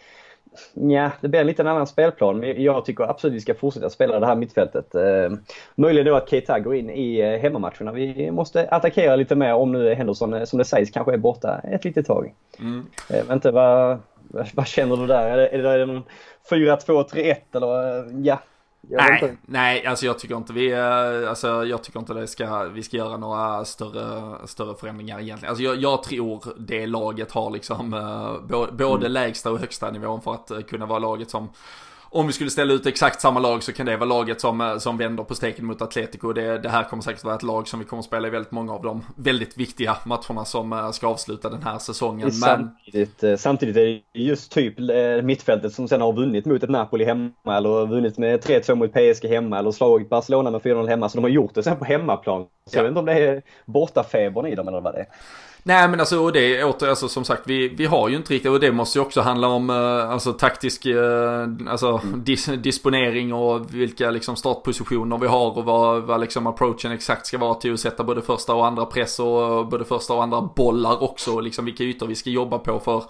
Ja, 0.74 1.12
det 1.22 1.28
blir 1.28 1.40
en 1.42 1.48
lite 1.48 1.62
annan 1.62 1.88
spelplan. 1.88 2.40
Men 2.40 2.64
jag 2.64 2.86
tycker 2.86 3.04
absolut 3.04 3.36
vi 3.36 3.40
ska 3.40 3.54
fortsätta 3.54 3.90
spela 3.90 4.20
det 4.20 4.26
här 4.26 4.36
mittfältet. 4.36 4.96
Eh, 4.96 5.32
möjligen 5.76 6.08
då 6.08 6.16
att 6.16 6.30
Keita 6.30 6.60
går 6.60 6.76
in 6.76 6.90
i 6.90 7.20
eh, 7.20 7.40
hemmamatcherna. 7.40 7.92
Vi 7.92 8.32
måste 8.32 8.68
attackera 8.70 9.16
lite 9.16 9.36
mer 9.36 9.54
om 9.54 9.72
nu 9.72 9.94
Henderson, 9.94 10.34
eh, 10.34 10.44
som 10.44 10.60
det 10.60 10.66
sägs, 10.66 10.92
kanske 10.92 11.14
är 11.14 11.18
borta 11.18 11.60
ett 11.60 11.86
litet 11.86 12.06
tag. 12.06 12.34
Mm. 12.60 12.86
Eh, 13.10 13.34
inte, 13.34 13.52
vad, 13.52 14.00
vad 14.54 14.68
känner 14.68 14.98
du 14.98 15.08
där? 15.08 15.30
Är 15.30 15.38
det, 15.38 15.48
är 15.48 15.78
det 15.78 15.86
någon 15.86 16.04
4-2-3-1 16.50 17.36
eller? 17.54 17.98
Eh, 17.98 18.20
ja, 18.24 18.40
nej, 18.90 19.38
nej, 19.46 19.86
alltså 19.86 20.06
jag 20.06 20.20
tycker 20.20 20.36
inte 20.38 20.54
vi, 20.54 20.72
eh, 20.72 21.30
alltså 21.30 21.66
jag 21.66 21.84
tycker 21.84 22.00
inte 22.00 22.14
det 22.14 22.28
ska, 22.28 22.64
vi 22.64 22.84
ska 22.84 22.98
göra 22.98 23.18
några 23.18 23.66
större, 23.66 24.38
större 24.48 24.76
förändringar 24.76 25.20
egentligen. 25.20 25.50
Alltså 25.50 25.64
jag, 25.64 25.76
jag 25.76 26.04
tror 26.04 26.44
det 26.58 26.88
laget 26.88 27.32
har 27.32 27.52
liksom 27.52 27.90
både 28.72 29.06
mm. 29.06 29.12
lägsta 29.12 29.52
och 29.52 29.60
högsta 29.60 29.92
nivån 29.92 30.22
för 30.22 30.34
att 30.34 30.68
kunna 30.68 30.86
vara 30.86 31.00
laget 31.00 31.30
som 31.30 31.50
om 32.14 32.28
vi 32.28 32.34
skulle 32.34 32.50
ställa 32.50 32.74
ut 32.74 32.86
exakt 32.86 33.22
samma 33.22 33.40
lag 33.40 33.64
så 33.64 33.74
kan 33.74 33.86
det 33.86 33.98
vara 33.98 34.10
laget 34.10 34.42
som, 34.42 34.62
eh, 34.62 34.78
som 34.78 34.98
vänder 34.98 35.24
på 35.24 35.36
steken 35.36 35.66
mot 35.66 35.82
Atletico. 35.82 36.34
Det, 36.34 36.58
det 36.58 36.70
här 36.70 36.84
kommer 36.84 37.04
säkert 37.04 37.24
vara 37.24 37.36
ett 37.36 37.44
lag 37.44 37.68
som 37.68 37.80
vi 37.80 37.86
kommer 37.86 38.00
att 38.00 38.06
spela 38.06 38.28
i 38.28 38.32
väldigt 38.32 38.52
många 38.52 38.74
av 38.74 38.82
de 38.82 39.04
väldigt 39.16 39.58
viktiga 39.58 39.98
matcherna 40.06 40.46
som 40.46 40.74
eh, 40.74 40.92
ska 40.92 41.08
avsluta 41.08 41.50
den 41.50 41.64
här 41.64 41.80
säsongen. 41.80 42.26
Men... 42.26 42.34
Samtidigt, 42.34 43.24
eh, 43.24 43.36
samtidigt 43.36 43.78
är 43.78 43.82
det 43.86 44.20
just 44.20 44.52
typ 44.52 44.76
mittfältet 45.24 45.74
som 45.74 45.88
sen 45.88 46.02
har 46.02 46.14
vunnit 46.14 46.46
mot 46.46 46.64
ett 46.64 46.70
Napoli 46.70 47.06
hemma 47.06 47.32
eller 47.46 47.88
vunnit 47.88 48.18
med 48.18 48.44
3-2 48.44 48.76
mot 48.76 48.94
PSG 48.94 49.28
hemma 49.28 49.60
eller 49.60 49.72
slagit 49.72 50.10
Barcelona 50.10 50.52
med 50.52 50.62
4-0 50.62 50.88
hemma. 50.88 51.10
Så 51.10 51.18
de 51.18 51.24
har 51.24 51.30
gjort 51.30 51.56
det 51.56 51.64
sen 51.64 51.78
på 51.78 51.86
hemmaplan. 51.86 52.42
Så 52.42 52.78
ja. 52.78 52.80
jag 52.80 52.84
vet 52.84 52.90
inte 52.90 53.00
om 53.00 53.06
det 53.06 53.28
är 53.28 53.42
bortafebern 53.66 54.46
i 54.46 54.56
dem 54.56 54.68
eller 54.68 54.82
vad 54.82 54.94
det 54.94 55.00
är. 55.00 55.08
Nej 55.64 55.88
men 55.88 56.00
alltså 56.00 56.20
och 56.20 56.32
det 56.32 56.64
åter, 56.64 56.90
alltså 56.90 57.10
som 57.10 57.26
sagt 57.26 57.42
vi, 57.46 57.68
vi 57.68 57.86
har 57.86 58.10
ju 58.10 58.16
inte 58.16 58.34
riktigt 58.34 58.52
och 58.52 58.60
det 58.60 58.72
måste 58.72 59.00
ju 59.00 59.02
också 59.02 59.22
handla 59.22 59.48
om 59.48 59.70
uh, 59.70 60.12
alltså 60.12 60.34
taktisk 60.34 60.86
uh, 60.86 61.48
alltså 61.70 62.02
mm. 62.04 62.24
dis, 62.24 62.46
disponering 62.46 63.34
och 63.34 63.76
vilka 63.76 64.12
liksom 64.12 64.36
startpositioner 64.36 65.18
vi 65.18 65.28
har 65.28 65.58
och 65.58 65.66
vad, 65.66 66.04
vad 66.04 66.22
liksom 66.22 66.48
approachen 66.48 66.92
exakt 66.92 67.26
ska 67.26 67.38
vara 67.38 67.54
till 67.54 67.74
att 67.74 67.80
sätta 67.80 68.04
både 68.04 68.22
första 68.22 68.54
och 68.54 68.66
andra 68.66 68.86
press 68.86 69.20
och 69.20 69.68
både 69.68 69.86
första 69.86 70.14
och 70.14 70.24
andra 70.24 70.42
bollar 70.42 71.04
också 71.04 71.40
liksom 71.40 71.66
vilka 71.66 71.84
ytor 71.84 72.08
vi 72.08 72.16
ska 72.16 72.30
jobba 72.30 72.58
på 72.58 72.80
för 72.80 73.04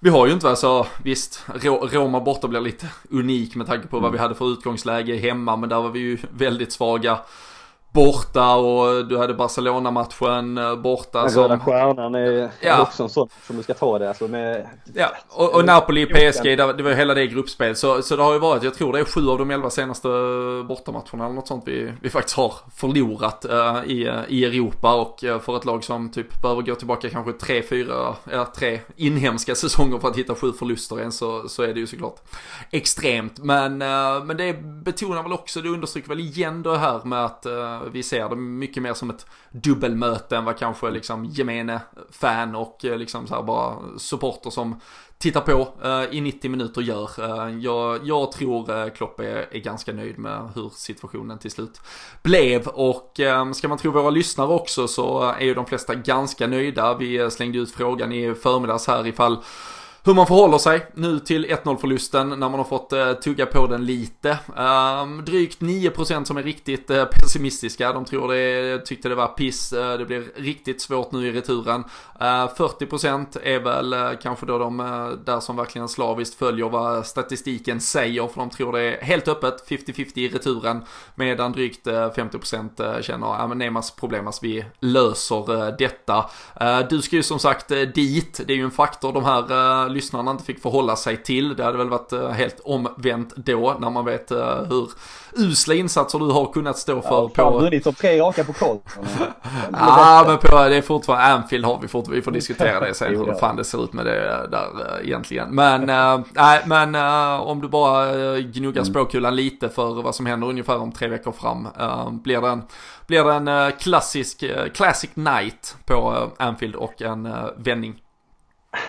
vi 0.00 0.10
har 0.10 0.26
ju 0.26 0.32
inte 0.32 0.50
alltså, 0.50 0.86
visst, 1.02 1.44
Roma 1.92 2.20
borta 2.20 2.48
blir 2.48 2.60
lite 2.60 2.88
unik 3.10 3.54
med 3.56 3.66
tanke 3.66 3.88
på 3.88 4.00
vad 4.00 4.12
vi 4.12 4.18
mm. 4.18 4.22
hade 4.22 4.34
för 4.34 4.52
utgångsläge 4.52 5.16
hemma 5.16 5.56
men 5.56 5.68
där 5.68 5.80
var 5.80 5.88
vi 5.88 5.98
ju 5.98 6.18
väldigt 6.30 6.72
svaga 6.72 7.18
borta 7.96 8.54
och 8.54 9.06
du 9.06 9.18
hade 9.18 9.34
Barcelona-matchen 9.34 10.58
eh, 10.58 10.76
borta. 10.76 11.22
Den 11.22 11.30
röda 11.30 11.58
stjärnan 11.58 12.14
är 12.14 12.50
ja. 12.60 12.82
också 12.82 13.02
en 13.02 13.08
sån 13.08 13.28
som 13.46 13.56
du 13.56 13.62
ska 13.62 13.74
ta 13.74 13.98
det. 13.98 14.08
Alltså 14.08 14.28
med, 14.28 14.66
ja, 14.94 15.08
och, 15.28 15.54
och 15.54 15.64
Napoli, 15.64 16.06
PSG, 16.06 16.58
det 16.58 16.82
var 16.82 16.92
hela 16.92 17.14
det 17.14 17.26
gruppspel. 17.26 17.76
Så, 17.76 18.02
så 18.02 18.16
det 18.16 18.22
har 18.22 18.32
ju 18.32 18.38
varit, 18.38 18.62
jag 18.62 18.74
tror 18.74 18.92
det 18.92 18.98
är 18.98 19.04
sju 19.04 19.28
av 19.28 19.38
de 19.38 19.50
elva 19.50 19.70
senaste 19.70 20.08
bortamatcherna 20.68 21.24
eller 21.24 21.34
något 21.34 21.48
sånt 21.48 21.62
vi, 21.66 21.92
vi 22.02 22.10
faktiskt 22.10 22.36
har 22.36 22.54
förlorat 22.76 23.46
uh, 23.50 23.90
i, 23.90 24.12
i 24.28 24.44
Europa. 24.44 24.94
Och 24.94 25.24
uh, 25.24 25.38
för 25.38 25.56
ett 25.56 25.64
lag 25.64 25.84
som 25.84 26.10
typ 26.10 26.42
behöver 26.42 26.62
gå 26.62 26.74
tillbaka 26.74 27.10
kanske 27.10 27.32
tre, 27.32 27.62
fyra, 27.62 28.14
ja, 28.32 28.52
tre 28.56 28.80
inhemska 28.96 29.54
säsonger 29.54 29.98
för 29.98 30.08
att 30.08 30.16
hitta 30.16 30.34
sju 30.34 30.52
förluster 30.52 31.00
än 31.00 31.12
så, 31.12 31.48
så 31.48 31.62
är 31.62 31.74
det 31.74 31.80
ju 31.80 31.86
såklart 31.86 32.20
extremt. 32.70 33.38
Men, 33.38 33.78
men 34.26 34.36
det 34.36 34.52
betonar 34.62 35.22
väl 35.22 35.32
också, 35.32 35.60
det 35.60 35.68
understryker 35.68 36.08
väl 36.08 36.20
igen 36.20 36.62
det 36.62 36.78
här 36.78 37.04
med 37.04 37.24
att 37.24 37.46
vi 37.90 38.02
ser 38.02 38.28
det 38.28 38.36
mycket 38.36 38.82
mer 38.82 38.94
som 38.94 39.10
ett 39.10 39.26
dubbelmöte 39.50 40.36
än 40.36 40.44
vad 40.44 40.58
kanske 40.58 40.90
liksom 40.90 41.24
gemene 41.24 41.80
fan 42.10 42.54
och 42.54 42.84
eh, 42.84 42.98
liksom 42.98 43.26
så 43.26 43.34
här 43.34 43.42
bara 43.42 43.76
supporter 43.98 44.50
som 44.50 44.80
tittar 45.18 45.40
på 45.40 45.68
uh, 45.84 46.16
i 46.16 46.20
90 46.20 46.50
minuter 46.50 46.82
gör. 46.82 47.10
Uh, 47.18 47.58
jag, 47.58 48.06
jag, 48.06 48.32
tror 48.32 48.70
uh, 48.70 48.90
Klopp 48.90 49.20
är, 49.20 49.54
är, 49.54 49.58
ganska 49.58 49.92
nöjd 49.92 50.18
med 50.18 50.50
hur 50.54 50.70
situationen 50.74 51.38
till 51.38 51.50
slut 51.50 51.80
blev 52.22 52.66
och 52.66 53.20
ska 53.54 53.68
man 53.68 53.78
tro 53.78 53.90
våra 53.90 54.10
lyssnare 54.10 54.48
också 54.48 54.88
så 54.88 55.22
är 55.22 55.44
ju 55.44 55.54
de 55.54 55.66
flesta 55.66 55.94
ganska 55.94 56.46
nöjda. 56.46 56.94
Vi 56.94 57.30
slängde 57.30 57.58
ut 57.58 57.70
frågan 57.70 58.12
i 58.12 58.34
förmiddags 58.34 58.86
här 58.86 59.06
ifall 59.06 59.42
hur 60.06 60.14
man 60.14 60.26
förhåller 60.26 60.58
sig 60.58 60.86
nu 60.94 61.18
till 61.18 61.46
1-0 61.46 61.76
förlusten 61.76 62.28
när 62.28 62.36
man 62.36 62.54
har 62.54 62.64
fått 62.64 62.92
eh, 62.92 63.12
tugga 63.12 63.46
på 63.46 63.66
den 63.66 63.86
lite. 63.86 64.38
Um, 64.56 65.24
drygt 65.24 65.60
9% 65.60 66.24
som 66.24 66.36
är 66.36 66.42
riktigt 66.42 66.90
eh, 66.90 67.04
pessimistiska. 67.04 67.92
De 67.92 68.04
tror 68.04 68.32
det, 68.32 68.86
tyckte 68.86 69.08
det 69.08 69.14
var 69.14 69.26
piss. 69.26 69.72
Uh, 69.72 69.92
det 69.98 70.04
blir 70.04 70.24
riktigt 70.36 70.80
svårt 70.80 71.12
nu 71.12 71.28
i 71.28 71.32
returen. 71.32 71.84
Ehm, 72.20 72.48
40% 72.48 73.38
är 73.42 73.60
väl 73.60 73.92
eh, 73.92 74.10
kanske 74.22 74.46
då 74.46 74.58
de 74.58 74.80
eh, 74.80 75.08
där 75.08 75.40
som 75.40 75.56
verkligen 75.56 75.88
slaviskt 75.88 76.38
följer 76.38 76.68
vad 76.68 77.06
statistiken 77.06 77.80
säger. 77.80 78.26
För 78.28 78.40
de 78.40 78.50
tror 78.50 78.72
det 78.72 78.80
är 78.80 79.04
helt 79.04 79.28
öppet, 79.28 79.68
50-50 79.68 80.18
i 80.18 80.28
returen. 80.28 80.84
Medan 81.14 81.52
drygt 81.52 81.86
50% 81.86 83.02
känner, 83.02 83.42
att 83.42 83.48
men 83.48 83.58
Nemas 83.58 83.90
problem, 83.90 84.30
vi 84.42 84.64
löser 84.80 85.76
detta. 85.78 86.30
Ehm, 86.60 86.84
du 86.90 87.02
ska 87.02 87.16
ju 87.16 87.22
som 87.22 87.38
sagt 87.38 87.68
dit, 87.68 88.40
det 88.46 88.52
är 88.52 88.56
ju 88.56 88.64
en 88.64 88.70
faktor 88.70 89.12
de 89.12 89.24
här 89.24 89.88
lyssnarna 89.96 90.30
inte 90.30 90.44
fick 90.44 90.62
förhålla 90.62 90.96
sig 90.96 91.22
till. 91.22 91.56
Det 91.56 91.64
hade 91.64 91.78
väl 91.78 91.88
varit 91.88 92.12
eh, 92.12 92.28
helt 92.28 92.60
omvänt 92.60 93.36
då 93.36 93.76
när 93.80 93.90
man 93.90 94.04
vet 94.04 94.30
eh, 94.30 94.62
hur 94.68 94.90
usla 95.36 95.74
insatser 95.74 96.18
du 96.18 96.24
har 96.24 96.52
kunnat 96.52 96.78
stå 96.78 97.02
för. 97.02 97.10
Ja, 97.10 97.30
fan, 97.34 97.52
på... 97.52 97.58
vunnit 97.58 97.82
som 97.82 97.94
tre 97.94 98.20
raka 98.20 98.44
pokal. 98.44 98.78
ja, 99.72 100.24
men 100.26 100.38
på, 100.38 100.68
det 100.68 100.76
är 100.76 100.82
fortfarande, 100.82 101.24
Anfield 101.24 101.64
har 101.64 101.78
vi 101.82 101.88
fortfarande, 101.88 102.16
vi 102.16 102.22
får 102.22 102.32
diskutera 102.32 102.80
det 102.80 102.94
sen 102.94 103.16
hur 103.16 103.34
fan 103.34 103.56
det 103.56 103.64
ser 103.64 103.84
ut 103.84 103.92
med 103.92 104.06
det 104.06 104.48
där 104.50 104.98
äh, 105.00 105.06
egentligen. 105.06 105.54
Men, 105.54 105.86
nej, 106.34 106.58
äh, 106.58 106.66
men 106.66 106.94
äh, 106.94 107.40
om 107.40 107.60
du 107.60 107.68
bara 107.68 108.38
gnuggar 108.40 108.80
mm. 108.80 108.84
språkkulan 108.84 109.36
lite 109.36 109.68
för 109.68 110.02
vad 110.02 110.14
som 110.14 110.26
händer 110.26 110.48
ungefär 110.48 110.78
om 110.78 110.92
tre 110.92 111.08
veckor 111.08 111.32
fram. 111.32 111.68
blir 112.22 112.40
det 112.40 112.48
en, 112.48 112.62
blir 113.06 113.24
det 113.24 113.32
en 113.32 113.72
klassisk, 113.72 114.44
classic 114.74 115.10
night 115.14 115.76
på 115.86 116.30
Anfield 116.38 116.74
och 116.74 117.02
en 117.02 117.28
vändning? 117.56 118.00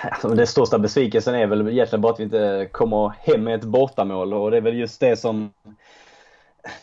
Alltså, 0.02 0.28
den 0.28 0.48
största 0.48 0.80
besvikelsen 0.80 1.36
är 1.36 1.48
väl 1.48 1.70
egentligen 1.70 2.02
bara 2.02 2.14
att 2.14 2.20
vi 2.20 2.24
inte 2.24 2.70
kommer 2.72 3.14
hem 3.20 3.44
med 3.44 3.56
ett 3.56 3.64
bortamål 3.64 4.34
och 4.34 4.52
det 4.52 4.58
är 4.58 4.62
väl 4.62 4.78
just 4.78 5.00
det 5.00 5.18
som 5.18 5.50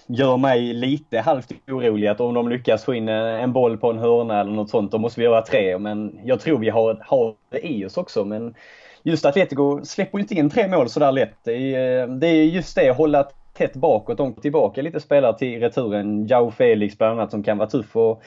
gör 0.06 0.36
mig 0.36 0.72
lite 0.72 1.18
halvt 1.18 1.52
orolig 1.68 2.08
att 2.08 2.20
om 2.20 2.34
de 2.34 2.48
lyckas 2.48 2.84
få 2.84 2.94
in 2.94 3.08
en 3.08 3.52
boll 3.52 3.78
på 3.78 3.90
en 3.90 3.98
hörna 3.98 4.40
eller 4.40 4.52
något 4.52 4.70
sånt, 4.70 4.92
då 4.92 4.98
måste 4.98 5.20
vi 5.20 5.24
göra 5.24 5.42
tre. 5.42 5.78
Men 5.78 6.18
jag 6.24 6.40
tror 6.40 6.58
vi 6.58 6.68
har, 6.68 6.98
har 7.06 7.34
det 7.50 7.66
i 7.66 7.86
oss 7.86 7.96
också. 7.96 8.24
Men 8.24 8.54
just 9.02 9.24
Atletico 9.24 9.84
släpper 9.84 10.18
ju 10.18 10.22
inte 10.22 10.34
in 10.34 10.50
tre 10.50 10.68
mål 10.68 10.88
sådär 10.88 11.12
lätt. 11.12 11.36
Det 11.44 11.74
är, 11.74 12.02
eh, 12.02 12.08
det 12.08 12.26
är 12.26 12.44
just 12.44 12.76
det, 12.76 12.90
hålla 12.90 13.28
tätt 13.52 13.74
bakåt. 13.74 14.18
De 14.18 14.34
tillbaka 14.34 14.82
lite 14.82 15.00
spelare 15.00 15.38
till 15.38 15.60
returen. 15.60 16.26
Jao 16.26 16.50
Felix 16.50 16.98
bland 16.98 17.20
annat 17.20 17.30
som 17.30 17.42
kan 17.42 17.58
vara 17.58 17.70
tuff 17.70 17.96
och 17.96 18.22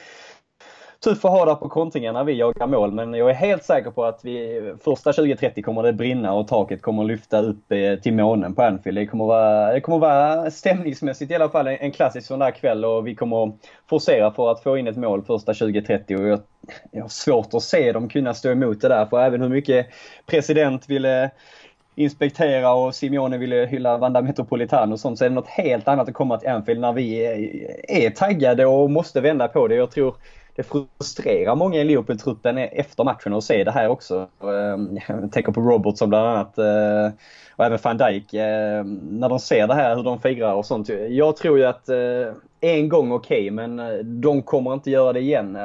tufft 1.00 1.26
att 1.26 1.32
ha 1.32 1.46
där 1.46 1.56
på 1.56 1.70
kontringen 1.70 2.14
när 2.14 2.24
vi 2.24 2.34
jagar 2.34 2.68
mål 2.68 2.92
men 2.92 3.14
jag 3.14 3.30
är 3.30 3.34
helt 3.34 3.64
säker 3.64 3.92
på 3.92 4.06
att 4.06 4.20
vi 4.24 4.62
första 4.84 5.14
2030 5.14 5.64
kommer 5.64 5.84
det 5.84 5.94
brinna 5.94 6.34
och 6.34 6.48
taket 6.48 6.82
kommer 6.82 7.04
lyfta 7.04 7.42
upp 7.42 7.72
eh, 7.72 7.96
till 7.96 8.14
månen 8.14 8.56
på 8.56 8.62
Anfield. 8.62 8.98
Det 8.98 9.08
kommer 9.08 9.26
vara, 9.26 9.74
det 9.74 9.82
kommer 9.82 10.00
vara 10.00 10.52
stämningsmässigt 10.52 11.32
i 11.32 11.36
alla 11.36 11.50
fall 11.50 11.68
en 11.68 11.92
klassisk 11.92 12.28
sån 12.28 12.40
där 12.40 12.52
kväll 12.52 12.86
och 12.86 13.08
vi 13.08 13.16
kommer 13.16 13.52
forcera 13.90 14.32
för 14.32 14.52
att 14.52 14.64
få 14.64 14.78
in 14.78 14.88
ett 14.88 14.98
mål 14.98 15.24
första 15.24 15.54
2030 15.54 16.18
och 16.18 16.28
jag, 16.28 16.40
jag 16.92 17.02
har 17.02 17.10
svårt 17.10 17.54
att 17.54 17.64
se 17.64 17.92
dem 17.92 18.10
kunna 18.10 18.34
stå 18.34 18.50
emot 18.50 18.82
det 18.82 18.88
där 18.88 19.06
för 19.06 19.22
även 19.22 19.42
hur 19.42 19.50
mycket 19.50 19.88
president 20.26 20.90
ville 20.90 21.32
inspektera 21.96 22.74
och 22.74 22.96
Simeone 22.96 23.38
ville 23.38 23.66
hylla 23.66 23.98
Vanda 23.98 24.22
Metropolitan 24.22 24.92
och 24.92 25.00
sånt 25.00 25.18
så 25.18 25.26
är 25.26 25.30
det 25.30 25.36
något 25.36 25.48
helt 25.48 25.88
annat 25.88 26.08
att 26.08 26.14
komma 26.14 26.38
till 26.38 26.50
Anfield 26.50 26.80
när 26.80 26.94
vi 26.94 27.26
eh, 27.26 28.06
är 28.06 28.10
taggade 28.10 28.66
och 28.66 28.92
måste 28.92 29.22
vända 29.22 29.48
på 29.48 29.68
det. 29.68 29.76
Jag 29.76 29.92
tror 29.92 30.16
det 30.58 30.64
frustrerar 30.64 31.56
många 31.56 31.80
i 31.80 31.84
Liverpool-truppen 31.84 32.58
e- 32.58 32.70
efter 32.72 33.04
matchen 33.04 33.34
att 33.34 33.44
se 33.44 33.64
det 33.64 33.72
här 33.72 33.88
också. 33.88 34.28
Ehm, 34.44 35.00
jag 35.08 35.32
tänker 35.32 35.52
på 35.52 35.62
Robertson 35.62 36.10
bland 36.10 36.28
annat 36.28 36.58
eh, 36.58 37.18
och 37.56 37.66
även 37.66 37.80
van 37.84 37.98
Dijk. 37.98 38.34
Ehm, 38.34 39.00
när 39.12 39.30
de 39.30 39.40
ser 39.40 39.68
det 39.68 39.74
här, 39.74 39.96
hur 39.96 40.04
de 40.04 40.20
firar 40.20 40.54
och 40.54 40.66
sånt. 40.66 40.90
Jag 41.10 41.38
tror 41.38 41.58
ju 41.58 41.66
att 41.66 41.90
eh, 41.90 42.34
en 42.62 42.90
gång 42.90 43.12
okej, 43.12 43.38
okay, 43.38 43.52
men 43.52 43.80
eh, 43.80 43.98
de 43.98 44.42
kommer 44.42 44.74
inte 44.74 44.92
göra 44.92 45.14
det 45.14 45.20
igen. 45.20 45.58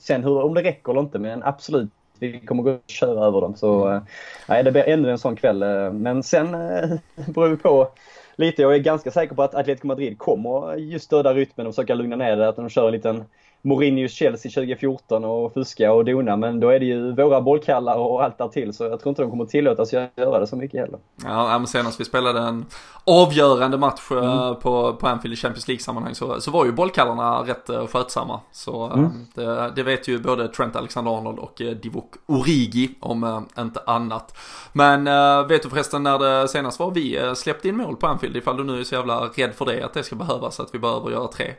Sen 0.00 0.24
hur, 0.24 0.42
om 0.42 0.54
det 0.54 0.62
räcker 0.62 0.92
eller 0.92 1.00
inte, 1.00 1.18
men 1.18 1.42
absolut 1.42 1.90
vi 2.18 2.40
kommer 2.40 2.62
gå 2.62 2.70
och 2.70 2.80
köra 2.86 3.26
över 3.26 3.40
dem. 3.40 3.56
Så 3.56 4.00
nej, 4.48 4.64
det 4.64 4.72
blir 4.72 4.88
ännu 4.88 5.10
en 5.10 5.18
sån 5.18 5.36
kväll. 5.36 5.92
Men 5.92 6.22
sen 6.22 6.50
beror 7.34 7.48
det 7.48 7.56
på 7.56 7.88
lite. 8.36 8.62
Jag 8.62 8.74
är 8.74 8.78
ganska 8.78 9.10
säker 9.10 9.34
på 9.34 9.42
att 9.42 9.54
Atletico 9.54 9.86
Madrid 9.86 10.18
kommer 10.18 10.76
just 10.76 11.10
döda 11.10 11.34
rytmen 11.34 11.66
och 11.66 11.74
försöka 11.74 11.94
lugna 11.94 12.16
ner 12.16 12.36
det. 12.36 12.48
Att 12.48 12.56
de 12.56 12.68
kör 12.68 12.86
en 12.86 12.92
liten 12.92 13.24
Mourinhos 13.62 14.12
Chelsea 14.12 14.52
2014 14.52 15.24
och 15.24 15.54
fuska 15.54 15.92
och 15.92 16.04
dona. 16.04 16.36
Men 16.36 16.60
då 16.60 16.68
är 16.68 16.78
det 16.78 16.86
ju 16.86 17.12
våra 17.12 17.40
bollkallar 17.40 17.96
och 17.96 18.24
allt 18.24 18.38
där 18.38 18.48
till 18.48 18.72
så 18.72 18.84
jag 18.84 19.00
tror 19.00 19.10
inte 19.10 19.22
de 19.22 19.30
kommer 19.30 19.44
tillåtas 19.44 19.92
göra 19.92 20.40
det 20.40 20.46
så 20.46 20.56
mycket 20.56 20.80
heller. 20.80 20.98
Ja, 21.24 21.58
men 21.58 21.66
senast 21.66 22.00
vi 22.00 22.04
spelade 22.04 22.40
en 22.40 22.66
avgörande 23.04 23.78
match 23.78 24.10
eh, 24.10 24.46
mm. 24.48 24.60
på, 24.60 24.94
på 24.94 25.06
Anfield 25.06 25.32
i 25.32 25.36
Champions 25.36 25.68
League-sammanhang 25.68 26.14
så, 26.14 26.40
så 26.40 26.50
var 26.50 26.64
ju 26.64 26.72
bollkallarna 26.72 27.42
rätt 27.42 27.70
eh, 27.70 27.86
skötsamma. 27.86 28.40
Så 28.52 28.86
eh, 28.86 28.98
mm. 28.98 29.10
det, 29.34 29.72
det, 29.76 29.82
vet 29.82 30.08
ju 30.08 30.18
både 30.18 30.48
Trent 30.48 30.76
Alexander-Arnold 30.76 31.38
och 31.38 31.62
Divock 31.82 32.14
Origi 32.26 32.94
om 33.00 33.46
inte 33.58 33.80
annat. 33.86 34.36
Men 34.72 35.04
vet 35.48 35.62
du 35.62 35.68
förresten 35.68 36.02
när 36.02 36.18
det 36.18 36.48
senast 36.48 36.80
var 36.80 36.90
vi 36.90 37.32
släppte 37.36 37.68
in 37.68 37.76
mål 37.76 37.96
på 37.96 38.06
Anfield 38.06 38.36
ifall 38.36 38.56
du 38.56 38.64
nu 38.64 38.80
är 38.80 38.84
så 38.84 38.94
jävla 38.94 39.20
rädd 39.20 39.54
för 39.54 39.64
det 39.64 39.82
att 39.82 39.94
det 39.94 40.02
ska 40.02 40.16
behövas 40.16 40.60
att 40.60 40.74
vi 40.74 40.78
behöver 40.78 41.10
göra 41.10 41.28
tre? 41.28 41.54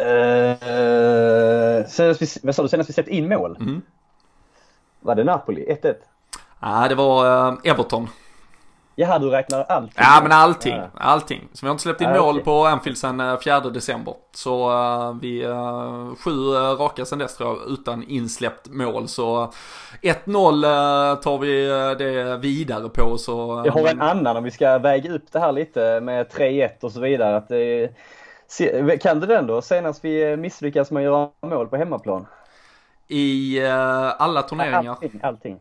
Uh, 0.00 1.86
senast 1.86 2.22
vi, 2.22 2.26
vad 2.42 2.54
sa 2.54 2.62
du, 2.62 2.68
senast 2.68 2.90
vi 2.90 2.94
släppte 2.94 3.14
in 3.14 3.28
mål? 3.28 3.56
Mm. 3.60 3.82
Var 5.00 5.14
det 5.14 5.24
Napoli? 5.24 5.66
1-1? 5.82 5.94
Nej, 6.62 6.88
det 6.88 6.94
var 6.94 7.50
uh, 7.52 7.58
Everton. 7.64 8.08
Jaha, 9.00 9.18
du 9.18 9.30
räknar 9.30 9.64
allting? 9.68 9.94
Ja, 9.96 10.20
men 10.22 10.32
allting. 10.32 10.76
Ja. 10.76 10.90
Allting. 10.94 11.48
Så 11.52 11.66
vi 11.66 11.68
har 11.68 11.72
inte 11.72 11.82
släppt 11.82 12.00
in 12.00 12.08
ah, 12.08 12.22
mål 12.22 12.34
okay. 12.34 12.44
på 12.44 12.64
Anfield 12.66 12.98
sedan 12.98 13.38
4 13.44 13.56
eh, 13.56 13.66
december. 13.66 14.14
Så 14.34 14.70
uh, 14.70 15.16
vi, 15.20 15.46
uh, 15.46 16.14
sju 16.14 16.30
uh, 16.30 16.56
raka 16.56 17.04
sedan 17.04 17.18
dess 17.18 17.36
tror 17.36 17.48
jag, 17.48 17.72
utan 17.72 18.02
insläppt 18.02 18.68
mål. 18.68 19.08
Så 19.08 19.52
1-0 20.02 21.16
tar 21.16 21.38
vi 21.38 21.66
det 22.04 22.36
vidare 22.36 22.88
på. 22.88 23.18
Så, 23.18 23.62
jag 23.66 23.72
har 23.72 23.88
en 23.88 24.02
annan 24.02 24.36
om 24.36 24.44
vi 24.44 24.50
ska 24.50 24.78
väga 24.78 25.12
upp 25.12 25.32
det 25.32 25.40
här 25.40 25.52
lite 25.52 26.00
med 26.00 26.26
3-1 26.26 26.70
och 26.80 26.92
så 26.92 27.00
vidare. 27.00 27.36
Att 27.36 27.48
det 27.48 27.90
kan 29.00 29.20
du 29.20 29.26
den 29.26 29.46
då? 29.46 29.62
Senast 29.62 30.04
vi 30.04 30.36
misslyckas 30.36 30.90
med 30.90 31.00
att 31.00 31.04
göra 31.04 31.30
mål 31.40 31.68
på 31.68 31.76
hemmaplan? 31.76 32.26
I 33.08 33.60
uh, 33.62 34.22
alla 34.22 34.42
turneringar? 34.42 34.92
Allting. 34.92 35.20
allting. 35.22 35.58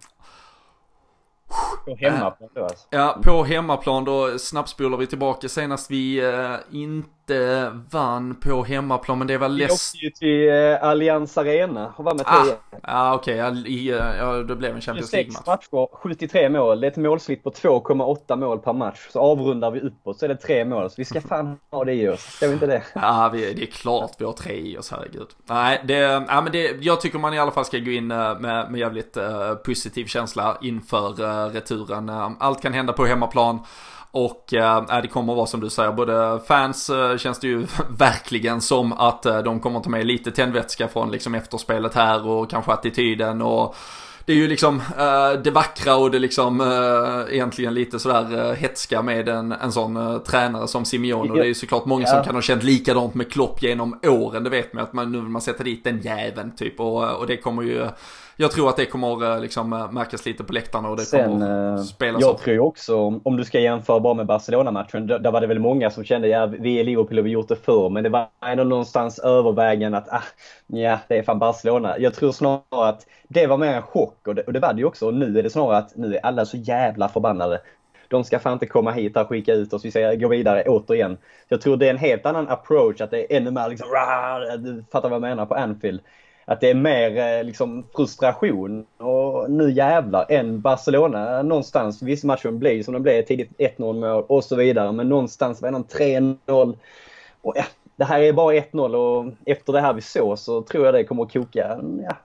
På 1.86 1.96
hemmaplan 1.96 2.50
då 2.54 2.64
alltså? 2.64 2.88
Ja, 2.90 3.18
på 3.24 3.44
hemmaplan 3.44 4.06
då 4.06 4.40
snabbspolar 4.40 4.98
vi 4.98 5.08
tillbaka 5.08 5.50
senast 5.50 5.92
vi 5.92 6.22
uh, 6.22 6.56
inte 6.72 7.10
inte 7.30 7.72
vann 7.90 8.36
på 8.36 8.64
hemmaplan, 8.64 9.18
men 9.18 9.28
det 9.28 9.38
var 9.38 9.50
less... 9.50 9.94
Vi 9.96 9.98
åkte 9.98 10.06
ju 10.06 10.10
till 10.10 10.50
eh, 10.50 10.84
Allianz 10.84 11.38
Arena 11.38 11.94
och 11.98 12.06
vann 12.06 12.18
med 12.18 12.26
3 12.26 12.34
Ah, 12.36 13.10
ah 13.10 13.16
okej, 13.16 13.44
okay. 13.44 13.86
ja, 14.18 14.34
det 14.34 14.56
blev 14.56 14.76
en 14.76 14.82
Champions 14.82 15.14
League-match. 15.14 15.48
matcher, 15.48 15.88
73 15.94 16.50
mål. 16.50 16.82
Det 16.82 16.88
är 16.88 16.92
ett 16.92 16.98
målsnitt 16.98 17.44
på 17.44 17.52
2,8 17.52 18.36
mål 18.36 18.60
per 18.60 18.74
match. 18.74 19.08
Så 19.12 19.20
avrundar 19.20 19.72
vi 19.72 19.80
uppåt 19.80 20.20
så 20.20 20.26
är 20.26 20.30
det 20.30 20.36
tre 20.36 20.66
mål. 20.66 20.90
Så 20.90 20.96
vi 20.98 21.06
ska 21.06 21.22
fan 21.22 21.60
ha 21.72 21.86
det 21.86 21.94
i 21.94 22.10
oss. 22.10 22.22
Ska 22.22 22.48
vi 22.48 22.54
inte 22.54 22.68
det? 22.68 22.84
Ja, 22.94 23.30
vi, 23.34 23.54
det 23.54 23.62
är 23.62 23.66
klart 23.66 24.12
vi 24.18 24.26
har 24.26 24.34
tre 24.34 24.54
i 24.54 24.78
oss, 24.78 24.92
herregud. 24.92 25.28
Nej, 25.46 25.82
det, 25.86 25.96
ja, 26.28 26.42
men 26.42 26.52
det, 26.52 26.76
jag 26.82 27.02
tycker 27.02 27.20
man 27.20 27.34
i 27.34 27.40
alla 27.40 27.52
fall 27.52 27.66
ska 27.66 27.78
gå 27.78 27.92
in 27.92 28.12
eh, 28.12 28.40
med, 28.40 28.72
med 28.72 28.80
jävligt 28.80 29.18
uh, 29.18 29.54
positiv 29.54 30.06
känsla 30.06 30.58
inför 30.62 31.22
uh, 31.22 31.54
returen. 31.54 32.10
Allt 32.40 32.62
kan 32.62 32.74
hända 32.74 32.94
på 32.94 33.06
hemmaplan. 33.06 33.60
Och 34.12 34.54
äh, 34.54 35.02
det 35.02 35.08
kommer 35.08 35.36
vara 35.36 35.46
som 35.46 35.60
du 35.60 35.70
säger, 35.70 35.92
både 35.92 36.40
fans 36.48 36.90
äh, 36.90 37.18
känns 37.18 37.40
det 37.40 37.48
ju 37.48 37.68
verkligen 37.90 38.62
som 38.62 38.94
att 38.94 39.26
äh, 39.26 39.40
de 39.40 39.60
kommer 39.60 39.80
ta 39.80 39.90
med 39.90 40.06
lite 40.06 40.32
tändvätska 40.32 40.88
från 40.88 41.12
liksom 41.12 41.36
efterspelet 41.36 41.96
här 41.96 42.28
och 42.28 42.50
kanske 42.50 42.72
attityden 42.72 43.42
och 43.42 43.76
det 44.26 44.34
är 44.34 44.38
ju 44.38 44.48
liksom 44.48 44.82
äh, 44.98 45.42
det 45.44 45.52
vackra 45.52 45.96
och 45.96 46.12
det 46.12 46.20
liksom 46.20 46.62
äh, 46.62 47.36
egentligen 47.36 47.74
lite 47.74 48.00
sådär 48.00 48.50
äh, 48.50 48.56
hetska 48.56 49.02
med 49.02 49.30
en, 49.30 49.52
en 49.52 49.72
sån 49.72 49.98
äh, 49.98 50.18
tränare 50.18 50.68
som 50.68 50.86
Simeone. 50.86 51.32
Och 51.32 51.38
det 51.38 51.44
är 51.44 51.48
ju 51.48 51.54
såklart 51.54 51.86
många 51.86 52.04
ja. 52.08 52.14
som 52.14 52.24
kan 52.24 52.36
ha 52.36 52.42
känt 52.42 52.64
likadant 52.64 53.16
med 53.16 53.32
Klopp 53.32 53.62
genom 53.62 54.00
åren. 54.04 54.44
Det 54.44 54.50
vet 54.50 54.74
man 54.74 54.84
att 54.84 54.94
man, 54.94 55.12
nu 55.12 55.18
vill 55.18 55.30
man 55.30 55.42
sätta 55.42 55.64
dit 55.64 55.84
den 55.84 56.02
jäveln 56.02 56.56
typ. 56.56 56.80
Och, 56.80 57.16
och 57.16 57.28
det 57.28 57.38
kommer 57.38 57.64
ju 57.64 57.88
jag 58.42 58.52
tror 58.52 58.70
att 58.70 58.78
det 58.78 58.86
kommer 58.86 59.34
eh, 59.36 59.42
liksom 59.42 59.74
eh, 59.74 59.92
märkas 59.92 60.26
lite 60.26 60.44
på 60.44 60.54
läktarna 60.54 60.90
och 60.90 60.98
det 60.98 61.02
Sen, 61.02 61.30
kommer 61.30 61.78
eh, 61.78 61.82
spelas 61.82 62.22
Jag 62.22 62.30
av. 62.30 62.38
tror 62.38 62.60
också, 62.60 63.20
om 63.24 63.38
du 63.38 63.46
ska 63.46 63.60
jämföra 63.60 64.00
bara 64.00 64.14
med 64.14 64.26
Barcelona-matchen, 64.26 65.08
där 65.08 65.32
var 65.32 65.42
det 65.42 65.48
väl 65.48 65.60
många 65.60 65.90
som 65.90 66.04
kände 66.04 66.28
ja, 66.28 66.46
vi 66.46 66.80
är 66.80 66.84
Liverpool 66.84 67.20
och 67.20 67.26
vi 67.26 67.30
gjort 67.30 67.48
det 67.48 67.56
förr. 67.56 67.90
Men 67.90 68.04
det 68.04 68.10
var 68.10 68.28
ändå 68.46 68.64
någonstans 68.64 69.20
övervägande 69.20 69.98
att 69.98 70.10
ah, 70.10 70.24
ja, 70.68 71.00
det 71.08 71.18
är 71.18 71.24
fan 71.24 71.40
Barcelona. 71.40 72.00
Jag 72.00 72.14
tror 72.14 72.32
snarare 72.32 72.90
att 72.90 73.06
det 73.28 73.48
var 73.48 73.58
mer 73.58 73.74
en 73.74 73.82
chock 73.82 74.28
och 74.28 74.36
det, 74.36 74.42
och 74.42 74.54
det 74.54 74.60
var 74.60 74.74
det 74.74 74.80
ju 74.80 74.86
också. 74.86 75.08
Och 75.08 75.14
nu 75.14 75.40
är 75.40 75.44
det 75.44 75.50
snarare 75.50 75.78
att 75.78 75.96
nu 75.96 76.16
är 76.16 76.26
alla 76.26 76.46
så 76.46 76.58
jävla 76.58 77.10
förbannade. 77.10 77.62
De 78.08 78.24
ska 78.24 78.40
fan 78.40 78.54
inte 78.54 78.66
komma 78.66 78.92
hit 78.92 79.18
och 79.18 79.28
skicka 79.28 79.54
ut 79.54 79.74
oss. 79.74 79.86
Vi 79.86 79.92
ska 79.92 80.14
gå 80.14 80.28
vidare 80.28 80.64
återigen. 80.68 81.18
Jag 81.48 81.62
tror 81.62 81.78
det 81.78 81.86
är 81.86 81.90
en 81.90 81.98
helt 81.98 82.26
annan 82.26 82.50
approach. 82.50 83.02
Att 83.02 83.12
det 83.12 83.34
är 83.34 83.38
ännu 83.38 83.52
mer 83.52 83.70
liksom, 83.70 83.88
du 84.60 84.84
fattar 84.92 85.10
vad 85.10 85.16
jag 85.16 85.22
menar 85.22 85.46
på 85.46 85.56
Anfield 85.56 86.02
att 86.50 86.62
det 86.62 86.70
är 86.70 86.76
mer 86.76 87.18
eh, 87.18 87.44
liksom 87.44 87.84
frustration 87.96 88.86
och 88.98 89.52
nu 89.52 89.72
jävlar 89.72 90.26
än 90.30 90.62
Barcelona 90.62 91.42
någonstans. 91.42 92.02
Visst 92.02 92.24
matchen 92.24 92.60
blir 92.60 92.84
som 92.84 92.94
den 92.94 93.04
blev, 93.04 93.22
tidigt 93.22 93.50
1-0 93.58 93.94
mål 93.94 94.24
och 94.28 94.44
så 94.44 94.56
vidare. 94.56 94.92
Men 94.92 95.10
någonstans 95.10 95.62
var 95.62 95.72
det 95.72 95.78
3-0. 95.78 96.78
Och 97.42 97.54
ja, 97.58 97.64
det 97.96 98.06
här 98.06 98.22
är 98.22 98.34
bara 98.34 98.56
1-0 98.56 98.96
och 98.96 99.34
efter 99.46 99.74
det 99.74 99.82
här 99.82 99.94
vi 99.94 100.02
såg 100.02 100.40
så 100.40 100.62
tror 100.62 100.86
jag 100.86 100.94
det 100.94 101.04
kommer 101.04 101.24
att 101.24 101.34
koka. 101.34 101.80
Ja, 102.04 102.16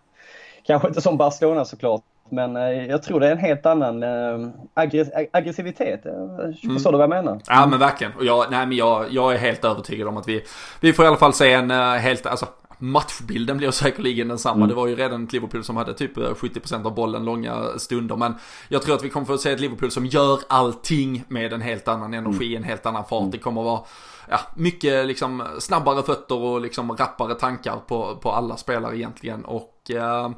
kanske 0.67 0.89
inte 0.89 1.01
som 1.01 1.17
Barcelona 1.17 1.65
såklart. 1.65 2.03
Men 2.29 2.57
eh, 2.57 2.87
jag 2.87 3.03
tror 3.03 3.21
det 3.21 3.27
är 3.27 3.33
en 3.33 3.39
helt 3.39 3.67
annan 3.67 4.03
äh, 4.03 4.49
aggressivitet. 5.33 6.03
Förstår 6.03 6.71
mm. 6.71 6.83
du 6.85 6.91
vad 6.91 7.01
jag 7.01 7.11
menar? 7.11 7.41
Ja 7.47 7.67
men 7.67 7.79
verkligen. 7.79 8.13
Och 8.13 8.25
jag, 8.25 8.47
nej, 8.51 8.67
men 8.67 8.77
jag, 8.77 9.07
jag 9.11 9.35
är 9.35 9.39
helt 9.39 9.65
övertygad 9.65 10.09
om 10.09 10.17
att 10.17 10.29
vi, 10.29 10.45
vi 10.81 10.93
får 10.93 11.05
i 11.05 11.09
alla 11.09 11.17
fall 11.17 11.33
se 11.33 11.53
en 11.53 11.71
helt, 11.71 12.27
alltså 12.27 12.47
matchbilden 12.79 13.57
blir 13.57 13.71
säkerligen 13.71 14.29
densamma. 14.29 14.57
Mm. 14.57 14.69
Det 14.69 14.75
var 14.75 14.87
ju 14.87 14.97
redan 14.97 15.25
ett 15.25 15.33
Liverpool 15.33 15.65
som 15.65 15.77
hade 15.77 15.95
typ 15.95 16.17
70% 16.17 16.75
eh, 16.75 16.87
av 16.87 16.95
bollen 16.95 17.25
långa 17.25 17.79
stunder. 17.79 18.17
Men 18.17 18.35
jag 18.69 18.83
tror 18.83 18.95
att 18.95 19.05
vi 19.05 19.11
kommer 19.11 19.27
få 19.27 19.39
se 19.39 19.53
ett 19.53 19.61
Liverpool 19.61 19.91
som 19.91 20.07
gör 20.07 20.41
allting 20.49 21.25
med 21.29 21.53
en 21.53 21.61
helt 21.61 21.89
annan 21.89 22.15
energi, 22.15 22.47
mm. 22.47 22.63
en 22.63 22.69
helt 22.69 22.87
annan 22.87 23.05
fart. 23.05 23.21
Mm. 23.21 23.31
Det 23.31 23.39
kommer 23.39 23.63
vara 23.63 23.81
ja, 24.29 24.41
mycket 24.55 25.07
liksom 25.07 25.43
snabbare 25.59 26.03
fötter 26.03 26.39
och 26.39 26.61
liksom 26.61 26.97
rappare 26.97 27.35
tankar 27.35 27.77
på, 27.87 28.17
på 28.17 28.33
alla 28.33 28.57
spelare 28.57 28.97
egentligen. 28.97 29.45
Och 29.45 29.91
eh, 29.91 30.31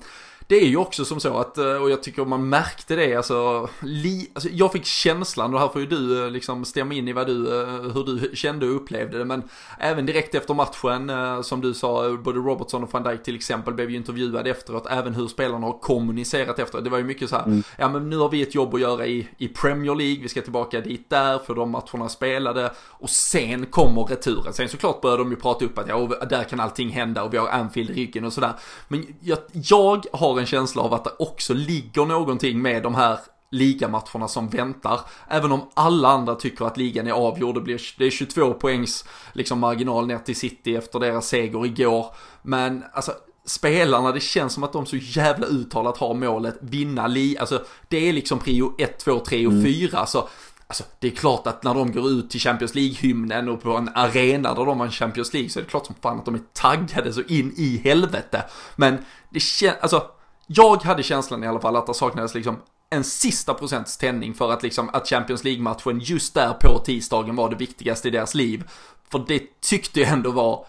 det 0.48 0.56
är 0.56 0.66
ju 0.66 0.76
också 0.76 1.04
som 1.04 1.20
så 1.20 1.38
att, 1.38 1.58
eh, 1.58 1.74
och 1.74 1.90
jag 1.90 2.02
tycker 2.02 2.24
man 2.24 2.48
märkte 2.48 2.96
det, 2.96 3.14
alltså, 3.14 3.68
li, 3.80 4.30
alltså 4.34 4.48
jag 4.48 4.72
fick 4.72 4.84
känslan, 4.84 5.54
och 5.54 5.60
här 5.60 5.68
får 5.68 5.80
ju 5.80 5.86
du 5.86 6.24
eh, 6.24 6.30
liksom 6.30 6.64
stämma 6.64 6.94
in 6.94 7.08
i 7.08 7.12
vad 7.12 7.26
du, 7.26 7.60
eh, 7.60 7.68
hur 7.68 8.04
du 8.04 8.36
kände 8.36 8.66
och 8.66 8.76
upplevde 8.76 9.18
det, 9.18 9.24
men 9.24 9.42
även 9.78 10.06
direkt 10.06 10.34
efter 10.34 10.54
matchen, 10.54 11.12
som 11.44 11.60
du 11.60 11.74
sa, 11.74 12.16
både 12.16 12.38
Robertson 12.38 12.82
och 12.82 12.92
van 12.92 13.02
Dijk 13.02 13.22
till 13.22 13.36
exempel 13.36 13.74
blev 13.74 13.90
ju 13.90 13.96
intervjuade 13.96 14.50
efteråt, 14.50 14.86
även 14.90 15.14
hur 15.14 15.28
spelarna 15.28 15.66
har 15.66 15.78
kommunicerat 15.78 16.58
efteråt. 16.58 16.84
Det 16.84 16.90
var 16.90 16.98
ju 16.98 17.04
mycket 17.04 17.30
så 17.30 17.36
här, 17.36 17.44
mm. 17.44 17.62
ja 17.78 17.88
men 17.88 18.10
nu 18.10 18.16
har 18.16 18.28
vi 18.28 18.42
ett 18.42 18.54
jobb 18.54 18.74
att 18.74 18.80
göra 18.80 19.06
i, 19.06 19.28
i 19.38 19.48
Premier 19.48 19.94
League, 19.94 20.22
vi 20.22 20.28
ska 20.28 20.42
tillbaka 20.42 20.80
dit 20.80 21.10
där, 21.10 21.38
för 21.38 21.54
de 21.54 21.70
matcherna 21.70 22.08
spelade, 22.08 22.72
och 22.78 23.10
sen 23.10 23.66
kommer 23.66 24.04
returen. 24.04 24.52
Sen 24.52 24.68
såklart 24.68 25.00
började 25.00 25.22
de 25.22 25.30
ju 25.30 25.36
prata 25.36 25.64
upp 25.64 25.78
att 25.78 25.88
ja, 25.88 26.10
där 26.30 26.44
kan 26.44 26.60
allting 26.60 26.88
hända 26.88 27.22
och 27.22 27.34
vi 27.34 27.38
har 27.38 27.48
Anfield 27.48 27.90
i 27.90 27.92
ryggen 27.92 28.24
och 28.24 28.32
sådär. 28.32 28.52
Men 28.88 29.14
jag, 29.20 29.38
jag 29.52 30.04
har 30.12 30.35
har 30.36 30.40
en 30.40 30.46
känsla 30.46 30.82
av 30.82 30.94
att 30.94 31.04
det 31.04 31.12
också 31.18 31.54
ligger 31.54 32.04
någonting 32.04 32.62
med 32.62 32.82
de 32.82 32.94
här 32.94 33.18
ligamatcherna 33.50 34.28
som 34.28 34.48
väntar. 34.48 35.00
Även 35.28 35.52
om 35.52 35.70
alla 35.74 36.08
andra 36.08 36.34
tycker 36.34 36.64
att 36.64 36.76
ligan 36.76 37.06
är 37.06 37.12
avgjord. 37.12 37.54
Det, 37.54 37.60
blir, 37.60 37.80
det 37.98 38.06
är 38.06 38.10
22 38.10 38.54
poängs 38.54 39.04
liksom, 39.32 39.58
marginal 39.58 40.06
ner 40.06 40.18
till 40.18 40.36
City 40.36 40.76
efter 40.76 41.00
deras 41.00 41.28
seger 41.28 41.66
igår. 41.66 42.06
Men 42.42 42.84
alltså 42.92 43.12
spelarna, 43.46 44.12
det 44.12 44.20
känns 44.20 44.52
som 44.52 44.62
att 44.62 44.72
de 44.72 44.86
så 44.86 44.96
jävla 44.96 45.46
uttalat 45.46 45.96
har 45.98 46.14
målet 46.14 46.58
vinna 46.60 47.06
li, 47.06 47.38
alltså 47.38 47.64
det 47.88 48.08
är 48.08 48.12
liksom 48.12 48.38
prio 48.38 48.74
1, 48.78 48.98
2, 48.98 49.18
3 49.18 49.46
och 49.46 49.52
4. 49.52 49.88
Mm. 49.92 50.06
Så 50.06 50.28
Alltså 50.68 50.84
det 50.98 51.06
är 51.06 51.10
klart 51.10 51.46
att 51.46 51.64
när 51.64 51.74
de 51.74 51.92
går 51.92 52.08
ut 52.08 52.30
till 52.30 52.40
Champions 52.40 52.74
League-hymnen 52.74 53.48
och 53.48 53.62
på 53.62 53.76
en 53.76 53.90
arena 53.94 54.54
där 54.54 54.64
de 54.64 54.78
har 54.78 54.86
en 54.86 54.92
Champions 54.92 55.32
League 55.32 55.50
så 55.50 55.58
är 55.58 55.62
det 55.62 55.70
klart 55.70 55.86
som 55.86 55.94
fan 56.02 56.18
att 56.18 56.24
de 56.24 56.34
är 56.34 56.40
taggade 56.52 57.12
så 57.12 57.22
in 57.22 57.52
i 57.56 57.80
helvete. 57.84 58.44
Men 58.76 58.98
det 59.30 59.40
känns, 59.40 59.76
alltså 59.80 60.10
jag 60.46 60.82
hade 60.82 61.02
känslan 61.02 61.44
i 61.44 61.46
alla 61.46 61.60
fall 61.60 61.76
att 61.76 61.86
det 61.86 61.94
saknades 61.94 62.34
liksom 62.34 62.62
en 62.90 63.04
sista 63.04 63.54
procents 63.54 63.96
tändning 63.96 64.34
för 64.34 64.52
att 64.52 64.62
liksom 64.62 64.90
att 64.92 65.08
Champions 65.08 65.44
League-matchen 65.44 66.00
just 66.00 66.34
där 66.34 66.52
på 66.52 66.78
tisdagen 66.78 67.36
var 67.36 67.50
det 67.50 67.56
viktigaste 67.56 68.08
i 68.08 68.10
deras 68.10 68.34
liv. 68.34 68.64
För 69.10 69.24
det 69.28 69.60
tyckte 69.60 70.00
jag 70.00 70.08
ändå 70.08 70.30
var 70.30 70.66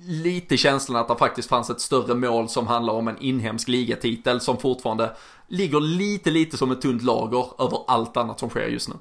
lite 0.00 0.56
känslan 0.56 1.00
att 1.00 1.08
det 1.08 1.16
faktiskt 1.16 1.48
fanns 1.48 1.70
ett 1.70 1.80
större 1.80 2.14
mål 2.14 2.48
som 2.48 2.66
handlar 2.66 2.94
om 2.94 3.08
en 3.08 3.18
inhemsk 3.18 3.68
ligatitel 3.68 4.40
som 4.40 4.56
fortfarande 4.56 5.10
ligger 5.48 5.80
lite, 5.80 6.30
lite 6.30 6.56
som 6.56 6.70
ett 6.70 6.82
tunt 6.82 7.02
lager 7.02 7.62
över 7.62 7.78
allt 7.86 8.16
annat 8.16 8.38
som 8.38 8.50
sker 8.50 8.66
just 8.66 8.88
nu. 8.88 8.94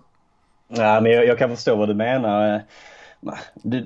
Ja, 0.68 1.02
men 1.02 1.12
jag, 1.12 1.26
jag 1.26 1.38
kan 1.38 1.50
förstå 1.50 1.76
vad 1.76 1.88
du 1.88 1.94
menar 1.94 2.64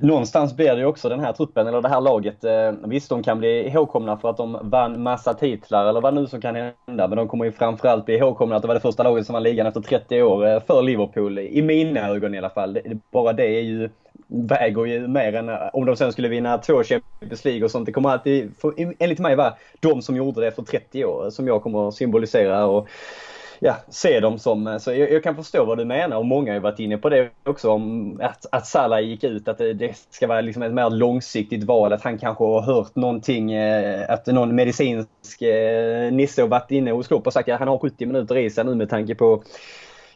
någonstans 0.02 0.56
blir 0.56 0.76
det 0.76 0.80
ju 0.80 0.86
också 0.86 1.10
den 1.10 1.20
här 1.20 1.34
truppen, 1.34 1.68
eller 1.68 1.82
det 1.82 1.90
här 1.90 2.02
laget. 2.02 2.44
Eh, 2.44 2.72
visst, 2.86 3.10
de 3.10 3.24
kan 3.24 3.40
bli 3.40 3.68
ihågkomna 3.68 4.18
för 4.18 4.30
att 4.30 4.38
de 4.38 4.58
vann 4.62 5.04
massa 5.04 5.34
titlar 5.34 5.86
eller 5.86 6.02
vad 6.02 6.14
nu 6.14 6.28
som 6.28 6.42
kan 6.42 6.56
hända. 6.56 7.08
Men 7.08 7.18
de 7.18 7.28
kommer 7.28 7.46
ju 7.46 7.52
framförallt 7.52 8.06
bli 8.06 8.16
ihågkomna 8.16 8.56
att 8.56 8.62
det 8.62 8.68
var 8.68 8.76
det 8.76 8.82
första 8.82 9.04
laget 9.04 9.26
som 9.26 9.34
vann 9.34 9.44
ligan 9.44 9.68
efter 9.68 9.82
30 9.82 10.22
år 10.22 10.48
eh, 10.48 10.60
för 10.60 10.82
Liverpool. 10.82 11.40
I 11.40 11.62
mina 11.62 12.10
ögon 12.10 12.36
i 12.36 12.38
alla 12.38 12.50
fall. 12.50 12.80
Bara 13.12 13.34
det 13.34 13.46
är 13.46 13.62
ju 13.62 13.90
väger 14.28 14.86
ju 14.86 15.08
mer 15.08 15.36
än 15.36 15.50
eh, 15.50 15.70
om 15.74 15.86
de 15.86 15.96
sen 15.96 16.12
skulle 16.12 16.28
vinna 16.28 16.58
två 16.58 16.84
Champions 16.84 17.46
League 17.46 17.64
och 17.64 17.72
sånt. 17.72 17.86
Det 17.86 17.92
kommer 17.92 18.10
alltid, 18.10 18.54
enligt 19.00 19.20
mig, 19.20 19.36
vara 19.36 19.54
de 19.80 20.02
som 20.02 20.16
gjorde 20.16 20.42
det 20.42 20.52
för 20.52 20.62
30 20.62 21.06
år 21.06 21.30
som 21.30 21.48
jag 21.48 21.64
kommer 21.64 21.92
symbolisera. 21.92 22.66
Och, 22.66 22.88
ja, 23.64 23.76
se 23.89 24.20
dem 24.20 24.39
som, 24.39 24.68
eh, 24.68 24.78
så 24.78 24.93
jag, 24.93 25.12
jag, 25.12 25.24
kan 25.24 25.36
förstå 25.36 25.66
vad 25.66 25.78
du 25.78 25.86
menar 25.86 26.18
och 26.18 26.26
många 26.26 26.53
har 26.53 26.59
varit 26.59 26.80
inne 26.80 26.97
på 26.97 27.09
det 27.09 27.30
också 27.43 27.70
om 27.70 28.20
att, 28.22 28.45
att 28.51 28.68
Salah 28.68 29.01
gick 29.01 29.24
ut, 29.24 29.47
att 29.47 29.57
det, 29.57 29.74
det 29.74 29.97
ska 30.09 30.28
vara 30.28 30.41
liksom 30.41 30.64
ett 30.64 30.74
mer 30.74 30.89
långsiktigt 30.89 31.64
val, 31.64 31.93
att 31.93 32.03
han 32.03 32.18
kanske 32.18 32.43
har 32.43 32.62
hört 32.62 32.95
någonting, 32.95 33.51
eh, 33.51 34.09
att 34.09 34.28
någon 34.28 34.55
medicinsk 34.55 35.41
eh, 35.41 36.12
nisse 36.12 36.41
har 36.41 36.47
varit 36.47 36.72
inne 36.72 36.91
hos 36.91 37.07
Klopp 37.07 37.28
och 37.28 37.34
sagt 37.34 37.49
att 37.49 37.59
han 37.59 37.68
har 37.68 37.78
70 37.78 38.05
minuter 38.05 38.38
i 38.38 38.49
sig 38.49 38.64
nu 38.66 38.76
med 38.76 38.89
tanke 38.89 39.16
på 39.16 39.43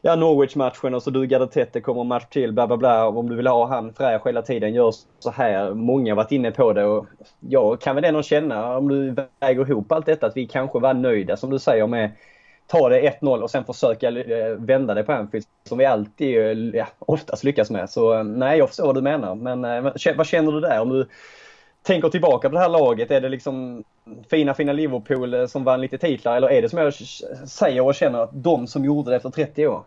ja, 0.02 0.16
Norwich-matchen 0.16 0.94
och 0.94 1.04
så 1.04 1.10
dugade 1.10 1.48
tätt, 1.48 1.74
det 1.74 1.82
kommer 1.82 2.02
en 2.02 2.08
match 2.08 2.26
till, 2.30 2.54
bla 2.54 2.68
bla 2.68 2.78
bla. 2.78 3.08
Om 3.08 3.30
du 3.30 3.36
vill 3.36 3.48
ha 3.48 3.68
han 3.68 3.94
fräsch 3.94 4.28
hela 4.28 4.42
tiden, 4.42 4.74
gör 4.74 4.94
så 5.20 5.32
här. 5.32 5.74
Många 5.74 6.12
har 6.12 6.16
varit 6.16 6.32
inne 6.32 6.52
på 6.52 6.74
det 6.74 6.86
och 6.86 7.06
jag 7.40 7.82
kan 7.82 7.96
väl 7.96 8.06
ändå 8.06 8.24
känna, 8.24 8.78
om 8.78 8.88
du 8.88 9.16
väger 9.40 9.70
ihop 9.70 9.92
allt 9.92 10.06
detta, 10.06 10.28
att 10.28 10.38
vi 10.38 10.48
kanske 10.48 10.80
var 10.80 10.94
nöjda 10.94 11.38
som 11.38 11.50
du 11.50 11.60
säger 11.60 11.88
med 11.88 12.12
ta 12.68 12.90
det 12.90 13.20
1-0 13.22 13.42
och 13.42 13.52
sen 13.52 13.66
försöka 13.66 14.10
eh, 14.10 14.56
vända 14.58 14.94
det 14.94 15.04
på 15.04 15.12
Anfield 15.12 15.46
som 15.64 15.78
vi 15.78 15.86
alltid, 15.86 16.38
eh, 16.38 16.80
ja, 16.80 16.88
oftast 17.00 17.44
lyckas 17.44 17.70
med. 17.70 17.90
Så 17.90 18.14
eh, 18.14 18.24
nej, 18.24 18.58
jag 18.58 18.68
förstår 18.68 18.86
vad 18.86 18.96
du 18.96 19.02
menar. 19.02 19.36
Men 19.36 19.84
vad 20.18 20.28
känner 20.28 20.52
du 20.52 20.60
där? 20.60 20.82
Om 20.82 20.90
du 20.90 21.08
tänker 21.82 22.10
tillbaka 22.10 22.50
på 22.50 22.56
det 22.56 22.62
här 22.62 22.70
laget, 22.70 23.12
är 23.12 23.22
det 23.22 23.30
liksom 23.30 23.84
fina, 24.30 24.54
fina 24.54 24.74
Liverpool 24.74 25.48
som 25.48 25.64
vann 25.64 25.82
lite 25.82 25.98
titlar 25.98 26.38
eller 26.38 26.50
är 26.52 26.62
det 26.62 26.70
som 26.70 26.80
jag 26.80 26.94
säger 27.48 27.82
och 27.82 27.96
känner 27.96 28.20
att 28.20 28.30
de 28.34 28.68
som 28.68 28.86
gjorde 28.86 29.10
det 29.10 29.16
efter 29.16 29.30
30 29.30 29.68
år? 29.68 29.84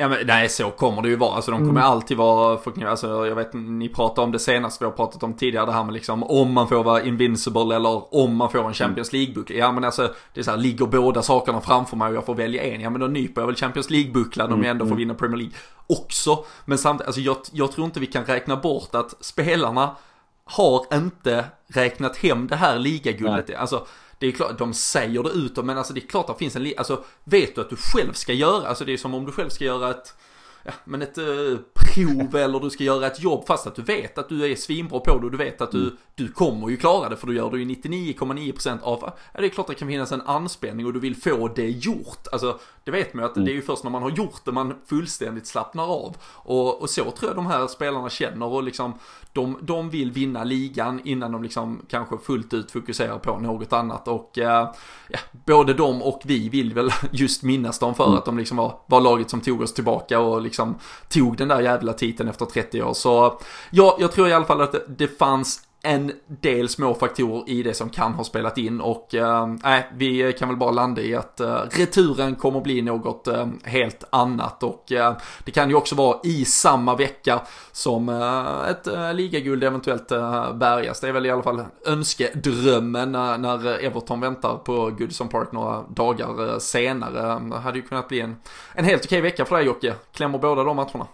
Ja 0.00 0.08
men 0.08 0.26
nej 0.26 0.48
så 0.48 0.70
kommer 0.70 1.02
det 1.02 1.08
ju 1.08 1.16
vara. 1.16 1.34
Alltså 1.34 1.50
de 1.50 1.58
kommer 1.58 1.70
mm. 1.70 1.82
alltid 1.82 2.16
vara 2.16 2.58
förknippade. 2.58 2.90
Alltså 2.90 3.26
jag 3.26 3.34
vet 3.34 3.52
ni 3.52 3.88
pratade 3.88 4.24
om 4.24 4.32
det 4.32 4.38
senast 4.38 4.80
vi 4.80 4.84
har 4.84 4.92
pratat 4.92 5.22
om 5.22 5.34
tidigare. 5.34 5.66
Det 5.66 5.72
här 5.72 5.84
med 5.84 5.94
liksom 5.94 6.22
om 6.22 6.52
man 6.52 6.68
får 6.68 6.84
vara 6.84 7.02
invincible 7.02 7.76
eller 7.76 8.14
om 8.14 8.36
man 8.36 8.50
får 8.50 8.66
en 8.66 8.74
Champions 8.74 9.12
League-buckla. 9.12 9.56
Ja 9.56 9.72
men 9.72 9.84
alltså 9.84 10.14
det 10.34 10.40
är 10.40 10.44
så 10.44 10.50
här, 10.50 10.58
ligger 10.58 10.86
båda 10.86 11.22
sakerna 11.22 11.60
framför 11.60 11.96
mig 11.96 12.08
och 12.08 12.14
jag 12.14 12.26
får 12.26 12.34
välja 12.34 12.62
en. 12.62 12.80
Ja 12.80 12.90
men 12.90 13.00
då 13.00 13.06
nyper 13.06 13.40
jag 13.40 13.46
väl 13.46 13.56
Champions 13.56 13.90
League-bucklan 13.90 14.52
om 14.52 14.62
jag 14.62 14.70
ändå 14.70 14.84
får 14.84 14.92
mm. 14.92 14.98
vinna 14.98 15.14
Premier 15.14 15.36
League 15.36 15.54
också. 15.86 16.44
Men 16.64 16.78
samtidigt, 16.78 17.06
alltså 17.06 17.20
jag, 17.20 17.36
jag 17.52 17.72
tror 17.72 17.84
inte 17.84 18.00
vi 18.00 18.06
kan 18.06 18.24
räkna 18.24 18.56
bort 18.56 18.94
att 18.94 19.14
spelarna 19.20 19.96
har 20.44 20.86
inte 20.94 21.44
räknat 21.66 22.16
hem 22.16 22.46
det 22.46 22.56
här 22.56 22.78
ligaguldet. 22.78 23.54
Alltså 23.56 23.86
det 24.18 24.26
är 24.26 24.32
klart, 24.32 24.58
de 24.58 24.74
säger 24.74 25.22
det 25.22 25.30
utåt 25.30 25.64
men 25.64 25.78
alltså 25.78 25.94
det 25.94 26.00
är 26.00 26.08
klart 26.08 26.30
att 26.30 26.38
det 26.38 26.44
finns 26.44 26.56
en, 26.56 26.72
alltså 26.76 27.04
vet 27.24 27.54
du 27.54 27.60
att 27.60 27.70
du 27.70 27.76
själv 27.76 28.12
ska 28.12 28.32
göra, 28.32 28.68
alltså 28.68 28.84
det 28.84 28.92
är 28.92 28.96
som 28.96 29.14
om 29.14 29.26
du 29.26 29.32
själv 29.32 29.48
ska 29.48 29.64
göra 29.64 29.90
ett 29.90 30.14
ja, 30.62 30.72
men 30.84 31.02
ett 31.02 31.18
uh, 31.18 31.58
prov 31.74 32.36
eller 32.36 32.60
du 32.60 32.70
ska 32.70 32.84
göra 32.84 33.06
ett 33.06 33.22
jobb 33.22 33.46
fast 33.46 33.66
att 33.66 33.74
du 33.74 33.82
vet 33.82 34.18
att 34.18 34.28
du 34.28 34.52
är 34.52 34.56
svinbra 34.56 35.00
på 35.00 35.18
det 35.18 35.24
och 35.24 35.30
du 35.30 35.38
vet 35.38 35.60
att 35.60 35.72
du, 35.72 35.82
mm. 35.82 35.96
du 36.14 36.28
kommer 36.28 36.68
ju 36.68 36.76
klara 36.76 37.08
det 37.08 37.16
för 37.16 37.26
du 37.26 37.34
gör 37.34 37.50
det 37.50 37.58
ju 37.58 37.64
99,9% 37.64 38.82
av, 38.82 38.98
ja 39.02 39.40
det 39.40 39.46
är 39.46 39.48
klart 39.48 39.64
att 39.64 39.76
det 39.76 39.78
kan 39.78 39.88
finnas 39.88 40.12
en 40.12 40.20
anspänning 40.20 40.86
och 40.86 40.92
du 40.92 41.00
vill 41.00 41.16
få 41.16 41.48
det 41.48 41.70
gjort. 41.70 42.26
Alltså 42.32 42.58
det 42.88 42.92
vet 42.92 43.14
man 43.14 43.24
ju 43.24 43.30
att 43.30 43.36
mm. 43.36 43.46
det 43.46 43.52
är 43.52 43.54
ju 43.54 43.62
först 43.62 43.84
när 43.84 43.90
man 43.90 44.02
har 44.02 44.10
gjort 44.10 44.44
det 44.44 44.52
man 44.52 44.74
fullständigt 44.86 45.46
slappnar 45.46 45.84
av. 45.84 46.16
Och, 46.24 46.82
och 46.82 46.90
så 46.90 47.10
tror 47.10 47.30
jag 47.30 47.36
de 47.36 47.46
här 47.46 47.66
spelarna 47.66 48.10
känner 48.10 48.46
och 48.46 48.62
liksom 48.62 48.94
de, 49.32 49.58
de 49.60 49.90
vill 49.90 50.12
vinna 50.12 50.44
ligan 50.44 51.00
innan 51.04 51.32
de 51.32 51.42
liksom 51.42 51.82
kanske 51.88 52.18
fullt 52.18 52.54
ut 52.54 52.70
fokuserar 52.70 53.18
på 53.18 53.38
något 53.38 53.72
annat 53.72 54.08
och 54.08 54.38
eh, 54.38 54.72
ja, 55.08 55.18
både 55.46 55.74
de 55.74 56.02
och 56.02 56.20
vi 56.24 56.48
vill 56.48 56.74
väl 56.74 56.90
just 57.10 57.42
minnas 57.42 57.78
dem 57.78 57.94
för 57.94 58.04
mm. 58.04 58.18
att 58.18 58.24
de 58.24 58.38
liksom 58.38 58.56
var, 58.56 58.80
var 58.86 59.00
laget 59.00 59.30
som 59.30 59.40
tog 59.40 59.60
oss 59.60 59.74
tillbaka 59.74 60.20
och 60.20 60.42
liksom 60.42 60.78
tog 61.08 61.36
den 61.36 61.48
där 61.48 61.60
jävla 61.60 61.92
titeln 61.92 62.28
efter 62.28 62.44
30 62.44 62.82
år. 62.82 62.94
Så 62.94 63.40
ja, 63.70 63.96
jag 64.00 64.12
tror 64.12 64.28
i 64.28 64.32
alla 64.32 64.44
fall 64.44 64.60
att 64.60 64.72
det, 64.72 64.84
det 64.88 65.18
fanns 65.18 65.67
en 65.82 66.12
del 66.26 66.68
små 66.68 66.94
faktorer 66.94 67.48
i 67.50 67.62
det 67.62 67.74
som 67.74 67.90
kan 67.90 68.12
ha 68.12 68.24
spelat 68.24 68.58
in 68.58 68.80
och 68.80 69.14
ehm, 69.14 69.58
nej, 69.64 69.78
äh, 69.78 69.84
vi 69.96 70.32
kan 70.32 70.48
väl 70.48 70.56
bara 70.56 70.70
landa 70.70 71.02
i 71.02 71.14
att 71.14 71.40
äh, 71.40 71.54
returen 71.70 72.34
kommer 72.34 72.60
bli 72.60 72.82
något 72.82 73.28
äh, 73.28 73.46
helt 73.64 74.04
annat 74.10 74.62
och 74.62 74.92
äh, 74.92 75.16
det 75.44 75.50
kan 75.50 75.68
ju 75.68 75.74
också 75.74 75.94
vara 75.94 76.18
i 76.24 76.44
samma 76.44 76.94
vecka 76.94 77.40
som 77.72 78.08
eh, 78.08 78.70
ett 78.70 78.86
äh, 78.86 79.14
ligaguld 79.14 79.64
eventuellt 79.64 80.12
äh, 80.12 80.54
bärgas. 80.54 81.00
Det 81.00 81.08
är 81.08 81.12
väl 81.12 81.26
i 81.26 81.30
alla 81.30 81.42
fall 81.42 81.64
önskedrömmen 81.86 83.12
när, 83.12 83.38
när 83.38 83.84
Everton 83.84 84.20
väntar 84.20 84.56
på 84.56 84.90
Goodson 84.98 85.28
Park 85.28 85.52
några 85.52 85.82
dagar 85.82 86.58
senare. 86.58 87.48
Det 87.48 87.56
hade 87.56 87.78
ju 87.78 87.82
kunnat 87.82 88.08
bli 88.08 88.20
en, 88.20 88.36
en 88.74 88.84
helt 88.84 89.04
okej 89.04 89.20
vecka 89.20 89.44
för 89.44 89.56
dig 89.56 89.66
Jocke. 89.66 89.94
Klämmer 90.12 90.38
båda 90.38 90.64
de 90.64 90.76
matcherna. 90.76 91.06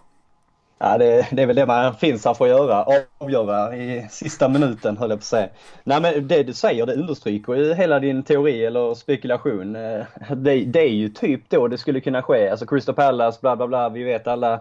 Ja, 0.84 0.98
det, 0.98 1.26
det, 1.30 1.42
är 1.42 1.46
väl 1.46 1.56
det 1.56 1.66
man 1.66 1.94
finns 1.94 2.24
här 2.24 2.34
för 2.34 2.44
att 2.44 2.50
göra, 2.50 2.86
avgöra 3.18 3.76
i 3.76 4.06
sista 4.10 4.48
minuten 4.48 4.96
höll 4.96 5.10
jag 5.10 5.18
på 5.18 5.22
att 5.22 5.24
säga. 5.24 5.48
Nej 5.84 6.00
men 6.00 6.28
det 6.28 6.42
du 6.42 6.52
säger 6.52 6.86
det 6.86 6.94
understryker 6.94 7.54
ju 7.54 7.74
hela 7.74 8.00
din 8.00 8.22
teori 8.22 8.64
eller 8.64 8.94
spekulation. 8.94 9.76
Eh, 9.76 10.04
det, 10.36 10.64
det 10.64 10.80
är 10.80 10.88
ju 10.88 11.08
typ 11.08 11.50
då 11.50 11.68
det 11.68 11.78
skulle 11.78 12.00
kunna 12.00 12.22
ske. 12.22 12.48
Alltså 12.48 12.66
Crystal 12.66 12.94
Palace, 12.94 13.38
bla 13.40 13.56
bla 13.56 13.66
bla, 13.66 13.88
vi 13.88 14.02
vet 14.02 14.26
alla 14.26 14.60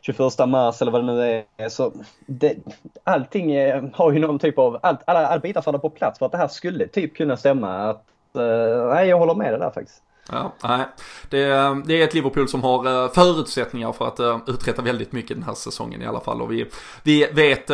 21 0.00 0.18
mars 0.48 0.82
eller 0.82 0.92
vad 0.92 1.06
det 1.06 1.12
nu 1.12 1.44
är. 1.56 1.68
Så 1.68 1.92
det, 2.26 2.56
allting 3.04 3.52
eh, 3.52 3.84
har 3.92 4.12
ju 4.12 4.18
någon 4.18 4.38
typ 4.38 4.58
av, 4.58 4.78
allt, 4.82 5.00
alla, 5.04 5.26
alla 5.26 5.40
bitar 5.40 5.62
faller 5.62 5.78
på 5.78 5.90
plats 5.90 6.18
för 6.18 6.26
att 6.26 6.32
det 6.32 6.38
här 6.38 6.48
skulle 6.48 6.86
typ 6.86 7.16
kunna 7.16 7.36
stämma. 7.36 7.90
Att, 7.90 8.04
uh, 8.38 8.94
nej, 8.94 9.08
jag 9.08 9.18
håller 9.18 9.34
med 9.34 9.52
dig 9.52 9.60
där 9.60 9.70
faktiskt. 9.70 10.02
Ja, 10.32 10.54
nej. 10.62 10.86
Det, 11.28 11.44
eh, 11.44 11.76
det, 11.76 12.00
är 12.00 12.04
ett 12.04 12.14
Liverpool 12.14 12.48
som 12.48 12.62
har 12.62 13.04
eh, 13.04 13.10
förutsättningar 13.12 13.92
för 13.92 14.08
att 14.08 14.20
eh, 14.20 14.38
uträtta 14.46 14.82
väldigt 14.82 15.12
mycket 15.12 15.36
den 15.36 15.42
här 15.42 15.54
säsongen 15.54 16.02
i 16.02 16.06
alla 16.06 16.20
fall. 16.20 16.42
Och 16.42 16.52
vi, 16.52 16.70
vi 17.02 17.26
vet 17.32 17.66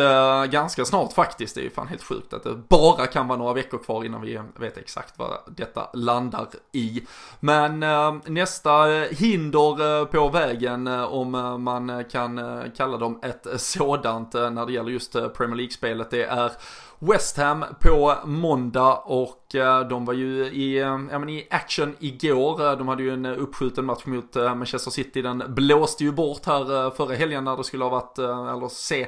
ganska 0.51 0.85
snart 0.85 1.13
faktiskt, 1.13 1.55
det 1.55 1.61
är 1.61 1.63
ju 1.63 1.69
fan 1.69 1.87
helt 1.87 2.03
sjukt 2.03 2.33
att 2.33 2.43
det 2.43 2.55
bara 2.69 3.07
kan 3.07 3.27
vara 3.27 3.39
några 3.39 3.53
veckor 3.53 3.77
kvar 3.77 4.03
innan 4.03 4.21
vi 4.21 4.39
vet 4.55 4.77
exakt 4.77 5.13
vad 5.17 5.29
detta 5.47 5.89
landar 5.93 6.47
i. 6.71 7.03
Men 7.39 7.85
nästa 8.25 8.85
hinder 9.11 10.05
på 10.05 10.29
vägen, 10.29 10.87
om 10.87 11.31
man 11.63 12.03
kan 12.11 12.41
kalla 12.77 12.97
dem 12.97 13.19
ett 13.23 13.61
sådant 13.61 14.33
när 14.33 14.65
det 14.65 14.73
gäller 14.73 14.91
just 14.91 15.13
Premier 15.13 15.55
League-spelet, 15.55 16.11
det 16.11 16.23
är 16.23 16.51
West 16.99 17.37
Ham 17.37 17.65
på 17.79 18.15
måndag 18.25 18.95
och 18.95 19.46
de 19.89 20.05
var 20.05 20.13
ju 20.13 20.45
i, 20.45 20.77
eh, 20.77 20.85
ja, 20.85 21.19
men 21.19 21.29
i 21.29 21.47
action 21.49 21.95
igår. 21.99 22.75
De 22.75 22.87
hade 22.87 23.03
ju 23.03 23.13
en 23.13 23.25
uppskjuten 23.25 23.85
match 23.85 24.05
mot 24.05 24.35
eh, 24.35 24.55
Manchester 24.55 24.91
City. 24.91 25.21
Den 25.21 25.43
blåste 25.47 26.03
ju 26.03 26.11
bort 26.11 26.45
här 26.45 26.89
förra 26.89 27.15
helgen 27.15 27.43
när 27.43 27.57
det 27.57 27.63
skulle 27.63 27.83
ha 27.83 27.89
varit, 27.89 28.17
eller 28.17 28.67
se 28.67 29.07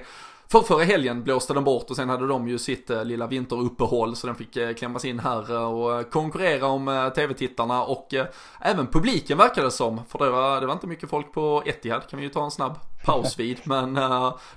för 0.51 0.61
förra 0.61 0.83
helgen 0.83 1.23
blåste 1.23 1.53
den 1.53 1.63
bort 1.63 1.89
och 1.89 1.95
sen 1.95 2.09
hade 2.09 2.27
de 2.27 2.47
ju 2.47 2.57
sitt 2.57 2.89
lilla 2.89 3.27
vinteruppehåll 3.27 4.15
så 4.15 4.27
den 4.27 4.35
fick 4.35 4.77
klämmas 4.77 5.05
in 5.05 5.19
här 5.19 5.51
och 5.51 6.11
konkurrera 6.11 6.67
om 6.67 7.11
tv-tittarna 7.15 7.83
och 7.83 8.13
även 8.59 8.87
publiken 8.87 9.37
verkade 9.37 9.67
det 9.67 9.71
som. 9.71 10.01
För 10.07 10.19
det 10.19 10.29
var, 10.29 10.61
det 10.61 10.67
var 10.67 10.73
inte 10.73 10.87
mycket 10.87 11.09
folk 11.09 11.33
på 11.33 11.63
Etihad 11.65 12.09
kan 12.09 12.19
vi 12.19 12.25
ju 12.25 12.29
ta 12.31 12.43
en 12.43 12.51
snabb 12.51 12.79
paus 13.05 13.39
vid 13.39 13.57
men 13.63 13.93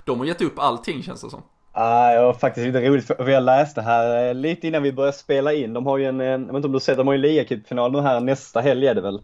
de 0.05 0.19
har 0.19 0.25
gett 0.25 0.41
upp 0.41 0.59
allting 0.59 1.03
känns 1.03 1.21
det 1.21 1.29
som. 1.29 1.41
Ah, 1.75 2.11
det 2.13 2.21
var 2.21 2.33
faktiskt 2.33 2.67
lite 2.67 2.89
roligt 2.89 3.05
för 3.05 3.29
jag 3.29 3.43
läste 3.43 3.81
här 3.81 4.27
eh, 4.27 4.33
lite 4.33 4.67
innan 4.67 4.83
vi 4.83 4.93
började 4.93 5.17
spela 5.17 5.53
in. 5.53 5.73
De 5.73 5.85
har 5.85 5.97
ju 5.97 6.05
en, 6.05 6.21
eh, 6.21 6.27
jag 6.27 6.39
vet 6.39 6.49
inte 6.49 6.55
om 6.55 6.71
du 6.71 6.75
har 6.75 6.79
sett, 6.79 6.97
de 6.97 7.07
har 7.07 7.13
ju 7.13 7.17
en 7.17 7.21
ligacupfinal 7.21 7.91
nu 7.91 8.01
här 8.01 8.19
nästa 8.19 8.61
helg 8.61 8.87
är 8.87 8.95
det 8.95 9.01
väl. 9.01 9.21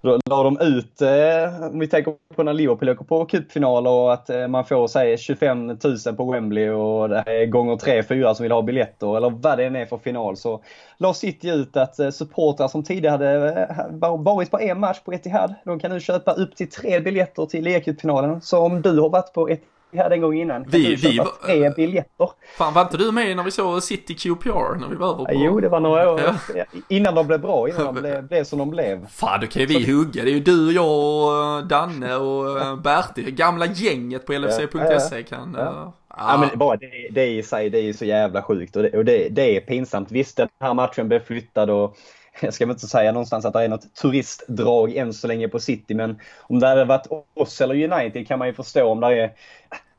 Då 0.00 0.18
la 0.30 0.42
de 0.42 0.60
ut, 0.60 1.02
eh, 1.02 1.66
om 1.72 1.78
vi 1.78 1.88
tänker 1.88 2.14
på 2.34 2.42
när 2.42 2.52
Liverpool 2.52 2.88
åker 2.88 3.04
på 3.04 3.24
cupfinal 3.24 3.86
och 3.86 4.12
att 4.12 4.30
eh, 4.30 4.48
man 4.48 4.64
får 4.64 4.86
säg 4.86 5.18
25 5.18 5.66
000 5.66 5.78
på 6.16 6.32
Wembley 6.32 6.68
och 6.68 7.08
det 7.08 7.16
är 7.26 7.46
gånger 7.46 7.76
3-4 7.76 8.34
som 8.34 8.42
vill 8.42 8.52
ha 8.52 8.62
biljetter 8.62 9.16
eller 9.16 9.30
vad 9.30 9.58
det 9.58 9.64
än 9.64 9.76
är 9.76 9.86
för 9.86 9.98
final. 9.98 10.36
Så 10.36 10.62
la 10.98 11.14
City 11.14 11.48
ut 11.50 11.76
att 11.76 11.98
eh, 11.98 12.10
supportrar 12.10 12.68
som 12.68 12.82
tidigare 12.82 13.10
hade 13.10 13.60
eh, 13.62 14.16
varit 14.18 14.50
på 14.50 14.60
en 14.60 14.80
match 14.80 15.00
på 15.04 15.12
Etihad, 15.12 15.54
de 15.64 15.80
kan 15.80 15.90
nu 15.90 16.00
köpa 16.00 16.32
upp 16.32 16.56
till 16.56 16.70
tre 16.70 17.00
biljetter 17.00 17.46
till 17.46 17.64
ligacupfinalen. 17.64 18.40
Så 18.40 18.58
om 18.58 18.82
du 18.82 19.00
har 19.00 19.08
varit 19.08 19.32
på 19.32 19.48
Etihad 19.48 19.73
vi 19.94 20.00
hade 20.00 20.14
en 20.14 20.20
gång 20.20 20.34
innan. 20.34 20.64
Vi, 20.68 20.94
vi 20.94 21.18
var... 21.18 21.28
Tre 21.46 21.70
biljetter. 21.70 22.30
Fan, 22.56 22.74
var 22.74 22.82
inte 22.82 22.96
du 22.96 23.12
med 23.12 23.36
när 23.36 23.42
vi 23.42 23.50
såg 23.50 23.82
City 23.82 24.14
QPR 24.14 24.78
när 24.80 24.88
vi 24.88 24.96
var 24.96 25.14
över 25.14 25.24
på... 25.24 25.32
Jo, 25.34 25.60
det 25.60 25.68
var 25.68 25.80
några 25.80 26.10
år 26.10 26.20
ja. 26.54 26.64
innan 26.88 27.14
de 27.14 27.26
blev 27.26 27.40
bra, 27.40 27.68
innan 27.68 27.94
de 27.94 27.94
blev, 28.00 28.28
blev 28.28 28.44
som 28.44 28.58
de 28.58 28.70
blev. 28.70 29.06
Fan, 29.06 29.40
då 29.40 29.46
kan 29.46 29.60
ju 29.60 29.66
vi 29.66 29.84
Så... 29.84 29.90
hugga. 29.90 30.24
Det 30.24 30.30
är 30.30 30.34
ju 30.34 30.40
du, 30.40 30.72
jag 30.72 30.86
och 30.86 31.58
eh, 31.58 31.66
Danne 31.66 32.16
och 32.16 32.60
eh, 32.60 32.76
Bertil. 32.76 33.30
Gamla 33.30 33.66
gänget 33.66 34.26
på 34.26 34.32
LFC.se 34.32 35.22
kan... 35.22 35.56
Ja. 35.58 35.62
Uh... 35.62 35.88
Ja. 36.16 36.36
men 36.38 36.58
bara 36.58 36.76
det, 36.76 37.08
det 37.10 37.26
i 37.26 37.42
sig, 37.42 37.70
det 37.70 37.78
är 37.78 37.82
ju 37.82 37.92
så 37.92 38.04
jävla 38.04 38.42
sjukt 38.42 38.76
och, 38.76 38.82
det, 38.82 38.90
och 38.90 39.04
det, 39.04 39.28
det 39.28 39.56
är 39.56 39.60
pinsamt. 39.60 40.12
Visst, 40.12 40.36
den 40.36 40.48
här 40.60 40.74
matchen 40.74 41.08
blev 41.08 41.20
flyttad 41.24 41.70
och 41.70 41.96
jag 42.40 42.54
ska 42.54 42.66
väl 42.66 42.72
inte 42.74 42.86
säga 42.86 43.12
någonstans 43.12 43.44
att 43.44 43.52
det 43.52 43.62
är 43.62 43.68
något 43.68 43.94
turistdrag 43.94 44.96
än 44.96 45.12
så 45.12 45.26
länge 45.26 45.48
på 45.48 45.60
City, 45.60 45.94
men 45.94 46.20
om 46.40 46.60
det 46.60 46.66
hade 46.66 46.84
varit 46.84 47.06
oss 47.34 47.60
eller 47.60 47.92
United 47.92 48.28
kan 48.28 48.38
man 48.38 48.48
ju 48.48 48.54
förstå 48.54 48.86
om 48.86 49.00
det 49.00 49.06
är 49.06 49.32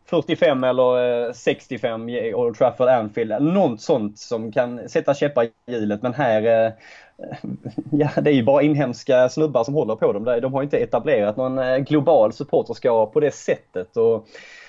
45 0.05 0.63
eller 0.63 1.25
eh, 1.27 1.33
65 1.33 2.09
i 2.09 2.33
Old 2.33 2.57
Trafford 2.57 2.87
Anfield. 2.87 3.41
Något 3.41 3.81
sånt 3.81 4.19
som 4.19 4.51
kan 4.51 4.89
sätta 4.89 5.13
käppar 5.13 5.43
i 5.43 5.51
hjulet. 5.67 6.01
Men 6.01 6.13
här, 6.13 6.65
eh, 6.65 6.71
ja 7.91 8.09
det 8.21 8.29
är 8.29 8.33
ju 8.33 8.43
bara 8.43 8.61
inhemska 8.61 9.29
snubbar 9.29 9.63
som 9.63 9.73
håller 9.73 9.95
på 9.95 10.13
dem. 10.13 10.23
De 10.23 10.53
har 10.53 10.63
inte 10.63 10.77
etablerat 10.77 11.37
någon 11.37 11.59
eh, 11.59 11.77
global 11.77 12.33
supporterskara 12.33 13.05
på 13.05 13.19
det 13.19 13.33
sättet. 13.33 13.97
Och 13.97 14.27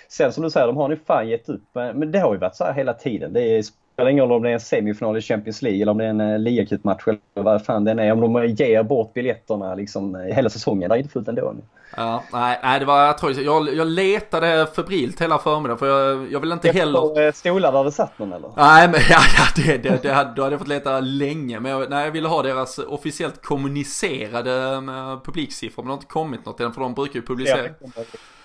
sen 0.08 0.32
som 0.32 0.42
du 0.42 0.50
säger, 0.50 0.66
de 0.66 0.76
har 0.76 0.88
nu 0.88 0.96
fan 0.96 1.28
gett 1.28 1.48
upp. 1.48 1.68
Men 1.72 2.12
det 2.12 2.18
har 2.18 2.32
ju 2.32 2.38
varit 2.38 2.56
så 2.56 2.64
här 2.64 2.72
hela 2.72 2.94
tiden. 2.94 3.32
Det 3.32 3.66
spelar 3.94 4.10
ingen 4.10 4.24
roll 4.24 4.32
om 4.32 4.42
det 4.42 4.48
är 4.48 4.54
en 4.54 4.60
semifinal 4.60 5.16
i 5.16 5.20
Champions 5.20 5.62
League 5.62 5.82
eller 5.82 5.92
om 5.92 5.98
det 5.98 6.04
är 6.04 6.08
en 6.08 6.44
ligacupmatch 6.44 7.08
eller 7.08 7.18
vad 7.34 7.64
fan 7.64 7.84
det 7.84 7.90
är. 7.90 8.12
Om 8.12 8.20
de 8.20 8.46
ger 8.46 8.82
bort 8.82 9.14
biljetterna 9.14 9.74
liksom 9.74 10.14
hela 10.14 10.50
säsongen. 10.50 10.88
Det 10.88 10.94
är 10.94 10.98
inte 10.98 11.10
fullt 11.10 11.28
ändå. 11.28 11.54
Ja, 11.96 12.24
nej, 12.32 12.60
nej, 12.62 12.80
det 12.80 12.86
var 12.86 13.12
tråkigt. 13.12 13.44
Jag, 13.44 13.74
jag 13.74 13.86
letade 13.86 14.66
febrilt 14.66 15.20
hela 15.20 15.38
förmiddagen 15.38 15.78
för 15.78 15.86
jag, 15.86 16.32
jag 16.32 16.40
vill 16.40 16.52
inte 16.52 16.68
Efter 16.68 16.80
heller... 16.80 17.32
stolar 17.32 17.72
där 17.72 17.84
det 17.84 17.92
satt 17.92 18.18
någon 18.18 18.32
eller? 18.32 18.52
Nej, 18.56 18.88
men 18.88 19.00
ja, 19.10 19.18
ja 19.38 19.44
det, 19.56 19.76
det, 19.76 20.02
det 20.02 20.12
hade, 20.12 20.34
då 20.34 20.42
hade 20.42 20.52
jag 20.52 20.60
fått 20.60 20.68
leta 20.68 21.00
länge. 21.00 21.60
Men 21.60 21.72
jag, 21.72 21.90
nej, 21.90 22.04
jag 22.04 22.12
ville 22.12 22.28
ha 22.28 22.42
deras 22.42 22.78
officiellt 22.78 23.42
kommunicerade 23.42 24.80
publiksiffror. 25.24 25.82
Men 25.82 25.88
det 25.88 25.92
har 25.92 25.96
inte 25.96 26.06
kommit 26.06 26.44
något 26.44 26.60
än 26.60 26.72
för 26.72 26.80
de 26.80 26.94
brukar 26.94 27.14
ju 27.14 27.22
publicera. 27.26 27.68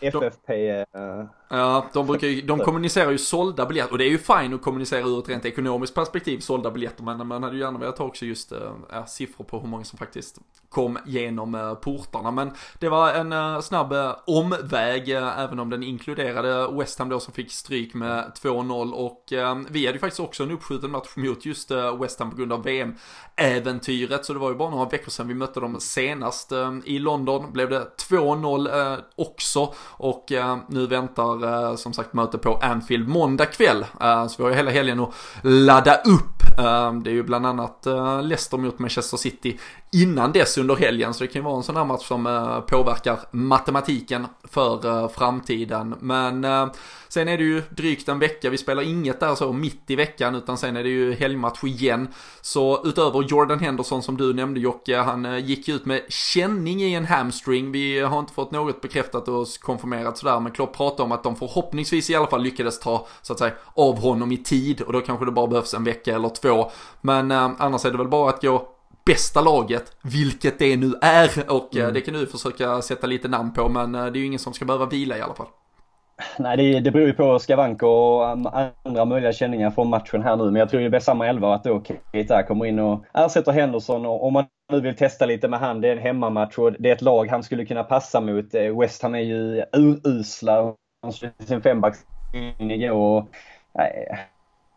FFP. 0.01 0.81
Uh... 0.81 1.25
Ja, 1.53 1.85
de, 1.93 2.07
brukar 2.07 2.27
ju, 2.27 2.41
de 2.41 2.59
kommunicerar 2.59 3.11
ju 3.11 3.17
sålda 3.17 3.65
biljetter 3.65 3.91
och 3.91 3.97
det 3.97 4.05
är 4.05 4.09
ju 4.09 4.17
fine 4.17 4.53
att 4.53 4.61
kommunicera 4.61 5.07
ur 5.07 5.19
ett 5.19 5.29
rent 5.29 5.45
ekonomiskt 5.45 5.95
perspektiv 5.95 6.39
sålda 6.39 6.71
biljetter 6.71 7.03
men 7.03 7.27
man 7.27 7.43
hade 7.43 7.55
ju 7.55 7.61
gärna 7.61 7.79
velat 7.79 7.97
ha 7.97 8.05
också 8.05 8.25
just 8.25 8.51
äh, 8.51 9.05
siffror 9.05 9.45
på 9.45 9.59
hur 9.59 9.67
många 9.67 9.83
som 9.83 9.97
faktiskt 9.97 10.39
kom 10.71 10.99
genom 11.05 11.55
äh, 11.55 11.73
portarna. 11.73 12.31
Men 12.31 12.51
det 12.79 12.89
var 12.89 13.13
en 13.13 13.33
äh, 13.33 13.61
snabb 13.61 13.93
äh, 13.93 14.15
omväg 14.27 15.09
även 15.09 15.59
om 15.59 15.69
den 15.69 15.83
inkluderade 15.83 16.67
West 16.77 16.99
Ham 16.99 17.09
då 17.09 17.19
som 17.19 17.33
fick 17.33 17.51
stryk 17.51 17.93
med 17.93 18.31
2-0 18.41 18.91
och 18.91 19.23
vi 19.69 19.85
hade 19.85 19.93
ju 19.93 19.99
faktiskt 19.99 20.19
också 20.19 20.43
en 20.43 20.51
uppskjuten 20.51 20.91
match 20.91 21.09
mot 21.15 21.45
just 21.45 21.71
West 21.99 22.19
Ham 22.19 22.31
på 22.31 22.37
grund 22.37 22.53
av 22.53 22.63
VM-äventyret 22.63 24.25
så 24.25 24.33
det 24.33 24.39
var 24.39 24.49
ju 24.49 24.55
bara 24.55 24.69
några 24.69 24.89
veckor 24.89 25.11
sedan 25.11 25.27
vi 25.27 25.33
mötte 25.33 25.59
dem 25.59 25.79
senast 25.79 26.51
i 26.85 26.99
London. 26.99 27.53
Blev 27.53 27.69
det 27.69 27.87
2-0 28.09 29.01
också 29.15 29.73
och 29.79 30.31
nu 30.67 30.87
väntar 30.87 31.40
Eh, 31.43 31.75
som 31.75 31.93
sagt 31.93 32.13
möte 32.13 32.37
på 32.37 32.59
Anfield 32.61 33.07
måndag 33.07 33.45
kväll. 33.45 33.85
Eh, 34.01 34.27
så 34.27 34.35
vi 34.37 34.43
har 34.43 34.49
ju 34.49 34.55
hela 34.55 34.71
helgen 34.71 34.99
att 34.99 35.13
ladda 35.41 35.95
upp. 35.95 36.59
Eh, 36.59 36.93
det 36.93 37.09
är 37.09 37.13
ju 37.13 37.23
bland 37.23 37.45
annat 37.45 37.85
eh, 37.85 38.23
Leicester 38.23 38.57
mot 38.57 38.79
Manchester 38.79 39.17
City 39.17 39.59
innan 39.93 40.31
dess 40.31 40.57
under 40.57 40.75
helgen. 40.75 41.13
Så 41.13 41.23
det 41.23 41.27
kan 41.27 41.41
ju 41.41 41.43
vara 41.43 41.57
en 41.57 41.63
sån 41.63 41.75
här 41.75 41.85
match 41.85 42.07
som 42.07 42.27
eh, 42.27 42.59
påverkar 42.59 43.19
matematiken 43.31 44.27
för 44.43 44.85
eh, 44.85 45.09
framtiden. 45.09 45.95
Men 45.99 46.43
eh, 46.43 46.67
sen 47.07 47.27
är 47.27 47.37
det 47.37 47.43
ju 47.43 47.61
drygt 47.69 48.09
en 48.09 48.19
vecka. 48.19 48.49
Vi 48.49 48.57
spelar 48.57 48.83
inget 48.83 49.19
där 49.19 49.35
så 49.35 49.53
mitt 49.53 49.91
i 49.91 49.95
veckan 49.95 50.35
utan 50.35 50.57
sen 50.57 50.77
är 50.77 50.83
det 50.83 50.89
ju 50.89 51.13
helgmatch 51.13 51.63
igen. 51.63 52.07
Så 52.41 52.81
utöver 52.85 53.23
Jordan 53.23 53.59
Henderson 53.59 54.03
som 54.03 54.17
du 54.17 54.33
nämnde 54.33 54.59
Jocke, 54.59 54.97
han 54.97 55.45
gick 55.45 55.69
ut 55.69 55.85
med 55.85 56.01
känning 56.09 56.81
i 56.81 56.93
en 56.93 57.05
hamstring. 57.05 57.71
Vi 57.71 57.99
har 57.99 58.19
inte 58.19 58.33
fått 58.33 58.51
något 58.51 58.81
bekräftat 58.81 59.27
och 59.27 59.47
konfirmerat 59.61 60.17
sådär 60.17 60.39
men 60.39 60.51
Klopp 60.51 60.77
pratar 60.77 61.03
om 61.03 61.11
att 61.11 61.23
de 61.23 61.35
förhoppningsvis 61.35 62.09
i 62.09 62.15
alla 62.15 62.27
fall 62.27 62.43
lyckades 62.43 62.79
ta 62.79 63.07
så 63.21 63.33
att 63.33 63.39
säga 63.39 63.53
av 63.73 63.99
honom 63.99 64.31
i 64.31 64.37
tid 64.37 64.81
och 64.81 64.93
då 64.93 65.01
kanske 65.01 65.25
det 65.25 65.31
bara 65.31 65.47
behövs 65.47 65.73
en 65.73 65.83
vecka 65.83 66.15
eller 66.15 66.29
två. 66.29 66.71
Men 67.01 67.31
eh, 67.31 67.51
annars 67.57 67.85
är 67.85 67.91
det 67.91 67.97
väl 67.97 68.07
bara 68.07 68.29
att 68.29 68.41
gå 68.41 68.70
bästa 69.05 69.41
laget, 69.41 69.83
vilket 70.03 70.59
det 70.59 70.77
nu 70.77 70.93
är 71.01 71.51
och 71.51 71.75
eh, 71.75 71.81
mm. 71.81 71.93
det 71.93 72.01
kan 72.01 72.13
du 72.13 72.27
försöka 72.27 72.81
sätta 72.81 73.07
lite 73.07 73.27
namn 73.27 73.53
på 73.53 73.69
men 73.69 73.95
eh, 73.95 74.05
det 74.05 74.19
är 74.19 74.21
ju 74.21 74.25
ingen 74.25 74.39
som 74.39 74.53
ska 74.53 74.65
behöva 74.65 74.85
vila 74.85 75.17
i 75.17 75.21
alla 75.21 75.33
fall. 75.33 75.47
Nej, 76.39 76.57
det, 76.57 76.79
det 76.79 76.91
beror 76.91 77.07
ju 77.07 77.13
på 77.13 77.39
skavanker 77.39 77.87
och 77.87 78.29
andra 78.83 79.05
möjliga 79.05 79.33
känningar 79.33 79.71
från 79.71 79.89
matchen 79.89 80.23
här 80.23 80.35
nu. 80.35 80.43
Men 80.43 80.55
jag 80.55 80.69
tror 80.69 80.81
det 80.81 80.89
blir 80.89 80.99
samma 80.99 81.27
elva 81.27 81.55
att 81.55 81.63
då 81.63 81.83
Keita 82.11 82.43
kommer 82.43 82.65
in 82.65 82.79
och 82.79 83.05
ersätter 83.13 83.51
Henderson. 83.51 84.05
Och 84.05 84.25
om 84.27 84.33
man 84.33 84.45
nu 84.71 84.81
vill 84.81 84.95
testa 84.95 85.25
lite 85.25 85.47
med 85.47 85.59
han, 85.59 85.81
det 85.81 85.87
är 85.87 85.91
en 85.91 86.01
hemmamatch 86.03 86.57
och 86.57 86.71
det 86.79 86.89
är 86.89 86.93
ett 86.93 87.01
lag 87.01 87.29
han 87.29 87.43
skulle 87.43 87.65
kunna 87.65 87.83
passa 87.83 88.21
mot. 88.21 88.53
West 88.79 89.03
Ham 89.03 89.15
är 89.15 89.19
ju 89.19 89.63
urusla 89.73 90.75
han 91.01 91.13
sin 91.47 91.61
fembackslinje 91.61 92.75
igår. 92.75 93.25
Nej, 93.73 94.19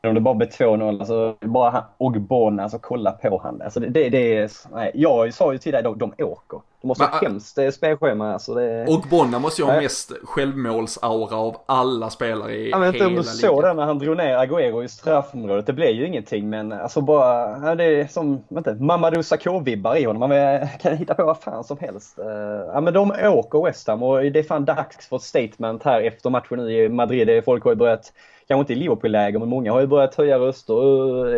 om 0.09 0.15
det 0.15 0.21
bara 0.21 0.35
blir 0.35 0.49
2-0, 0.49 0.99
alltså 0.99 1.37
bara 1.41 1.71
han, 1.71 1.83
Ogbonna, 1.99 2.63
alltså 2.63 2.79
kolla 2.79 3.13
på 3.13 3.41
han. 3.45 3.63
Alltså 3.63 3.81
det, 3.81 3.89
det, 3.89 4.09
det 4.09 4.37
är, 4.37 4.51
nej, 4.73 4.91
jag 4.95 5.35
sa 5.35 5.53
ju 5.53 5.59
till 5.59 5.73
dig, 5.73 5.83
de, 5.83 5.99
de 5.99 6.13
åker. 6.19 6.61
De 6.85 6.89
måste 6.89 7.05
ha 7.05 7.17
ett 7.17 7.23
hemskt 7.23 7.59
eh, 7.59 7.71
spelschema. 7.71 8.33
Alltså 8.33 8.55
det... 8.55 8.87
Ogbonna 8.89 9.39
måste 9.39 9.63
ju 9.63 9.69
ha 9.69 9.81
mest 9.81 10.13
självmålsaura 10.25 11.37
av 11.37 11.57
alla 11.67 12.11
spelare 12.11 12.53
i 12.53 12.71
jag 12.71 12.81
vet 12.81 12.95
inte 12.95 13.07
om 13.07 13.15
du 13.15 13.23
såg 13.23 13.63
det 13.63 13.75
när 13.75 13.85
han 13.85 13.99
drog 13.99 14.17
ner 14.17 14.37
Agüero 14.39 14.85
i 14.85 14.89
straffområdet. 14.89 15.67
Det 15.67 15.73
blev 15.73 15.91
ju 15.91 16.07
ingenting 16.07 16.51
men 16.51 16.73
alltså 16.73 17.01
bara, 17.01 17.75
det 17.75 17.85
är 17.85 18.07
som, 18.07 18.45
inte, 18.51 18.75
Mamadou 18.75 19.23
Sakho-vibbar 19.23 19.97
i 19.97 20.05
honom. 20.05 20.29
Man 20.29 20.69
kan 20.81 20.97
hitta 20.97 21.15
på 21.15 21.25
vad 21.25 21.39
fan 21.39 21.65
som 21.65 21.79
helst. 21.81 22.19
Eh, 22.19 22.27
ja 22.75 22.81
men 22.81 22.95
de 22.95 23.11
åker 23.11 23.65
West 23.65 23.89
Ham 23.89 24.03
och 24.03 24.23
det 24.23 24.39
är 24.39 24.43
fan 24.43 24.65
dags 24.65 25.09
för 25.09 25.17
ett 25.17 25.23
statement 25.23 25.83
här 25.83 26.01
efter 26.01 26.31
matchen 26.31 26.59
nu 26.59 26.73
i 26.73 26.89
Madrid. 26.89 27.45
Folk 27.45 27.65
har 27.65 27.71
ju 27.71 27.77
börjat 27.77 28.13
kanske 28.49 28.61
inte 28.61 28.73
i 28.73 28.77
Liverpool-läger, 28.77 29.39
men 29.39 29.49
många 29.49 29.73
har 29.73 29.81
ju 29.81 29.87
börjat 29.87 30.15
höja 30.15 30.39
röster. 30.39 30.75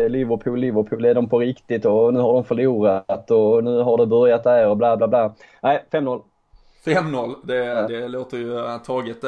Eh, 0.03 0.09
Liverpool, 0.09 0.59
Liverpool, 0.59 1.05
är 1.05 1.13
de 1.13 1.29
på 1.29 1.39
riktigt 1.39 1.85
och 1.85 2.13
nu 2.13 2.19
har 2.19 2.33
de 2.33 2.43
förlorat 2.43 3.31
och 3.31 3.63
nu 3.63 3.79
har 3.81 3.97
det 3.97 4.05
börjat 4.05 4.43
där 4.43 4.69
och 4.69 4.77
bla 4.77 4.97
bla 4.97 5.07
bla. 5.07 5.35
Nej, 5.61 5.83
5-0. 5.91 6.21
5-0, 6.95 7.35
det, 7.43 7.55
ja. 7.55 7.87
det 7.87 8.07
låter 8.07 8.37
ju 8.37 8.79
taget. 8.85 9.23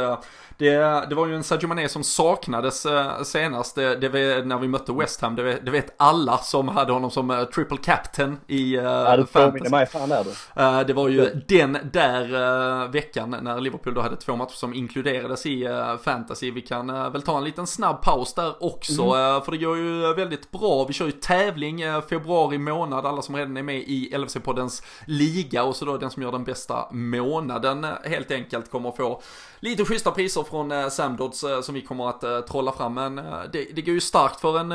Det, 0.59 1.05
det 1.09 1.15
var 1.15 1.27
ju 1.27 1.35
en 1.35 1.43
Sadio 1.43 1.67
Mané 1.67 1.89
som 1.89 2.03
saknades 2.03 2.85
eh, 2.85 3.21
senast, 3.21 3.75
det, 3.75 3.95
det, 3.95 4.45
när 4.45 4.57
vi 4.57 4.67
mötte 4.67 4.93
West 4.93 5.21
Ham. 5.21 5.35
Det, 5.35 5.59
det 5.63 5.71
vet 5.71 5.93
alla 5.97 6.37
som 6.37 6.67
hade 6.67 6.93
honom 6.93 7.11
som 7.11 7.29
uh, 7.29 7.43
triple 7.43 7.77
captain 7.77 8.37
i 8.47 8.75
ja, 8.75 9.17
du 9.17 9.25
fantasy. 9.25 9.69
mig 9.69 9.85
fan 9.85 10.11
är. 10.11 10.25
Uh, 10.59 10.87
det 10.87 10.93
var 10.93 11.09
ju 11.09 11.25
mm. 11.25 11.41
den 11.47 11.77
där 11.91 12.87
veckan 12.87 13.35
när 13.41 13.61
Liverpool 13.61 13.93
då 13.93 14.01
hade 14.01 14.15
två 14.15 14.35
matcher 14.35 14.53
som 14.53 14.73
inkluderades 14.73 15.45
i 15.45 15.67
fantasy. 16.03 16.51
Vi 16.51 16.61
kan 16.61 17.11
väl 17.11 17.21
ta 17.21 17.37
en 17.37 17.43
liten 17.43 17.67
snabb 17.67 18.01
paus 18.01 18.33
där 18.33 18.63
också, 18.63 19.03
mm. 19.03 19.41
för 19.41 19.51
det 19.51 19.57
går 19.57 19.77
ju 19.77 20.13
väldigt 20.13 20.51
bra. 20.51 20.85
Vi 20.85 20.93
kör 20.93 21.05
ju 21.05 21.11
tävling 21.11 21.83
februari 22.09 22.57
månad, 22.57 23.05
alla 23.05 23.21
som 23.21 23.35
redan 23.35 23.57
är 23.57 23.63
med 23.63 23.77
i 23.77 24.13
LFC-poddens 24.13 24.83
liga 25.05 25.63
och 25.63 25.75
så 25.75 25.85
då 25.85 25.97
den 25.97 26.11
som 26.11 26.23
gör 26.23 26.31
den 26.31 26.43
bästa 26.43 26.87
månaden 26.91 27.48
Eh, 27.51 28.09
helt 28.09 28.31
enkelt 28.31 28.71
kommer 28.71 28.91
få 28.91 29.21
lite 29.59 29.85
schyssta 29.85 30.11
priser 30.11 30.43
från 30.43 30.71
eh, 30.71 30.87
Samdods 30.87 31.43
eh, 31.43 31.61
som 31.61 31.75
vi 31.75 31.81
kommer 31.81 32.09
att 32.09 32.47
trolla 32.47 32.71
fram. 32.71 32.93
Men 32.93 33.15
det, 33.51 33.75
det 33.75 33.81
går 33.81 33.93
ju 33.93 33.99
starkt 33.99 34.39
för 34.39 34.59
en 34.59 34.69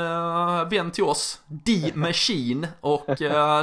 vän 0.68 0.90
till 0.90 1.04
oss, 1.04 1.40
D-Machine 1.46 2.66
och 2.80 3.06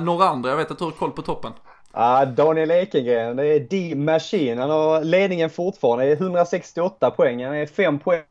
några 0.01 0.29
andra. 0.29 0.49
Jag 0.49 0.57
vet 0.57 0.71
att 0.71 0.77
du 0.77 0.83
har 0.83 0.91
koll 0.91 1.11
på 1.11 1.21
toppen. 1.21 1.51
Ah, 1.93 2.25
Daniel 2.25 2.71
Ekengren, 2.71 3.35
det 3.35 3.45
är 3.45 3.59
D-Machine. 3.59 4.57
Han 4.57 4.69
har 4.69 5.03
ledningen 5.03 5.49
fortfarande. 5.49 6.05
Det 6.05 6.11
är 6.11 6.15
168 6.15 7.11
poäng. 7.11 7.45
Han 7.45 7.55
är 7.55 7.65
5 7.65 7.99
poäng 7.99 8.21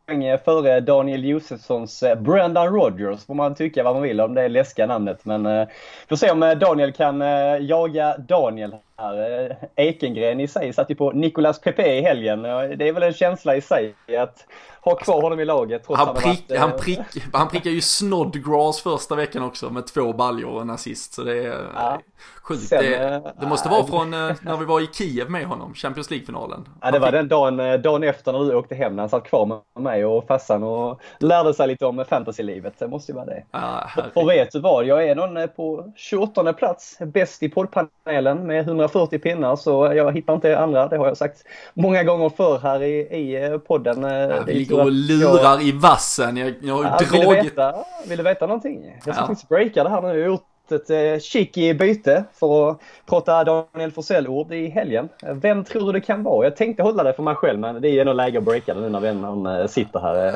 före 0.44 0.80
Daniel 0.80 1.24
Josefssons 1.24 2.02
eh, 2.02 2.20
Brendan 2.20 2.74
Rodgers. 2.74 3.24
Får 3.26 3.34
man 3.34 3.54
tycka 3.54 3.82
vad 3.82 3.94
man 3.94 4.02
vill 4.02 4.20
om 4.20 4.34
det 4.34 4.48
läskiga 4.48 4.86
namnet. 4.86 5.24
Men 5.24 5.46
eh, 5.46 5.68
får 6.08 6.16
se 6.16 6.30
om 6.30 6.42
eh, 6.42 6.50
Daniel 6.50 6.92
kan 6.92 7.22
eh, 7.22 7.56
jaga 7.60 8.16
Daniel 8.18 8.76
här. 8.96 9.50
Eh, 9.50 9.56
Ekengren 9.76 10.40
i 10.40 10.48
sig 10.48 10.72
satt 10.72 10.90
ju 10.90 10.94
på 10.94 11.12
Nicolas 11.12 11.60
Pepe 11.60 11.98
i 11.98 12.00
helgen. 12.02 12.42
Det 12.42 12.88
är 12.88 12.92
väl 12.92 13.02
en 13.02 13.12
känsla 13.12 13.56
i 13.56 13.60
sig 13.60 13.94
att 14.18 14.46
ha 14.82 14.94
kvar 14.94 15.22
honom 15.22 15.40
i 15.40 15.44
laget. 15.44 15.82
Han, 15.88 16.14
prick, 16.14 16.44
varit, 16.48 16.60
han, 16.60 16.72
prick, 16.78 17.00
han 17.32 17.48
prickar 17.48 17.70
ju 17.70 17.80
Snodgrass 17.80 18.80
första 18.80 19.14
veckan 19.14 19.42
också 19.42 19.70
med 19.70 19.86
två 19.86 20.12
baljor 20.12 20.50
och 20.50 20.60
en 20.60 20.70
assist. 20.70 21.14
Så 21.14 21.22
det 21.22 21.44
är 21.44 21.66
ja. 21.74 22.00
sjukt. 22.42 22.62
Sen, 22.62 22.82
det, 22.82 23.34
det, 23.40 23.46
måste 23.46 23.68
vara 23.68 23.86
från 23.86 24.10
när 24.10 24.56
vi 24.56 24.64
var 24.64 24.80
i 24.80 24.86
Kiev 24.92 25.30
med 25.30 25.46
honom, 25.46 25.74
Champions 25.74 26.10
League-finalen. 26.10 26.68
Ja, 26.80 26.90
det 26.90 26.98
var 26.98 27.12
den 27.12 27.28
dagen, 27.28 27.82
dagen 27.82 28.02
efter 28.02 28.32
när 28.32 28.38
du 28.38 28.54
åkte 28.54 28.74
hem 28.74 28.96
när 28.96 29.02
han 29.02 29.10
satt 29.10 29.24
kvar 29.24 29.46
med 29.46 29.82
mig 29.82 29.99
och 30.04 30.26
farsan 30.26 30.62
och 30.62 31.00
lärde 31.18 31.54
sig 31.54 31.68
lite 31.68 31.86
om 31.86 32.04
fantasylivet. 32.08 32.74
Det 32.78 32.88
måste 32.88 33.12
ju 33.12 33.16
vara 33.16 33.26
det. 33.26 33.42
Ja, 33.50 33.90
för 34.14 34.26
vet 34.26 34.52
du 34.52 34.60
vad, 34.60 34.84
jag 34.84 35.08
är 35.08 35.14
någon 35.14 35.48
på 35.48 35.92
28 35.96 36.52
plats, 36.52 36.98
bäst 36.98 37.42
i 37.42 37.48
poddpanelen 37.48 38.46
med 38.46 38.60
140 38.60 39.18
pinnar 39.18 39.56
så 39.56 39.92
jag 39.94 40.12
hittar 40.12 40.34
inte 40.34 40.58
andra. 40.58 40.88
Det 40.88 40.96
har 40.96 41.06
jag 41.06 41.16
sagt 41.16 41.44
många 41.74 42.04
gånger 42.04 42.28
förr 42.28 42.58
här 42.62 42.82
i, 42.82 42.98
i 43.00 43.58
podden. 43.58 44.02
Ja, 44.02 44.42
vi 44.46 44.54
ligger 44.54 44.80
och 44.80 44.92
lurar 44.92 45.42
jag... 45.42 45.62
i 45.62 45.72
vassen. 45.72 46.36
Jag, 46.36 46.54
jag 46.62 46.74
har 46.74 46.84
ja, 46.84 46.90
dragit... 46.90 47.12
Vill 47.12 47.28
du, 47.28 47.42
veta, 47.42 47.74
vill 48.08 48.18
du 48.18 48.24
veta 48.24 48.46
någonting? 48.46 48.92
Jag 49.04 49.14
ska 49.14 49.22
ja. 49.22 49.26
faktiskt 49.26 49.48
breaka 49.48 49.84
det 49.84 49.90
här 49.90 50.02
nu. 50.02 50.08
Jag 50.08 50.14
har 50.14 50.26
gjort 50.26 50.49
ett 50.72 50.90
eh, 50.90 51.18
cheeky 51.20 51.74
byte 51.74 52.24
för 52.32 52.70
att 52.70 52.80
prata 53.06 53.44
Daniel 53.44 53.92
Forsell-ord 53.92 54.52
i 54.52 54.68
helgen. 54.68 55.08
Vem 55.22 55.64
tror 55.64 55.86
du 55.86 55.92
det 55.92 56.00
kan 56.00 56.22
vara? 56.22 56.46
Jag 56.46 56.56
tänkte 56.56 56.82
hålla 56.82 57.02
det 57.02 57.12
för 57.12 57.22
mig 57.22 57.34
själv 57.34 57.58
men 57.58 57.80
det 57.80 57.88
är 57.88 58.04
nog 58.04 58.14
läge 58.14 58.38
att 58.38 58.44
breaka 58.44 58.74
det 58.74 58.80
nu 58.80 58.88
när 58.88 59.00
vännen 59.00 59.46
eh, 59.46 59.66
sitter 59.66 60.00
här. 60.00 60.28
Eh, 60.28 60.34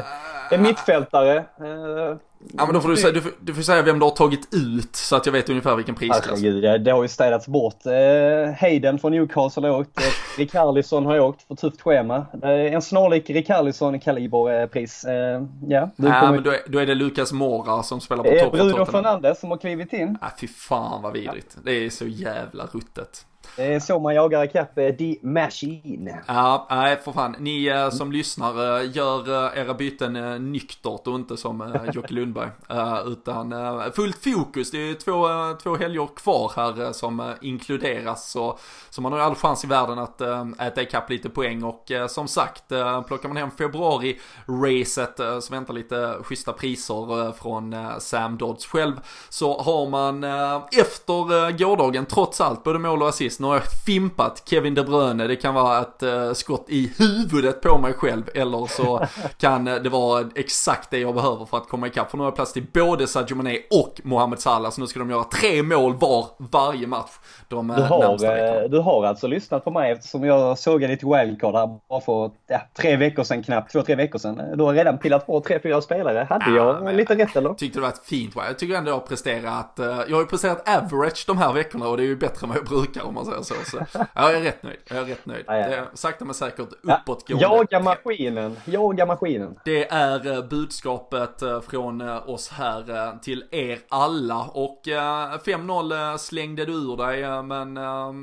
en 0.51 0.63
mittfältare. 0.63 1.37
Eh, 1.37 2.17
Ja 2.53 2.65
men 2.65 2.75
då 2.75 2.81
får 2.81 2.89
du, 2.89 2.97
säga, 2.97 3.13
du, 3.13 3.21
får, 3.21 3.33
du 3.41 3.55
får 3.55 3.63
säga 3.63 3.83
vem 3.83 3.99
du 3.99 4.05
har 4.05 4.11
tagit 4.11 4.55
ut 4.55 4.97
så 4.97 5.17
att 5.17 5.27
jag 5.27 5.33
vet 5.33 5.51
ungefär 5.51 5.77
vilken 5.77 5.95
prisklass. 5.95 6.27
Herregud, 6.27 6.85
det 6.85 6.91
har 6.91 7.03
ju 7.03 7.09
städats 7.09 7.49
bort. 7.49 7.87
Eh, 7.87 8.55
Hayden 8.61 8.99
från 8.99 9.13
Newcastle 9.13 9.69
har 9.69 9.81
åkt. 9.81 10.01
Eh, 10.01 10.39
Rickarlison 10.39 11.07
har 11.07 11.21
åkt 11.21 11.43
för 11.43 11.55
tufft 11.55 11.81
schema. 11.81 12.27
Eh, 12.43 12.51
en 12.51 12.83
snarlik 12.83 13.31
Rickarlison-kaliberpris. 13.31 15.05
Eh, 15.05 15.43
ja, 15.69 15.91
ja 15.97 16.33
men 16.33 16.43
då 16.43 16.51
är, 16.51 16.61
då 16.67 16.79
är 16.79 16.87
det 16.87 16.95
Lucas 16.95 17.33
Mora 17.33 17.83
som 17.83 18.01
spelar 18.01 18.25
på 18.25 18.45
topp. 18.45 18.53
Bruno 18.53 18.85
Fernandes 18.85 19.41
som 19.41 19.51
har 19.51 19.59
klivit 19.59 19.93
in. 19.93 20.19
Ja, 20.21 20.29
fy 20.41 20.49
fan 20.49 21.03
vad 21.03 21.13
vidrigt. 21.13 21.57
Det 21.65 21.73
är 21.73 21.91
så 21.91 22.07
jävla 22.07 22.65
ruttet. 22.67 23.27
Det 23.57 23.75
är 23.75 23.81
så 23.81 23.99
man 23.99 24.15
jagar 24.15 24.45
ikapp 24.45 24.79
eh, 24.79 24.91
The 24.95 25.17
Machine. 25.23 26.15
Ja, 26.27 26.67
nej 26.71 26.97
för 26.97 27.13
fan. 27.13 27.37
Ni 27.39 27.67
eh, 27.67 27.91
som 27.91 28.13
lyssnar, 28.13 28.81
eh, 28.81 28.97
gör 28.97 29.57
era 29.59 29.75
byten 29.75 30.13
nyktert 30.53 31.07
och 31.07 31.15
inte 31.15 31.37
som 31.37 31.79
Jocke 31.93 32.15
Lundberg. 32.15 32.51
utan 33.07 33.55
fullt 33.93 34.25
fokus. 34.25 34.71
Det 34.71 34.79
är 34.79 34.95
två, 34.95 35.27
två 35.63 35.77
helger 35.77 36.09
kvar 36.17 36.53
här 36.57 36.93
som 36.93 37.35
inkluderas. 37.41 38.31
Så, 38.31 38.59
så 38.91 39.03
man 39.03 39.13
har 39.13 39.19
ju 39.19 39.25
all 39.25 39.35
chans 39.35 39.65
i 39.65 39.67
världen 39.67 39.99
att 39.99 40.21
äta 40.61 40.83
ikapp 40.83 41.11
lite 41.11 41.29
poäng. 41.29 41.65
Och 41.65 41.91
som 42.09 42.29
sagt, 42.29 42.69
plockar 43.07 43.29
man 43.29 43.37
hem 43.37 43.51
februari-racet 43.51 45.17
så 45.17 45.53
väntar 45.53 45.75
lite 45.75 46.19
schyssta 46.23 46.53
priser 46.53 47.33
från 47.33 47.77
Sam 48.01 48.37
Dodds 48.39 48.67
själv. 48.67 49.01
Så 49.29 49.61
har 49.61 49.91
man 49.91 50.25
efter 50.73 51.59
gårdagen 51.59 52.07
trots 52.07 52.41
allt 52.41 52.65
både 52.65 52.79
mål 52.79 53.03
och 53.03 53.09
assist 53.09 53.34
nu 53.41 53.47
har 53.47 53.55
jag 53.55 53.65
fimpat 53.87 54.43
Kevin 54.47 54.75
De 54.75 54.83
Bruyne. 54.83 55.27
Det 55.27 55.37
kan 55.37 55.55
vara 55.55 55.81
ett 55.81 56.03
uh, 56.03 56.33
skott 56.33 56.65
i 56.69 56.93
huvudet 56.99 57.61
på 57.61 57.79
mig 57.79 57.93
själv. 57.93 58.23
Eller 58.35 58.67
så 58.67 59.07
kan 59.39 59.69
uh, 59.69 59.83
det 59.83 59.89
vara 59.89 60.25
exakt 60.35 60.91
det 60.91 60.99
jag 60.99 61.15
behöver 61.15 61.45
för 61.45 61.57
att 61.57 61.69
komma 61.69 61.87
ikapp. 61.87 62.11
För 62.11 62.19
nu 62.19 62.23
har 62.23 62.29
jag 62.29 62.37
plats 62.37 62.53
till 62.53 62.67
både 62.73 63.07
Sadio 63.07 63.35
Mané 63.35 63.59
och 63.71 64.01
Mohamed 64.03 64.39
Salah. 64.39 64.71
Så 64.71 64.81
nu 64.81 64.87
ska 64.87 64.99
de 64.99 65.11
göra 65.11 65.25
tre 65.25 65.63
mål 65.63 65.95
var 65.95 66.27
varje 66.39 66.87
match. 66.87 67.11
De 67.49 67.71
uh, 67.71 67.77
du, 67.77 67.83
har, 67.83 68.69
du 68.69 68.79
har 68.79 69.05
alltså 69.05 69.27
lyssnat 69.27 69.65
på 69.65 69.71
mig 69.71 69.93
eftersom 69.93 70.25
jag 70.25 70.59
sågade 70.59 70.93
ditt 70.95 71.03
wildcard 71.03 71.55
här 71.55 71.79
bara 71.89 72.01
för 72.01 72.31
ja, 72.47 72.61
tre 72.77 72.97
veckor 72.97 73.25
sedan 73.25 73.43
knappt. 73.43 73.73
Två, 73.73 73.83
tre 73.83 73.95
veckor 73.95 74.19
sedan. 74.19 74.43
Du 74.57 74.65
har 74.65 74.75
redan 74.75 74.99
pillat 74.99 75.27
på 75.27 75.41
tre, 75.41 75.59
fyra 75.63 75.81
spelare. 75.81 76.27
Hade 76.31 76.57
ja, 76.57 76.81
jag 76.85 76.95
lite 76.95 77.15
rätt 77.15 77.37
eller? 77.37 77.55
Tyckte 77.55 77.79
det 77.79 77.83
var 77.83 77.89
ett 77.89 78.05
fint 78.05 78.35
Jag 78.37 78.59
tycker 78.59 78.75
ändå 78.75 78.91
jag 78.91 78.97
har 78.97 79.01
presterat. 79.01 79.73
jag 79.77 80.17
har 80.17 80.21
ju 80.21 80.27
presterat 80.27 80.69
average 80.69 81.25
de 81.27 81.39
här 81.39 81.53
veckorna 81.53 81.89
och 81.89 81.97
det 81.97 82.03
är 82.03 82.07
ju 82.07 82.17
bättre 82.17 82.45
än 82.45 82.49
vad 82.49 82.59
jag 82.59 82.67
brukar 82.67 83.03
om 83.03 83.15
man 83.15 83.24
säger 83.25 83.43
så. 83.43 83.55
så 83.65 84.07
jag 84.15 84.35
är 84.35 84.41
rätt 84.41 84.63
nöjd. 84.63 84.79
Jag 84.89 84.99
är 84.99 85.05
rätt 85.05 85.27
nöjd. 85.27 85.45
Ja, 85.47 85.57
ja. 85.57 85.69
Det 85.69 85.75
är 85.75 85.87
sakta 85.95 86.25
men 86.25 86.35
säkert 86.35 86.69
uppåtgående. 86.83 87.45
Jaga 87.45 87.81
maskinen. 87.81 88.57
Jaga 88.65 89.07
maskinen. 89.07 89.59
Det 89.65 89.93
är 89.93 90.33
eh, 90.33 90.45
budskapet 90.45 91.43
eh, 91.43 91.61
från 91.61 92.01
eh, 92.01 92.29
oss 92.29 92.49
här 92.49 93.19
till 93.19 93.45
er 93.51 93.79
alla. 93.89 94.43
Och 94.43 94.83
5-0 94.85 96.17
slängde 96.17 96.65
du 96.65 96.73
ur 96.73 96.97
dig. 96.97 97.43
Men 97.43 97.77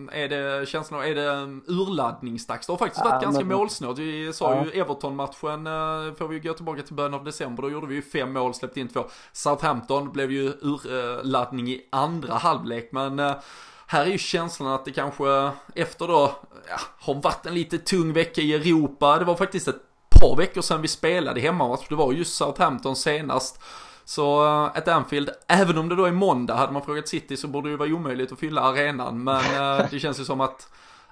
är 0.09 0.29
det 0.29 0.67
känslan 0.67 1.01
är 1.01 1.15
det 1.15 1.31
urladdningsdags? 1.67 2.67
Det 2.67 2.73
har 2.73 2.77
faktiskt 2.77 3.05
varit 3.05 3.13
ja, 3.13 3.19
ganska 3.19 3.45
men... 3.45 3.57
målsnålt. 3.57 3.99
Vi 3.99 4.33
sa 4.33 4.63
ju 4.63 4.81
Everton-matchen, 4.81 5.65
får 6.15 6.27
vi 6.27 6.39
gå 6.39 6.53
tillbaka 6.53 6.81
till 6.81 6.95
början 6.95 7.13
av 7.13 7.23
december. 7.23 7.63
Då 7.63 7.69
gjorde 7.69 7.87
vi 7.87 7.95
ju 7.95 8.01
fem 8.01 8.33
mål, 8.33 8.53
släppte 8.53 8.79
in 8.79 8.87
två. 8.87 9.05
Southampton 9.31 10.11
blev 10.11 10.31
ju 10.31 10.53
urladdning 10.61 11.67
i 11.67 11.87
andra 11.89 12.33
halvlek. 12.33 12.89
Men 12.91 13.21
här 13.91 14.05
är 14.05 14.09
ju 14.09 14.17
känslan 14.17 14.73
att 14.73 14.85
det 14.85 14.91
kanske 14.91 15.51
efter 15.75 16.07
då, 16.07 16.35
ja, 16.69 16.79
har 16.99 17.13
varit 17.13 17.45
en 17.45 17.53
lite 17.53 17.77
tung 17.77 18.13
vecka 18.13 18.41
i 18.41 18.53
Europa. 18.53 19.19
Det 19.19 19.25
var 19.25 19.35
faktiskt 19.35 19.67
ett 19.67 19.81
par 20.09 20.35
veckor 20.35 20.61
sedan 20.61 20.81
vi 20.81 20.87
spelade 20.87 21.41
hemmamatch. 21.41 21.87
Det 21.89 21.95
var 21.95 22.13
just 22.13 22.35
Southampton 22.35 22.95
senast. 22.95 23.61
Så 24.05 24.45
eh, 24.45 24.77
ett 24.77 24.87
Anfield, 24.87 25.29
även 25.47 25.77
om 25.77 25.89
det 25.89 25.95
då 25.95 26.05
är 26.05 26.11
måndag, 26.11 26.55
hade 26.55 26.73
man 26.73 26.81
frågat 26.81 27.07
City 27.07 27.37
så 27.37 27.47
borde 27.47 27.67
det 27.67 27.71
ju 27.71 27.77
vara 27.77 27.89
omöjligt 27.89 28.31
att 28.31 28.39
fylla 28.39 28.61
arenan. 28.61 29.23
Men 29.23 29.79
eh, 29.79 29.85
det 29.91 29.99
känns 29.99 30.19
ju 30.19 30.25
som 30.25 30.41
att 30.41 30.69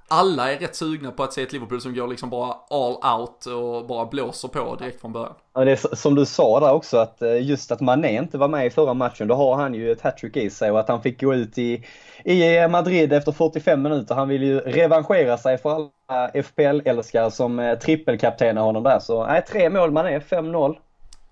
alla 0.09 0.51
är 0.51 0.57
rätt 0.57 0.75
sugna 0.75 1.11
på 1.11 1.23
att 1.23 1.33
se 1.33 1.41
ett 1.41 1.53
Liverpool 1.53 1.81
som 1.81 1.95
går 1.95 2.07
liksom 2.07 2.29
bara 2.29 2.55
all 2.69 3.19
out 3.19 3.45
och 3.45 3.87
bara 3.87 4.05
blåser 4.05 4.47
på 4.47 4.75
direkt 4.75 5.01
från 5.01 5.13
början. 5.13 5.33
Ja, 5.53 5.65
det 5.65 5.71
är 5.71 5.95
som 5.95 6.15
du 6.15 6.25
sa 6.25 6.59
där 6.59 6.73
också 6.73 6.97
att 6.97 7.21
eh, 7.21 7.47
just 7.47 7.71
att 7.71 7.81
Mané 7.81 8.17
inte 8.17 8.37
var 8.37 8.47
med 8.47 8.65
i 8.65 8.69
förra 8.69 8.93
matchen, 8.93 9.27
då 9.27 9.35
har 9.35 9.55
han 9.55 9.73
ju 9.73 9.91
ett 9.91 10.01
hattrick 10.01 10.37
i 10.37 10.49
sig 10.49 10.71
och 10.71 10.79
att 10.79 10.87
han 10.87 11.01
fick 11.01 11.21
gå 11.21 11.33
ut 11.33 11.57
i, 11.57 11.85
i 12.23 12.57
eh, 12.57 12.67
Madrid 12.67 13.13
efter 13.13 13.31
45 13.31 13.81
minuter. 13.81 14.15
Han 14.15 14.27
vill 14.27 14.43
ju 14.43 14.59
revanschera 14.59 15.37
sig 15.37 15.57
för 15.57 15.69
alla 15.69 16.29
FPL-älskare 16.43 17.31
som 17.31 17.59
eh, 17.59 17.79
trippelkaptenar 17.79 18.61
honom 18.61 18.83
där. 18.83 18.99
Så 18.99 19.25
nej, 19.25 19.45
tre 19.51 19.69
mål 19.69 19.91
Mané, 19.91 20.19
5-0. 20.19 20.75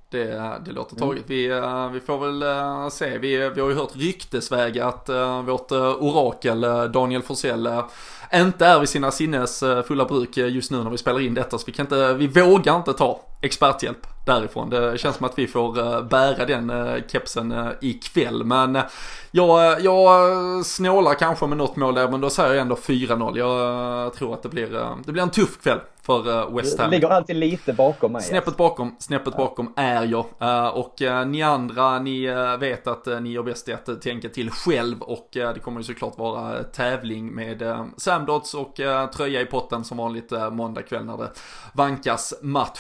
Det, 0.10 0.62
det 0.66 0.72
låter 0.72 0.96
mm. 0.96 1.10
taget. 1.10 1.24
Vi, 1.28 1.52
uh, 1.52 1.92
vi 1.92 2.00
får 2.00 2.18
väl 2.18 2.44
uh, 2.44 2.90
se. 2.90 3.18
Vi, 3.18 3.50
vi 3.50 3.62
har 3.62 3.70
ju 3.70 3.76
hört 3.76 3.96
ryktesväg 3.96 4.80
att 4.80 5.10
uh, 5.10 5.42
vårt 5.42 5.72
orakel 5.72 6.62
Daniel 6.94 7.22
Forsell 7.22 7.70
inte 8.34 8.66
är 8.66 8.80
vid 8.80 8.90
sina 8.90 9.12
sinnes 9.12 9.64
fulla 9.88 10.06
bruk 10.06 10.38
just 10.38 10.72
nu 10.72 10.84
när 10.84 10.90
vi 10.90 10.98
spelar 10.98 11.20
in 11.20 11.34
detta. 11.34 11.58
Så 11.58 11.64
vi 11.66 11.72
kan 11.72 11.86
inte, 11.86 12.14
vi 12.14 12.28
vågar 12.28 12.76
inte 12.76 12.94
ta 12.94 13.22
experthjälp 13.42 14.08
därifrån. 14.26 14.70
Det 14.70 14.98
känns 14.98 15.16
som 15.16 15.26
att 15.26 15.40
vi 15.40 15.48
får 15.48 16.02
bära 16.04 16.46
den 16.46 16.72
kepsen 17.08 17.54
ikväll. 17.82 18.44
Men 18.44 18.80
jag, 19.32 19.82
jag 19.82 20.66
snålar 20.66 21.14
kanske 21.14 21.48
med 21.48 21.58
något 21.58 21.76
mål 21.76 21.96
där, 21.96 22.08
men 22.08 22.22
då 22.22 22.30
säger 22.30 22.50
jag 22.50 22.62
ändå 22.62 22.76
4-0. 22.76 23.38
Jag 23.38 24.14
tror 24.14 24.34
att 24.34 24.44
det 24.44 24.50
blir, 24.50 24.96
det 25.06 25.12
blir 25.12 25.24
en 25.24 25.30
tuff 25.30 25.64
kväll 25.64 25.80
för 26.02 26.52
West 26.56 26.80
Ham. 26.80 26.90
Du 26.90 26.96
ligger 26.96 27.10
alltid 27.10 27.36
lite 27.36 27.74
bakom 27.74 28.12
mig. 28.12 28.22
Snäppet 28.22 28.48
alltså. 28.48 28.58
bakom, 28.58 28.96
snäppet 29.00 29.34
ja. 29.38 29.44
bakom 29.46 29.74
är 29.76 30.06
jag. 30.06 30.26
Och 30.78 30.96
ni 31.28 31.44
andra, 31.44 32.00
ni 32.00 32.28
vet 32.60 32.88
att 32.88 33.06
ni 33.22 33.32
gör 33.32 33.44
bäst 33.44 33.70
i 33.70 33.74
att 33.74 34.02
tänka 34.02 34.30
till 34.30 34.52
själv 34.52 35.02
och 35.02 35.30
det 35.32 35.64
kommer 35.64 35.80
ju 35.80 35.84
såklart 35.84 36.18
vara 36.18 36.64
tävling 36.64 37.36
med 37.36 37.64
Samdots 37.98 38.54
och 38.54 38.80
tröja 39.16 39.42
i 39.42 39.46
potten 39.46 39.84
som 39.84 39.98
vanligt 39.98 40.32
måndag 40.52 40.82
kväll 40.82 41.06
när 41.06 41.18
det 41.18 41.30
vankas 41.74 42.34
match 42.42 42.80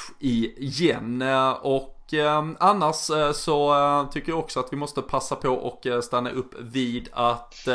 igen. 0.57 1.21
Eh, 1.21 1.51
och 1.51 2.13
eh, 2.13 2.45
annars 2.59 3.09
eh, 3.09 3.31
så 3.31 4.07
tycker 4.11 4.31
jag 4.31 4.39
också 4.39 4.59
att 4.59 4.73
vi 4.73 4.77
måste 4.77 5.01
passa 5.01 5.35
på 5.35 5.49
och 5.49 6.03
stanna 6.03 6.29
upp 6.29 6.55
vid 6.59 7.09
att 7.11 7.67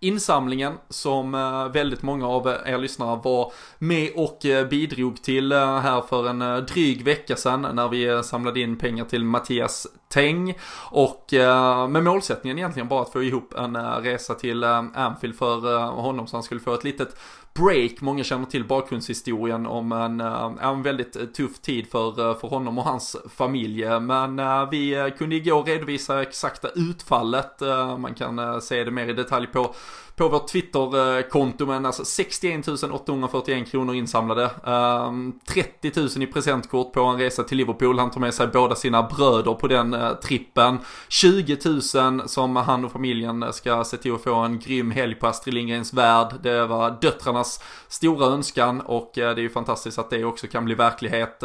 insamlingen 0.00 0.72
som 0.88 1.32
väldigt 1.72 2.02
många 2.02 2.28
av 2.28 2.46
er 2.46 2.78
lyssnare 2.78 3.20
var 3.24 3.52
med 3.78 4.10
och 4.16 4.38
bidrog 4.70 5.22
till 5.22 5.52
här 5.52 6.00
för 6.00 6.28
en 6.28 6.66
dryg 6.66 7.04
vecka 7.04 7.36
sedan 7.36 7.66
när 7.72 7.88
vi 7.88 8.22
samlade 8.24 8.60
in 8.60 8.78
pengar 8.78 9.04
till 9.04 9.24
Mattias 9.24 9.86
Teng 10.08 10.58
och 10.90 11.26
med 11.88 12.04
målsättningen 12.04 12.58
egentligen 12.58 12.88
bara 12.88 13.02
att 13.02 13.12
få 13.12 13.22
ihop 13.22 13.54
en 13.54 13.76
resa 14.02 14.34
till 14.34 14.64
Anfield 14.64 15.36
för 15.38 15.78
honom 15.86 16.26
så 16.26 16.36
han 16.36 16.42
skulle 16.42 16.60
få 16.60 16.74
ett 16.74 16.84
litet 16.84 17.16
break. 17.56 18.00
Många 18.00 18.24
känner 18.24 18.46
till 18.46 18.64
bakgrundshistorien 18.64 19.66
om 19.66 19.92
en, 19.92 20.20
eh, 20.20 20.52
en 20.60 20.82
väldigt 20.82 21.16
eh, 21.16 21.24
tuff 21.24 21.58
tid 21.58 21.86
för, 21.90 22.30
eh, 22.30 22.38
för 22.38 22.48
honom 22.48 22.78
och 22.78 22.84
hans 22.84 23.16
familj. 23.36 24.00
Men 24.00 24.40
vi 24.70 25.12
kunde 25.18 25.36
igår 25.36 25.64
redovisa 25.64 26.22
exakta 26.22 26.68
utfallet. 26.68 27.60
Man 27.98 28.14
kan 28.14 28.62
se 28.62 28.84
det 28.84 28.90
mer 28.90 29.08
i 29.08 29.12
detalj 29.12 29.46
på 29.46 29.74
på 30.16 30.28
vårt 30.28 30.48
Twitterkonto 30.48 31.66
men 31.66 31.86
alltså 31.86 32.04
61 32.04 32.68
841 32.68 33.70
kronor 33.70 33.94
insamlade. 33.94 34.50
Ehm, 34.66 35.38
30 35.48 36.00
000 36.00 36.22
i 36.22 36.26
presentkort 36.26 36.92
på 36.92 37.00
en 37.00 37.18
resa 37.18 37.42
till 37.42 37.58
Liverpool. 37.58 37.98
Han 37.98 38.10
tar 38.10 38.20
med 38.20 38.34
sig 38.34 38.46
båda 38.46 38.74
sina 38.74 39.02
bröder 39.02 39.54
på 39.54 39.68
den 39.68 39.94
eh, 39.94 40.12
trippen. 40.12 40.78
20 41.08 41.58
000 41.64 42.28
som 42.28 42.56
han 42.56 42.84
och 42.84 42.92
familjen 42.92 43.42
eh, 43.42 43.50
ska 43.50 43.84
se 43.84 43.96
till 43.96 44.14
att 44.14 44.22
få 44.22 44.34
en 44.34 44.58
grym 44.58 44.90
helg 44.90 45.14
på 45.14 45.26
Astrid 45.26 45.54
Lindgrens 45.54 45.92
Värld. 45.92 46.34
Det 46.42 46.66
var 46.66 46.98
döttrarnas 47.00 47.64
stora 47.88 48.26
önskan 48.26 48.80
och 48.80 49.18
eh, 49.18 49.34
det 49.34 49.40
är 49.40 49.42
ju 49.42 49.50
fantastiskt 49.50 49.98
att 49.98 50.10
det 50.10 50.24
också 50.24 50.46
kan 50.46 50.64
bli 50.64 50.74
verklighet. 50.74 51.42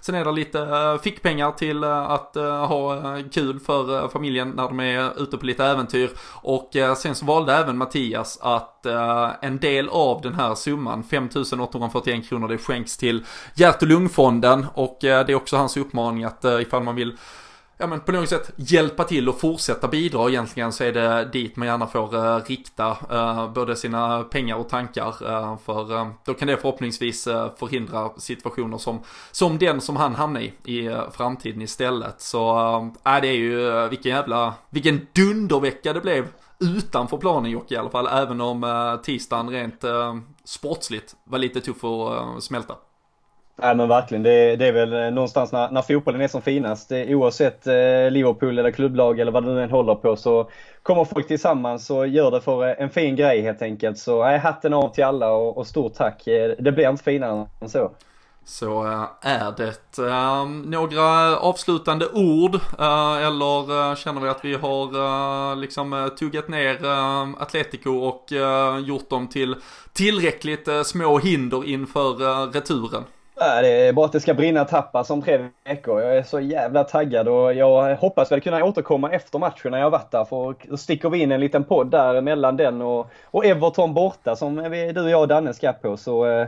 Sen 0.00 0.14
är 0.14 0.24
det 0.24 0.32
lite 0.32 0.98
fickpengar 1.02 1.52
till 1.52 1.84
att 1.84 2.34
ha 2.68 3.18
kul 3.32 3.60
för 3.60 4.08
familjen 4.08 4.50
när 4.50 4.62
de 4.62 4.80
är 4.80 5.22
ute 5.22 5.36
på 5.36 5.46
lite 5.46 5.64
äventyr. 5.64 6.10
Och 6.32 6.70
sen 6.96 7.14
så 7.14 7.24
valde 7.24 7.54
även 7.54 7.78
Mattias 7.78 8.03
Mattias 8.04 8.38
att 8.42 8.86
uh, 8.86 9.30
en 9.40 9.58
del 9.58 9.88
av 9.88 10.20
den 10.20 10.34
här 10.34 10.54
summan, 10.54 11.04
5841 11.04 12.28
kronor, 12.28 12.48
det 12.48 12.58
skänks 12.58 12.96
till 12.96 13.24
hjärt 13.54 13.82
och 13.82 13.88
lungfonden 13.88 14.66
och 14.74 14.98
uh, 15.04 15.08
det 15.08 15.32
är 15.32 15.34
också 15.34 15.56
hans 15.56 15.76
uppmaning 15.76 16.24
att 16.24 16.44
uh, 16.44 16.62
ifall 16.62 16.82
man 16.82 16.96
vill 16.96 17.16
ja 17.78 17.86
men 17.86 18.00
på 18.00 18.12
något 18.12 18.28
sätt 18.28 18.50
hjälpa 18.56 19.04
till 19.04 19.28
och 19.28 19.40
fortsätta 19.40 19.88
bidra 19.88 20.28
egentligen 20.28 20.72
så 20.72 20.84
är 20.84 20.92
det 20.92 21.24
dit 21.32 21.56
man 21.56 21.68
gärna 21.68 21.86
får 21.86 22.16
uh, 22.16 22.44
rikta 22.46 22.96
uh, 23.12 23.52
både 23.52 23.76
sina 23.76 24.22
pengar 24.22 24.56
och 24.56 24.68
tankar 24.68 25.08
uh, 25.22 25.56
för 25.64 26.10
då 26.24 26.34
kan 26.34 26.48
det 26.48 26.56
förhoppningsvis 26.56 27.24
förhindra 27.58 28.10
situationer 28.18 28.78
som, 28.78 29.00
som 29.32 29.58
den 29.58 29.80
som 29.80 29.96
han 29.96 30.14
hamnar 30.14 30.40
i 30.40 30.52
i 30.64 30.96
framtiden 31.12 31.62
istället. 31.62 32.20
Så 32.20 32.56
äh, 33.06 33.20
det 33.20 33.28
är 33.28 33.32
ju 33.32 33.88
vilken 33.88 34.12
jävla, 34.12 34.54
vilken 34.70 35.06
dundervecka 35.12 35.92
det 35.92 36.00
blev 36.00 36.26
utanför 36.60 37.16
planen 37.16 37.50
Jocke 37.50 37.74
i 37.74 37.78
alla 37.78 37.90
fall, 37.90 38.06
även 38.06 38.40
om 38.40 38.64
eh, 38.64 38.96
tisdagen 39.02 39.50
rent 39.50 39.84
eh, 39.84 40.16
sportsligt 40.44 41.16
var 41.24 41.38
lite 41.38 41.60
tuff 41.60 41.84
att 41.84 42.12
eh, 42.12 42.38
smälta. 42.38 42.74
Nej 43.56 43.74
men 43.74 43.88
verkligen, 43.88 44.22
det, 44.22 44.56
det 44.56 44.66
är 44.66 44.72
väl 44.72 45.14
någonstans 45.14 45.52
när, 45.52 45.70
när 45.70 45.82
fotbollen 45.82 46.20
är 46.20 46.28
som 46.28 46.42
finast. 46.42 46.92
Oavsett 46.92 47.66
eh, 47.66 48.10
Liverpool 48.10 48.58
eller 48.58 48.70
klubblag 48.70 49.20
eller 49.20 49.32
vad 49.32 49.44
du 49.44 49.62
än 49.62 49.70
håller 49.70 49.94
på 49.94 50.16
så 50.16 50.50
kommer 50.82 51.04
folk 51.04 51.26
tillsammans 51.26 51.90
och 51.90 52.08
gör 52.08 52.30
det 52.30 52.40
för 52.40 52.64
en 52.64 52.90
fin 52.90 53.16
grej 53.16 53.40
helt 53.42 53.62
enkelt. 53.62 53.98
Så 53.98 54.24
nej, 54.24 54.38
hatten 54.38 54.74
av 54.74 54.88
till 54.88 55.04
alla 55.04 55.30
och, 55.30 55.58
och 55.58 55.66
stort 55.66 55.94
tack. 55.94 56.22
Det 56.58 56.74
blir 56.74 56.90
inte 56.90 57.04
finare 57.04 57.46
än 57.60 57.68
så. 57.68 57.90
Så 58.44 58.86
eh, 58.86 59.04
är 59.20 59.54
det. 59.56 59.98
Eh, 60.08 60.46
några 60.46 61.36
avslutande 61.38 62.06
ord 62.12 62.54
eh, 62.54 63.26
eller 63.26 63.94
känner 63.94 64.20
vi 64.20 64.28
att 64.28 64.44
vi 64.44 64.54
har 64.54 65.56
liksom 65.56 66.10
tuggat 66.18 66.48
ner 66.48 66.78
Atletico 67.42 67.90
och 67.90 68.32
gjort 68.84 69.10
dem 69.10 69.28
till 69.28 69.56
tillräckligt 69.92 70.68
små 70.84 71.18
hinder 71.18 71.68
inför 71.68 72.46
returen? 72.52 73.04
Det 73.36 73.88
är 73.88 73.92
bara 73.92 74.06
att 74.06 74.12
det 74.12 74.20
ska 74.20 74.34
brinna 74.34 74.64
tappar 74.64 75.12
om 75.12 75.22
tre 75.22 75.48
veckor. 75.64 76.00
Jag 76.00 76.16
är 76.16 76.22
så 76.22 76.40
jävla 76.40 76.84
taggad 76.84 77.28
och 77.28 77.54
jag 77.54 77.96
hoppas 77.96 78.32
väl 78.32 78.40
kunna 78.40 78.64
återkomma 78.64 79.10
efter 79.10 79.38
matchen 79.38 79.70
när 79.70 79.78
jag 79.78 79.90
varit 79.90 80.10
där. 80.10 80.24
För 80.24 80.54
då 80.68 80.76
sticker 80.76 81.10
vi 81.10 81.18
in 81.18 81.32
en 81.32 81.40
liten 81.40 81.64
podd 81.64 81.90
där 81.90 82.20
mellan 82.20 82.56
den 82.56 82.82
och, 82.82 83.10
och 83.24 83.44
Everton 83.44 83.94
borta 83.94 84.36
som 84.36 84.70
vi, 84.70 84.92
du, 84.92 85.10
jag 85.10 85.20
och 85.20 85.28
Danne 85.28 85.54
ska 85.54 85.72
på. 85.72 85.96
Så 85.96 86.46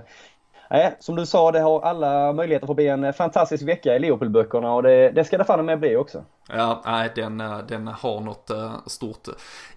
Nej, 0.70 0.96
som 1.00 1.16
du 1.16 1.26
sa, 1.26 1.52
det 1.52 1.60
har 1.60 1.80
alla 1.80 2.32
möjligheter 2.32 2.66
för 2.66 2.72
att 2.72 2.76
bli 2.76 2.88
en 2.88 3.12
fantastisk 3.12 3.62
vecka 3.62 3.96
i 3.96 3.98
Liverpool-böckerna 3.98 4.74
och 4.74 4.82
det, 4.82 5.10
det 5.10 5.24
ska 5.24 5.38
det 5.38 5.44
fan 5.44 5.66
med 5.66 5.80
bli 5.80 5.96
också. 5.96 6.24
Ja, 6.48 6.82
nej, 6.86 7.12
den, 7.14 7.42
den 7.68 7.86
har 7.86 8.20
något 8.20 8.50
uh, 8.50 8.72
stort 8.86 9.28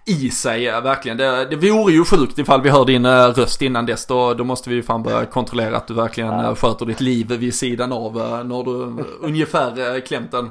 i 0.06 0.30
sig, 0.30 0.64
verkligen. 0.64 1.18
Det, 1.18 1.44
det 1.44 1.56
vore 1.56 1.92
ju 1.92 2.04
sjukt 2.04 2.38
ifall 2.38 2.62
vi 2.62 2.70
hör 2.70 2.84
din 2.84 3.06
uh, 3.06 3.12
röst 3.12 3.62
innan 3.62 3.86
dess. 3.86 4.06
Då, 4.06 4.34
då 4.34 4.44
måste 4.44 4.70
vi 4.70 4.76
ju 4.76 4.82
fan 4.82 5.02
börja 5.02 5.24
kontrollera 5.24 5.76
att 5.76 5.86
du 5.86 5.94
verkligen 5.94 6.38
ja. 6.38 6.54
sköter 6.54 6.86
ditt 6.86 7.00
liv 7.00 7.28
vid 7.28 7.54
sidan 7.54 7.92
av. 7.92 8.14
när 8.44 8.62
du 8.64 9.04
ungefär 9.20 10.00
klämt 10.00 10.34
en, 10.34 10.50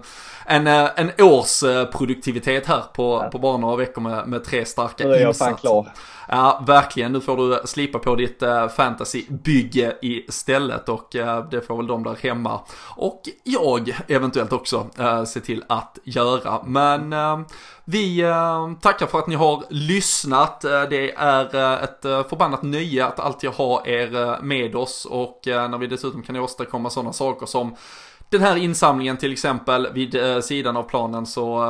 en, 0.50 0.68
en 0.68 1.12
års 1.20 1.60
produktivitet 1.92 2.66
här 2.66 2.84
på, 2.94 3.22
ja. 3.24 3.30
på 3.30 3.40
bara 3.40 3.58
några 3.58 3.76
veckor 3.76 4.02
med, 4.02 4.28
med 4.28 4.44
tre 4.44 4.66
starka 4.66 5.04
insatser. 5.04 5.08
Nu 5.08 5.16
är 5.16 5.22
jag 5.22 5.38
fan 5.38 5.56
klar. 5.56 5.92
Ja, 6.32 6.64
verkligen. 6.68 7.12
Nu 7.12 7.22
får 7.22 7.38
du 7.38 7.62
slipa 7.66 8.00
på 8.00 8.16
ditt 8.16 8.44
uh, 8.44 8.68
fantasybygge 8.68 9.96
istället 10.02 10.90
och 10.90 11.16
uh, 11.16 11.50
det 11.50 11.62
får 11.62 11.78
väl 11.78 11.88
de 11.88 12.04
där 12.04 12.16
hemma 12.22 12.62
och 12.96 13.22
jag 13.44 13.96
eventuellt 14.08 14.54
också 14.54 14.88
uh, 15.00 15.24
se 15.24 15.40
till 15.40 15.64
att 15.70 15.98
göra. 16.04 16.62
Men 16.66 17.16
vi 17.86 18.24
tackar 18.82 19.06
för 19.06 19.20
att 19.20 19.28
ni 19.28 19.36
har 19.36 19.64
lyssnat. 19.70 20.62
Det 20.62 21.12
är 21.16 21.84
ett 21.84 22.30
förbannat 22.30 22.64
nöje 22.64 23.06
att 23.06 23.20
alltid 23.20 23.50
ha 23.50 23.86
er 23.86 24.42
med 24.42 24.76
oss 24.76 25.06
och 25.06 25.42
när 25.46 25.78
vi 25.78 25.88
dessutom 25.88 26.24
kan 26.24 26.36
åstadkomma 26.36 26.90
sådana 26.90 27.14
saker 27.14 27.46
som 27.46 27.76
den 28.30 28.42
här 28.42 28.56
insamlingen 28.56 29.18
till 29.18 29.32
exempel 29.32 29.88
vid 29.94 30.16
eh, 30.16 30.40
sidan 30.40 30.78
av 30.78 30.84
planen 30.84 31.26
så 31.26 31.64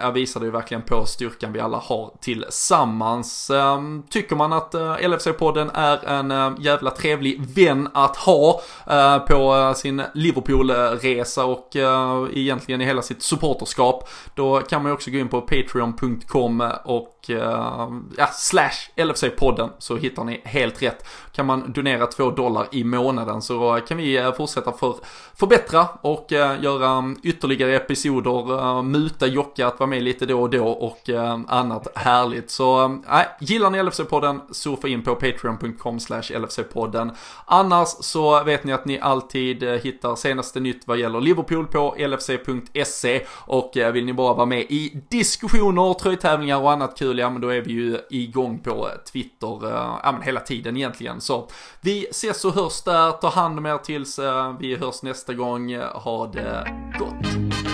eh, 0.00 0.12
visar 0.12 0.40
det 0.40 0.46
ju 0.46 0.52
verkligen 0.52 0.82
på 0.82 1.06
styrkan 1.06 1.52
vi 1.52 1.60
alla 1.60 1.76
har 1.78 2.14
tillsammans. 2.20 3.50
Eh, 3.50 3.80
tycker 4.10 4.36
man 4.36 4.52
att 4.52 4.74
eh, 4.74 4.96
LFC-podden 4.96 5.70
är 5.74 6.04
en 6.04 6.30
eh, 6.30 6.52
jävla 6.60 6.90
trevlig 6.90 7.40
vän 7.40 7.88
att 7.94 8.16
ha 8.16 8.60
eh, 8.86 9.18
på 9.18 9.56
eh, 9.56 9.74
sin 9.74 10.02
Liverpool-resa 10.14 11.44
och 11.44 11.76
eh, 11.76 12.26
egentligen 12.32 12.80
i 12.80 12.84
hela 12.84 13.02
sitt 13.02 13.22
supporterskap, 13.22 14.08
då 14.34 14.60
kan 14.60 14.82
man 14.82 14.90
ju 14.90 14.94
också 14.94 15.10
gå 15.10 15.18
in 15.18 15.28
på 15.28 15.40
patreon.com 15.40 16.70
och 16.84 17.11
och 17.22 17.30
eh, 17.30 17.88
ja, 18.16 18.26
slash 18.32 18.90
LFC-podden 18.96 19.70
så 19.78 19.96
hittar 19.96 20.24
ni 20.24 20.40
helt 20.44 20.82
rätt. 20.82 21.06
Kan 21.32 21.46
man 21.46 21.72
donera 21.72 22.06
två 22.06 22.30
dollar 22.30 22.66
i 22.72 22.84
månaden 22.84 23.42
så 23.42 23.76
eh, 23.76 23.84
kan 23.84 23.96
vi 23.96 24.16
eh, 24.16 24.32
fortsätta 24.32 24.72
för, 24.72 24.94
förbättra 25.34 25.88
och 26.02 26.32
uh, 26.32 26.62
göra 26.62 26.90
mm, 26.90 27.16
ytterligare 27.22 27.76
episoder, 27.76 28.52
uh, 28.52 28.82
muta 28.82 29.26
Jocke 29.26 29.66
att 29.66 29.80
vara 29.80 29.90
med 29.90 30.02
lite 30.02 30.26
då 30.26 30.42
och 30.42 30.50
då 30.50 30.68
och 30.68 31.08
uh, 31.08 31.40
annat 31.48 31.88
härligt. 31.94 32.50
Så 32.50 32.88
nej, 32.88 33.26
gillar 33.40 33.70
ni 33.70 33.82
LFC-podden, 33.82 34.40
surfa 34.50 34.88
in 34.88 35.02
på 35.02 35.14
patreon.com 35.14 36.00
slash 36.00 36.22
LFC-podden. 36.22 37.10
Annars 37.44 37.88
så 37.88 38.44
vet 38.44 38.64
ni 38.64 38.72
att 38.72 38.84
ni 38.84 39.00
alltid 39.00 39.62
hittar 39.62 40.16
senaste 40.16 40.60
nytt 40.60 40.86
vad 40.86 40.98
gäller 40.98 41.20
Liverpool 41.20 41.66
på 41.66 41.94
LFC.se 41.98 43.26
och 43.30 43.72
vill 43.74 44.04
ni 44.04 44.12
bara 44.12 44.34
vara 44.34 44.46
med 44.46 44.60
i 44.60 45.02
diskussioner, 45.10 45.94
tröjtävlingar 45.94 46.60
och 46.60 46.72
annat 46.72 46.98
kul 46.98 47.11
kul, 47.12 47.18
ja 47.18 47.30
men 47.30 47.40
då 47.40 47.48
är 47.48 47.60
vi 47.60 47.72
ju 47.72 47.98
igång 48.10 48.58
på 48.58 48.90
Twitter, 49.12 49.66
eh, 49.66 49.98
ja 50.02 50.12
men 50.12 50.22
hela 50.22 50.40
tiden 50.40 50.76
egentligen. 50.76 51.20
Så 51.20 51.48
vi 51.80 52.06
ses 52.10 52.44
och 52.44 52.54
hörs 52.54 52.82
där, 52.82 53.10
ta 53.10 53.28
hand 53.28 53.58
om 53.58 53.66
er 53.66 53.78
tills 53.78 54.18
eh, 54.18 54.54
vi 54.60 54.76
hörs 54.76 55.02
nästa 55.02 55.34
gång 55.34 55.76
ha 55.76 56.26
det 56.26 56.66
gott! 56.98 57.71